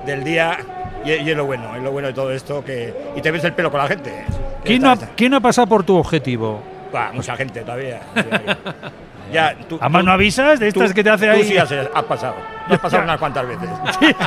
del 0.06 0.24
día. 0.24 0.58
Y, 1.04 1.10
y 1.12 1.30
es 1.30 1.36
lo 1.36 1.44
bueno, 1.46 1.74
es 1.76 1.82
lo 1.82 1.90
bueno 1.90 2.08
de 2.08 2.14
todo 2.14 2.30
esto, 2.32 2.64
que 2.64 2.94
y 3.16 3.20
te 3.20 3.30
ves 3.30 3.42
el 3.44 3.52
pelo 3.54 3.70
con 3.70 3.80
la 3.80 3.88
gente. 3.88 4.24
¿Quién 4.64 4.82
no, 4.82 4.90
ha, 4.92 4.96
quién 5.16 5.34
ha 5.34 5.40
pasado 5.40 5.66
por 5.66 5.82
tu 5.82 5.96
objetivo? 5.96 6.60
Buah, 6.92 7.12
mucha 7.12 7.34
gente 7.36 7.60
todavía. 7.62 8.00
ya, 9.32 9.56
tú, 9.68 9.78
Además, 9.80 10.02
tú- 10.02 10.06
¿no 10.06 10.12
avisas 10.12 10.60
de 10.60 10.68
estas 10.68 10.88
tú- 10.90 10.94
que 10.94 11.02
te 11.02 11.10
hace 11.10 11.26
tú 11.26 11.32
ahí? 11.32 11.44
sí 11.44 11.56
has, 11.58 11.72
has 11.72 12.04
pasado. 12.04 12.34
Has 12.68 12.78
pasado 12.80 13.02
unas 13.02 13.18
cuantas 13.18 13.46
veces. 13.48 13.68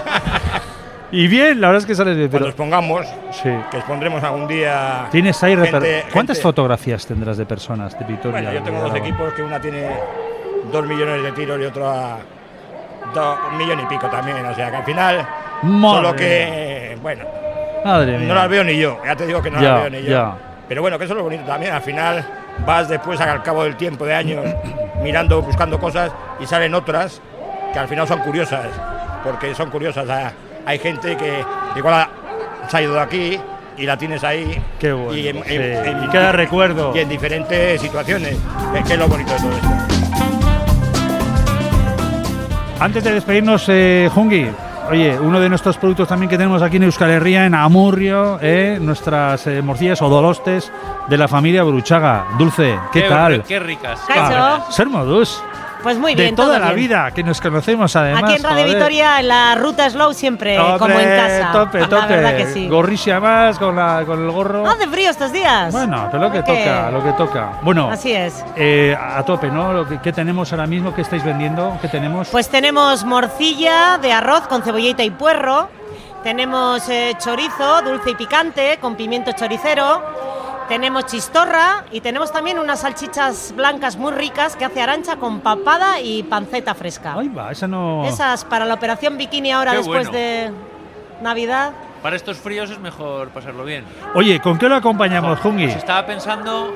Y 1.12 1.28
bien, 1.28 1.62
la 1.62 1.68
verdad 1.68 1.82
es 1.82 1.86
que 1.86 1.96
sales 1.96 2.18
bien, 2.18 2.30
Cuando 2.30 2.46
pero. 2.46 2.50
expongamos, 2.50 3.06
Sí. 3.32 3.50
que 3.72 3.78
expondremos 3.78 4.22
algún 4.24 4.48
día. 4.48 5.06
Tienes 5.12 5.42
ahí 5.44 5.56
gente- 5.56 6.04
¿Cuántas 6.12 6.42
fotografías 6.42 7.06
tendrás 7.06 7.38
de 7.38 7.46
personas 7.46 7.98
de 7.98 8.04
Vitoria? 8.06 8.32
Bueno, 8.42 8.52
yo 8.52 8.64
tengo 8.64 8.82
dos 8.82 8.96
equipos, 8.96 9.32
que 9.34 9.42
una 9.44 9.62
tiene 9.62 9.88
dos 10.74 10.86
millones 10.86 11.24
de 11.24 11.32
tiros 11.32 11.62
y 11.62 11.64
otro 11.64 11.88
a 11.90 12.18
dos, 13.14 13.38
un 13.52 13.58
millón 13.58 13.80
y 13.82 13.86
pico 13.86 14.08
también. 14.10 14.44
O 14.46 14.56
sea 14.56 14.70
que 14.72 14.78
al 14.78 14.84
final, 14.84 15.26
Madre 15.66 15.96
solo 15.98 16.16
que, 16.16 16.98
bueno, 17.02 17.26
Madre 17.84 18.18
mía. 18.18 18.28
no 18.28 18.36
las 18.36 18.50
veo 18.50 18.64
ni 18.64 18.78
yo. 18.78 19.00
Ya 19.06 19.16
te 19.16 19.26
digo 19.28 19.42
que 19.42 19.52
no 19.52 19.62
Ya, 19.62 19.72
las 19.74 19.82
veo 19.82 19.90
ni 19.90 20.04
yo. 20.06 20.10
ya. 20.12 20.34
Pero 20.68 20.82
bueno, 20.82 20.98
que 20.98 21.06
eso 21.06 21.14
es 21.14 21.18
lo 21.18 21.24
bonito 21.24 21.44
también. 21.44 21.74
Al 21.74 21.82
final 21.82 22.26
vas 22.66 22.88
después 22.90 23.20
al 23.22 23.44
cabo 23.44 23.64
del 23.64 23.76
tiempo 23.76 24.06
de 24.06 24.16
años 24.16 24.44
mirando, 25.04 25.42
buscando 25.42 25.80
cosas 25.80 26.12
y 26.40 26.46
salen 26.46 26.74
otras 26.74 27.22
que 27.74 27.80
al 27.80 27.88
final 27.88 28.08
son 28.08 28.20
curiosas. 28.20 28.66
Porque 29.24 29.54
son 29.56 29.70
curiosas. 29.70 30.08
Ah, 30.10 30.32
Hay 30.66 30.80
gente 30.80 31.16
que 31.18 31.44
igual 31.76 31.94
ha- 31.94 32.10
se 32.70 32.78
ha 32.78 32.82
ido 32.82 32.94
de 32.96 33.00
aquí 33.02 33.40
y 33.78 33.86
la 33.86 33.98
tienes 33.98 34.24
ahí. 34.24 34.60
Qué 34.80 34.92
bueno, 34.94 35.14
Y, 35.16 35.28
en- 35.28 35.44
sí. 35.44 35.56
en- 35.56 35.62
en- 35.86 36.04
Y 36.06 36.10
queda 36.10 36.32
recuerdo. 36.32 36.92
Y 36.96 37.00
en 37.00 37.10
diferentes 37.10 37.80
situaciones. 37.82 38.36
Que, 38.74 38.84
que 38.84 38.94
es 38.94 39.00
lo 39.00 39.08
bonito 39.08 39.32
de 39.34 39.40
todo 39.40 39.52
esto. 39.52 39.68
Antes 42.80 43.04
de 43.04 43.14
despedirnos, 43.14 43.66
eh, 43.70 44.10
Jungi, 44.14 44.48
oye, 44.90 45.18
uno 45.20 45.40
de 45.40 45.50
nuestros 45.50 45.78
productos 45.78 46.08
también 46.08 46.30
que 46.30 46.38
tenemos 46.38 46.62
aquí 46.62 46.78
en 46.78 46.84
Euskal 46.84 47.10
Herria, 47.12 47.46
en 47.46 47.56
Amurrio, 47.56 48.38
eh, 48.42 48.78
nuestras 48.82 49.48
eh, 49.48 49.62
morcillas 49.62 50.02
o 50.02 50.10
dolostes 50.10 50.72
de 51.08 51.18
la 51.18 51.28
familia 51.28 51.64
Bruchaga. 51.64 52.26
Dulce, 52.38 52.78
¿qué, 52.92 53.04
Qué- 53.04 53.10
tal? 53.10 53.44
Qué 53.44 53.60
ricas. 53.60 54.00
Ah, 54.10 54.66
ser 54.70 54.88
modus. 54.88 55.42
Pues 55.86 56.00
muy 56.00 56.16
de 56.16 56.24
bien, 56.24 56.36
toda 56.36 56.48
todo 56.56 56.60
la 56.60 56.74
bien. 56.74 56.88
vida, 56.88 57.12
que 57.12 57.22
nos 57.24 57.40
conocemos 57.40 57.96
además. 57.96 58.24
Aquí 58.24 58.34
en 58.38 58.44
Radio. 58.44 58.66
Vitoria, 58.66 59.20
en 59.20 59.28
la 59.28 59.54
ruta 59.54 59.88
Slow, 59.88 60.14
siempre 60.16 60.58
como 60.80 61.00
en 61.00 61.08
casa. 61.10 61.52
Tope, 61.52 61.80
La 61.82 61.88
tope. 61.90 62.08
verdad 62.08 62.38
que 62.38 62.48
sí. 62.48 62.68
Gorrisia 62.68 63.20
más 63.20 63.60
con, 63.60 63.76
la, 63.76 64.02
con 64.04 64.20
el 64.26 64.32
gorro. 64.32 64.66
Hace 64.68 64.88
frío 64.88 65.12
estos 65.12 65.32
días. 65.32 65.72
Bueno, 65.72 66.08
pero 66.12 66.24
lo 66.24 66.32
que- 66.32 66.42
toca, 66.42 66.90
lo 66.90 67.04
que 67.04 67.12
toca. 67.12 67.50
Bueno, 67.62 67.92
Así 67.92 68.12
es. 68.12 68.44
eh, 68.56 68.98
a 69.00 69.22
tope, 69.24 69.52
¿no? 69.52 69.74
Lo 69.74 69.88
que, 69.88 70.00
¿Qué 70.00 70.12
tenemos 70.12 70.52
ahora 70.52 70.66
mismo? 70.66 70.92
¿Qué 70.96 71.02
estáis 71.04 71.24
vendiendo? 71.24 71.78
¿Qué 71.84 71.88
tenemos? 71.88 72.30
Pues 72.30 72.50
tenemos 72.50 73.06
morcilla 73.06 74.00
de 74.00 74.12
arroz 74.12 74.48
con 74.48 74.64
cebollita 74.64 75.04
y 75.04 75.12
puerro. 75.12 75.70
Tenemos 76.24 76.90
eh, 76.90 77.14
chorizo 77.20 77.84
dulce 77.84 78.10
y 78.10 78.16
picante 78.16 78.80
con 78.82 78.96
pimiento 78.96 79.32
choricero. 79.34 80.02
Tenemos 80.68 81.06
chistorra 81.06 81.86
y 81.92 82.02
tenemos 82.02 82.32
también 82.32 82.58
unas 82.58 82.80
salchichas 82.82 83.54
blancas 83.56 83.98
muy 83.98 84.12
ricas 84.12 84.56
que 84.56 84.66
hace 84.66 84.82
arancha 84.82 85.18
con 85.18 85.42
papada 85.42 86.02
y 86.02 86.24
panceta 86.24 86.74
fresca. 86.74 87.14
Ahí 87.14 87.28
va, 87.28 87.52
esa 87.52 87.68
no. 87.68 88.04
Esas 88.06 88.46
para 88.46 88.66
la 88.66 88.74
operación 88.74 89.16
bikini 89.16 89.52
ahora 89.52 89.72
Qué 89.72 89.78
después 89.78 90.08
bueno. 90.10 90.18
de 90.18 90.52
Navidad. 91.22 91.72
Para 92.02 92.16
estos 92.16 92.38
fríos 92.38 92.72
es 92.72 92.80
mejor 92.80 93.30
pasarlo 93.30 93.64
bien. 93.64 93.86
Oye, 94.16 94.40
¿con 94.40 94.58
qué 94.58 94.68
lo 94.68 94.76
acompañamos, 94.76 95.40
Jungi? 95.40 95.66
Pues 95.66 95.78
estaba 95.78 96.06
pensando, 96.06 96.76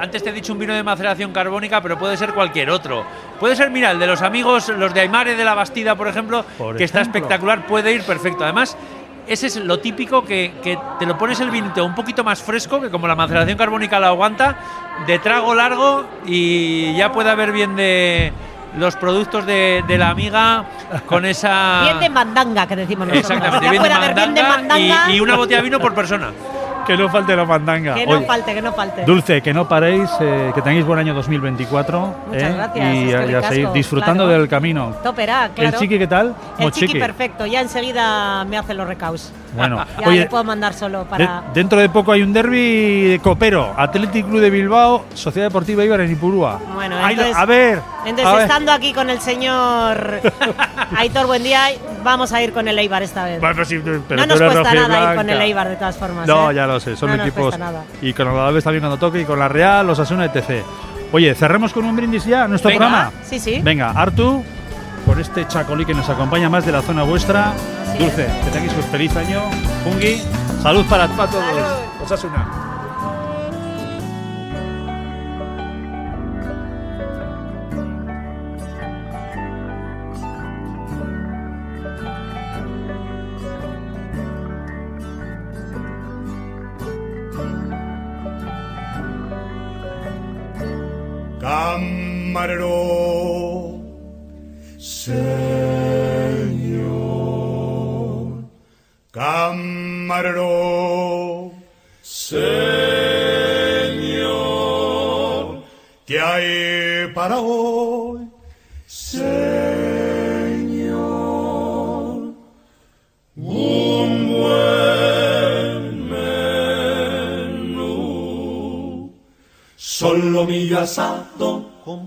antes 0.00 0.22
te 0.22 0.30
he 0.30 0.32
dicho 0.32 0.52
un 0.52 0.58
vino 0.60 0.72
de 0.72 0.82
maceración 0.84 1.32
carbónica, 1.32 1.80
pero 1.80 1.98
puede 1.98 2.16
ser 2.16 2.34
cualquier 2.34 2.70
otro. 2.70 3.04
Puede 3.40 3.56
ser, 3.56 3.70
mira, 3.70 3.90
el 3.90 3.98
de 3.98 4.06
los 4.06 4.22
amigos, 4.22 4.68
los 4.68 4.94
de 4.94 5.00
Aymare 5.00 5.34
de 5.34 5.44
la 5.44 5.54
Bastida, 5.54 5.96
por 5.96 6.06
ejemplo, 6.06 6.44
Por 6.56 6.76
que 6.76 6.84
está 6.84 7.00
espectacular, 7.00 7.66
puede 7.66 7.92
ir 7.92 8.02
perfecto. 8.04 8.44
Además, 8.44 8.76
ese 9.26 9.46
es 9.46 9.56
lo 9.56 9.78
típico 9.78 10.24
que, 10.24 10.52
que 10.62 10.78
te 10.98 11.06
lo 11.06 11.16
pones 11.16 11.40
el 11.40 11.50
vinito 11.50 11.84
un 11.84 11.94
poquito 11.94 12.24
más 12.24 12.42
fresco, 12.42 12.80
que 12.80 12.90
como 12.90 13.06
la 13.08 13.14
maceración 13.14 13.56
carbónica 13.56 13.98
lo 14.00 14.06
aguanta, 14.06 14.56
de 15.06 15.18
trago 15.18 15.54
largo 15.54 16.04
y 16.26 16.94
ya 16.96 17.12
puede 17.12 17.30
haber 17.30 17.52
bien 17.52 17.76
de 17.76 18.32
los 18.76 18.96
productos 18.96 19.46
de, 19.46 19.84
de 19.86 19.98
la 19.98 20.10
amiga 20.10 20.64
con 21.06 21.24
esa... 21.24 21.82
Bien 21.84 22.00
de 22.00 22.10
mandanga, 22.10 22.66
que 22.66 22.76
decimos 22.76 23.06
nosotros. 23.06 23.30
Exactamente, 23.30 23.66
ya 23.66 23.70
bien 23.70 23.82
de 23.82 23.88
puede 23.88 23.94
haber 23.94 24.14
bien 24.14 24.34
de 24.34 24.42
mandanga 24.42 24.74
mandanga. 24.74 25.12
y, 25.12 25.16
y 25.16 25.20
una 25.20 25.36
botella 25.36 25.58
de 25.58 25.62
vino 25.64 25.78
por 25.78 25.94
persona. 25.94 26.30
Que 26.84 26.96
no 26.96 27.08
falte 27.08 27.34
la 27.36 27.44
mandanga. 27.44 27.94
Que 27.94 28.06
no 28.06 28.22
falte, 28.22 28.54
que 28.54 28.62
no 28.62 28.72
falte. 28.72 29.04
Dulce, 29.04 29.42
que 29.42 29.52
no 29.54 29.68
paréis, 29.68 30.08
eh, 30.20 30.52
que 30.54 30.62
tengáis 30.62 30.84
buen 30.84 30.98
año 30.98 31.14
2024. 31.14 32.14
Muchas 32.28 32.42
eh, 32.42 32.54
gracias, 32.54 32.94
Y, 32.94 33.12
a- 33.12 33.26
y 33.26 33.34
a 33.34 33.40
le 33.40 33.48
seguir 33.48 33.72
disfrutando 33.72 34.24
claro. 34.24 34.38
del 34.40 34.48
camino. 34.48 34.92
Toperá, 35.02 35.50
claro. 35.54 35.70
¿El 35.70 35.78
chiqui 35.80 35.98
qué 35.98 36.06
tal? 36.06 36.34
El 36.58 36.70
chiqui 36.72 36.98
perfecto, 36.98 37.46
ya 37.46 37.60
enseguida 37.60 38.44
me 38.44 38.58
hace 38.58 38.74
los 38.74 38.86
recaus. 38.86 39.32
Bueno, 39.56 39.84
Ya 40.00 40.08
oye, 40.08 40.20
le 40.20 40.26
puedo 40.26 40.44
mandar 40.44 40.74
solo 40.74 41.00
de- 41.00 41.04
para. 41.06 41.44
dentro 41.54 41.78
de 41.78 41.88
poco 41.88 42.12
hay 42.12 42.22
un 42.22 42.32
derby 42.32 43.02
de 43.10 43.18
copero. 43.20 43.72
Athletic 43.76 44.26
Club 44.26 44.40
de 44.40 44.50
Bilbao, 44.50 45.04
Sociedad 45.14 45.48
Deportiva 45.48 45.84
Ibar 45.84 46.00
en 46.00 46.12
Ipurúa. 46.12 46.58
Bueno, 46.74 46.96
a 46.98 47.08
ver. 47.46 47.80
Entonces, 48.04 48.26
a 48.26 48.32
ver. 48.34 48.42
estando 48.42 48.72
aquí 48.72 48.92
con 48.92 49.08
el 49.10 49.20
señor 49.20 50.20
Aitor 50.96 51.26
Buendía, 51.26 51.66
vamos 52.02 52.32
a 52.32 52.42
ir 52.42 52.52
con 52.52 52.68
el 52.68 52.78
Eibar 52.78 53.02
esta 53.02 53.24
vez. 53.24 53.40
Bueno, 53.40 53.54
pero 53.54 53.64
sí, 53.64 53.80
pero 54.08 54.20
no 54.20 54.26
nos 54.26 54.40
cuesta 54.40 54.74
nada 54.74 55.10
ir 55.12 55.16
con 55.16 55.30
el 55.30 55.40
Eibar 55.40 55.68
de 55.68 55.76
todas 55.76 55.96
formas. 55.96 56.26
No, 56.26 56.50
¿eh? 56.50 56.54
ya 56.54 56.66
lo 56.66 56.80
sé, 56.80 56.96
son 56.96 57.10
No 57.10 57.16
nos 57.16 57.26
equipos. 57.26 57.44
cuesta 57.50 57.64
nada. 57.64 57.84
Y 58.02 58.12
con 58.12 58.28
el 58.28 58.34
Alavés 58.38 58.64
también 58.64 58.82
cuando 58.82 58.98
toque, 58.98 59.20
y 59.20 59.24
con 59.24 59.38
la 59.38 59.48
Real, 59.48 59.86
los 59.86 59.98
Asuna, 59.98 60.24
etc. 60.26 60.64
Oye, 61.12 61.34
cerremos 61.34 61.72
con 61.72 61.84
un 61.84 61.94
brindis 61.96 62.24
ya 62.24 62.48
nuestro 62.48 62.68
Venga, 62.70 62.86
programa. 62.86 63.12
sí, 63.22 63.38
sí. 63.38 63.60
Venga, 63.62 63.90
Artu, 63.90 64.44
por 65.04 65.20
este 65.20 65.46
chacolí 65.46 65.84
que 65.84 65.94
nos 65.94 66.08
acompaña 66.08 66.48
más 66.48 66.64
de 66.64 66.72
la 66.72 66.82
zona 66.82 67.02
vuestra. 67.02 67.52
Así 67.88 67.98
Dulce, 67.98 68.26
que 68.44 68.50
tengáis 68.50 68.72
un 68.74 68.82
feliz 68.84 69.14
año. 69.16 69.42
Fungi, 69.84 70.22
salud 70.62 70.84
para, 70.86 71.08
para 71.08 71.30
todos. 71.30 71.44
Osasuna. 72.02 72.63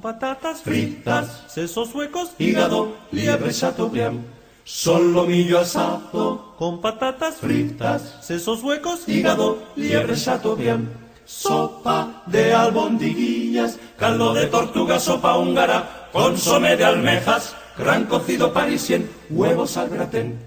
Patatas 0.07 0.61
fritas, 0.61 1.43
sesos 1.47 1.93
huecos, 1.93 2.29
hígado, 2.39 2.95
liebre 3.11 3.51
chateaubriand. 3.51 4.23
Solomillo 4.63 5.59
asado 5.59 6.55
con 6.57 6.79
patatas 6.79 7.35
fritas, 7.35 8.15
sesos 8.21 8.63
huecos, 8.63 9.03
hígado, 9.09 9.61
liebre 9.75 10.15
chateaubriand. 10.15 10.87
Sopa 11.25 12.23
de 12.25 12.53
albondiguillas, 12.53 13.79
caldo 13.97 14.33
de 14.33 14.45
tortuga, 14.45 14.97
sopa 14.97 15.37
húngara, 15.37 16.07
consomé 16.13 16.77
de 16.77 16.85
almejas, 16.85 17.53
gran 17.77 18.05
cocido 18.05 18.53
parisien, 18.53 19.11
huevos 19.29 19.75
al 19.75 19.89
gratén. 19.89 20.46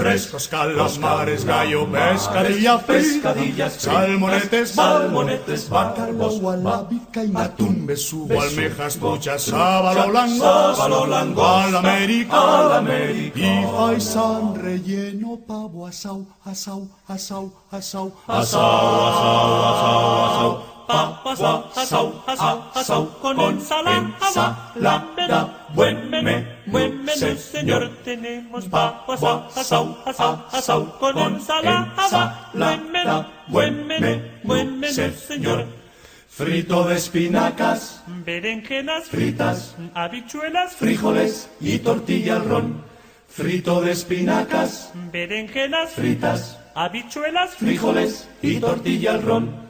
Frescos 0.00 0.48
calamares, 0.48 1.44
gallo, 1.44 1.86
pescadilla, 1.92 2.78
pescadillas, 2.78 3.74
salmonetes, 3.74 4.70
salmonetes, 4.70 5.68
bacalao, 5.68 6.50
alábica 6.50 7.22
y 7.22 7.36
atún, 7.36 7.86
besugo, 7.86 8.40
almejas, 8.40 8.96
pochas, 8.96 9.42
sábalo, 9.42 10.10
langosta, 10.10 10.74
sábalo, 10.74 11.06
langosta, 11.06 11.64
al 11.64 11.76
América, 11.76 12.60
al 12.60 12.72
América, 12.72 13.38
y 13.38 13.66
faisán 13.76 14.54
relleno, 14.54 15.38
pavo, 15.46 15.86
asau, 15.86 16.24
asau, 16.46 16.88
asau, 17.06 17.52
asau, 17.70 18.12
asau, 18.26 18.40
asau, 18.40 19.60
asau, 19.60 20.24
asau, 20.24 20.79
Papas, 20.90 21.40
asau, 21.76 22.22
asau, 22.26 22.58
asau, 22.74 23.06
con 23.22 23.38
ensalada. 23.38 24.72
Buen 25.74 26.10
menú, 26.10 26.44
buen 26.66 27.04
menú, 27.04 27.36
señor. 27.38 27.90
Tenemos 28.04 28.64
papas, 28.66 29.22
asau, 29.56 29.96
asau, 30.04 30.34
asau, 30.50 30.98
con 30.98 31.16
ensalada. 31.18 32.50
Buen 32.52 32.90
menú, 32.90 33.24
buen 33.46 33.86
menú, 33.86 34.22
buen 34.42 34.80
menú, 34.80 35.12
señor. 35.28 35.66
frito 36.40 36.84
de 36.88 36.96
espinacas, 36.96 38.02
Berenjenas 38.24 39.04
fritas, 39.08 39.76
habichuelas, 39.94 40.74
frijoles 40.74 41.50
y 41.60 41.78
tortilla 41.78 42.36
al 42.36 42.48
ron, 42.48 42.84
frito 43.28 43.80
de 43.82 43.92
espinacas, 43.92 44.90
berenjenas 45.12 45.90
fritas, 45.90 46.58
habichuelas, 46.74 47.50
frijoles 47.56 48.28
y 48.40 48.58
tortilla 48.58 49.12
al 49.12 49.22
ron, 49.22 49.69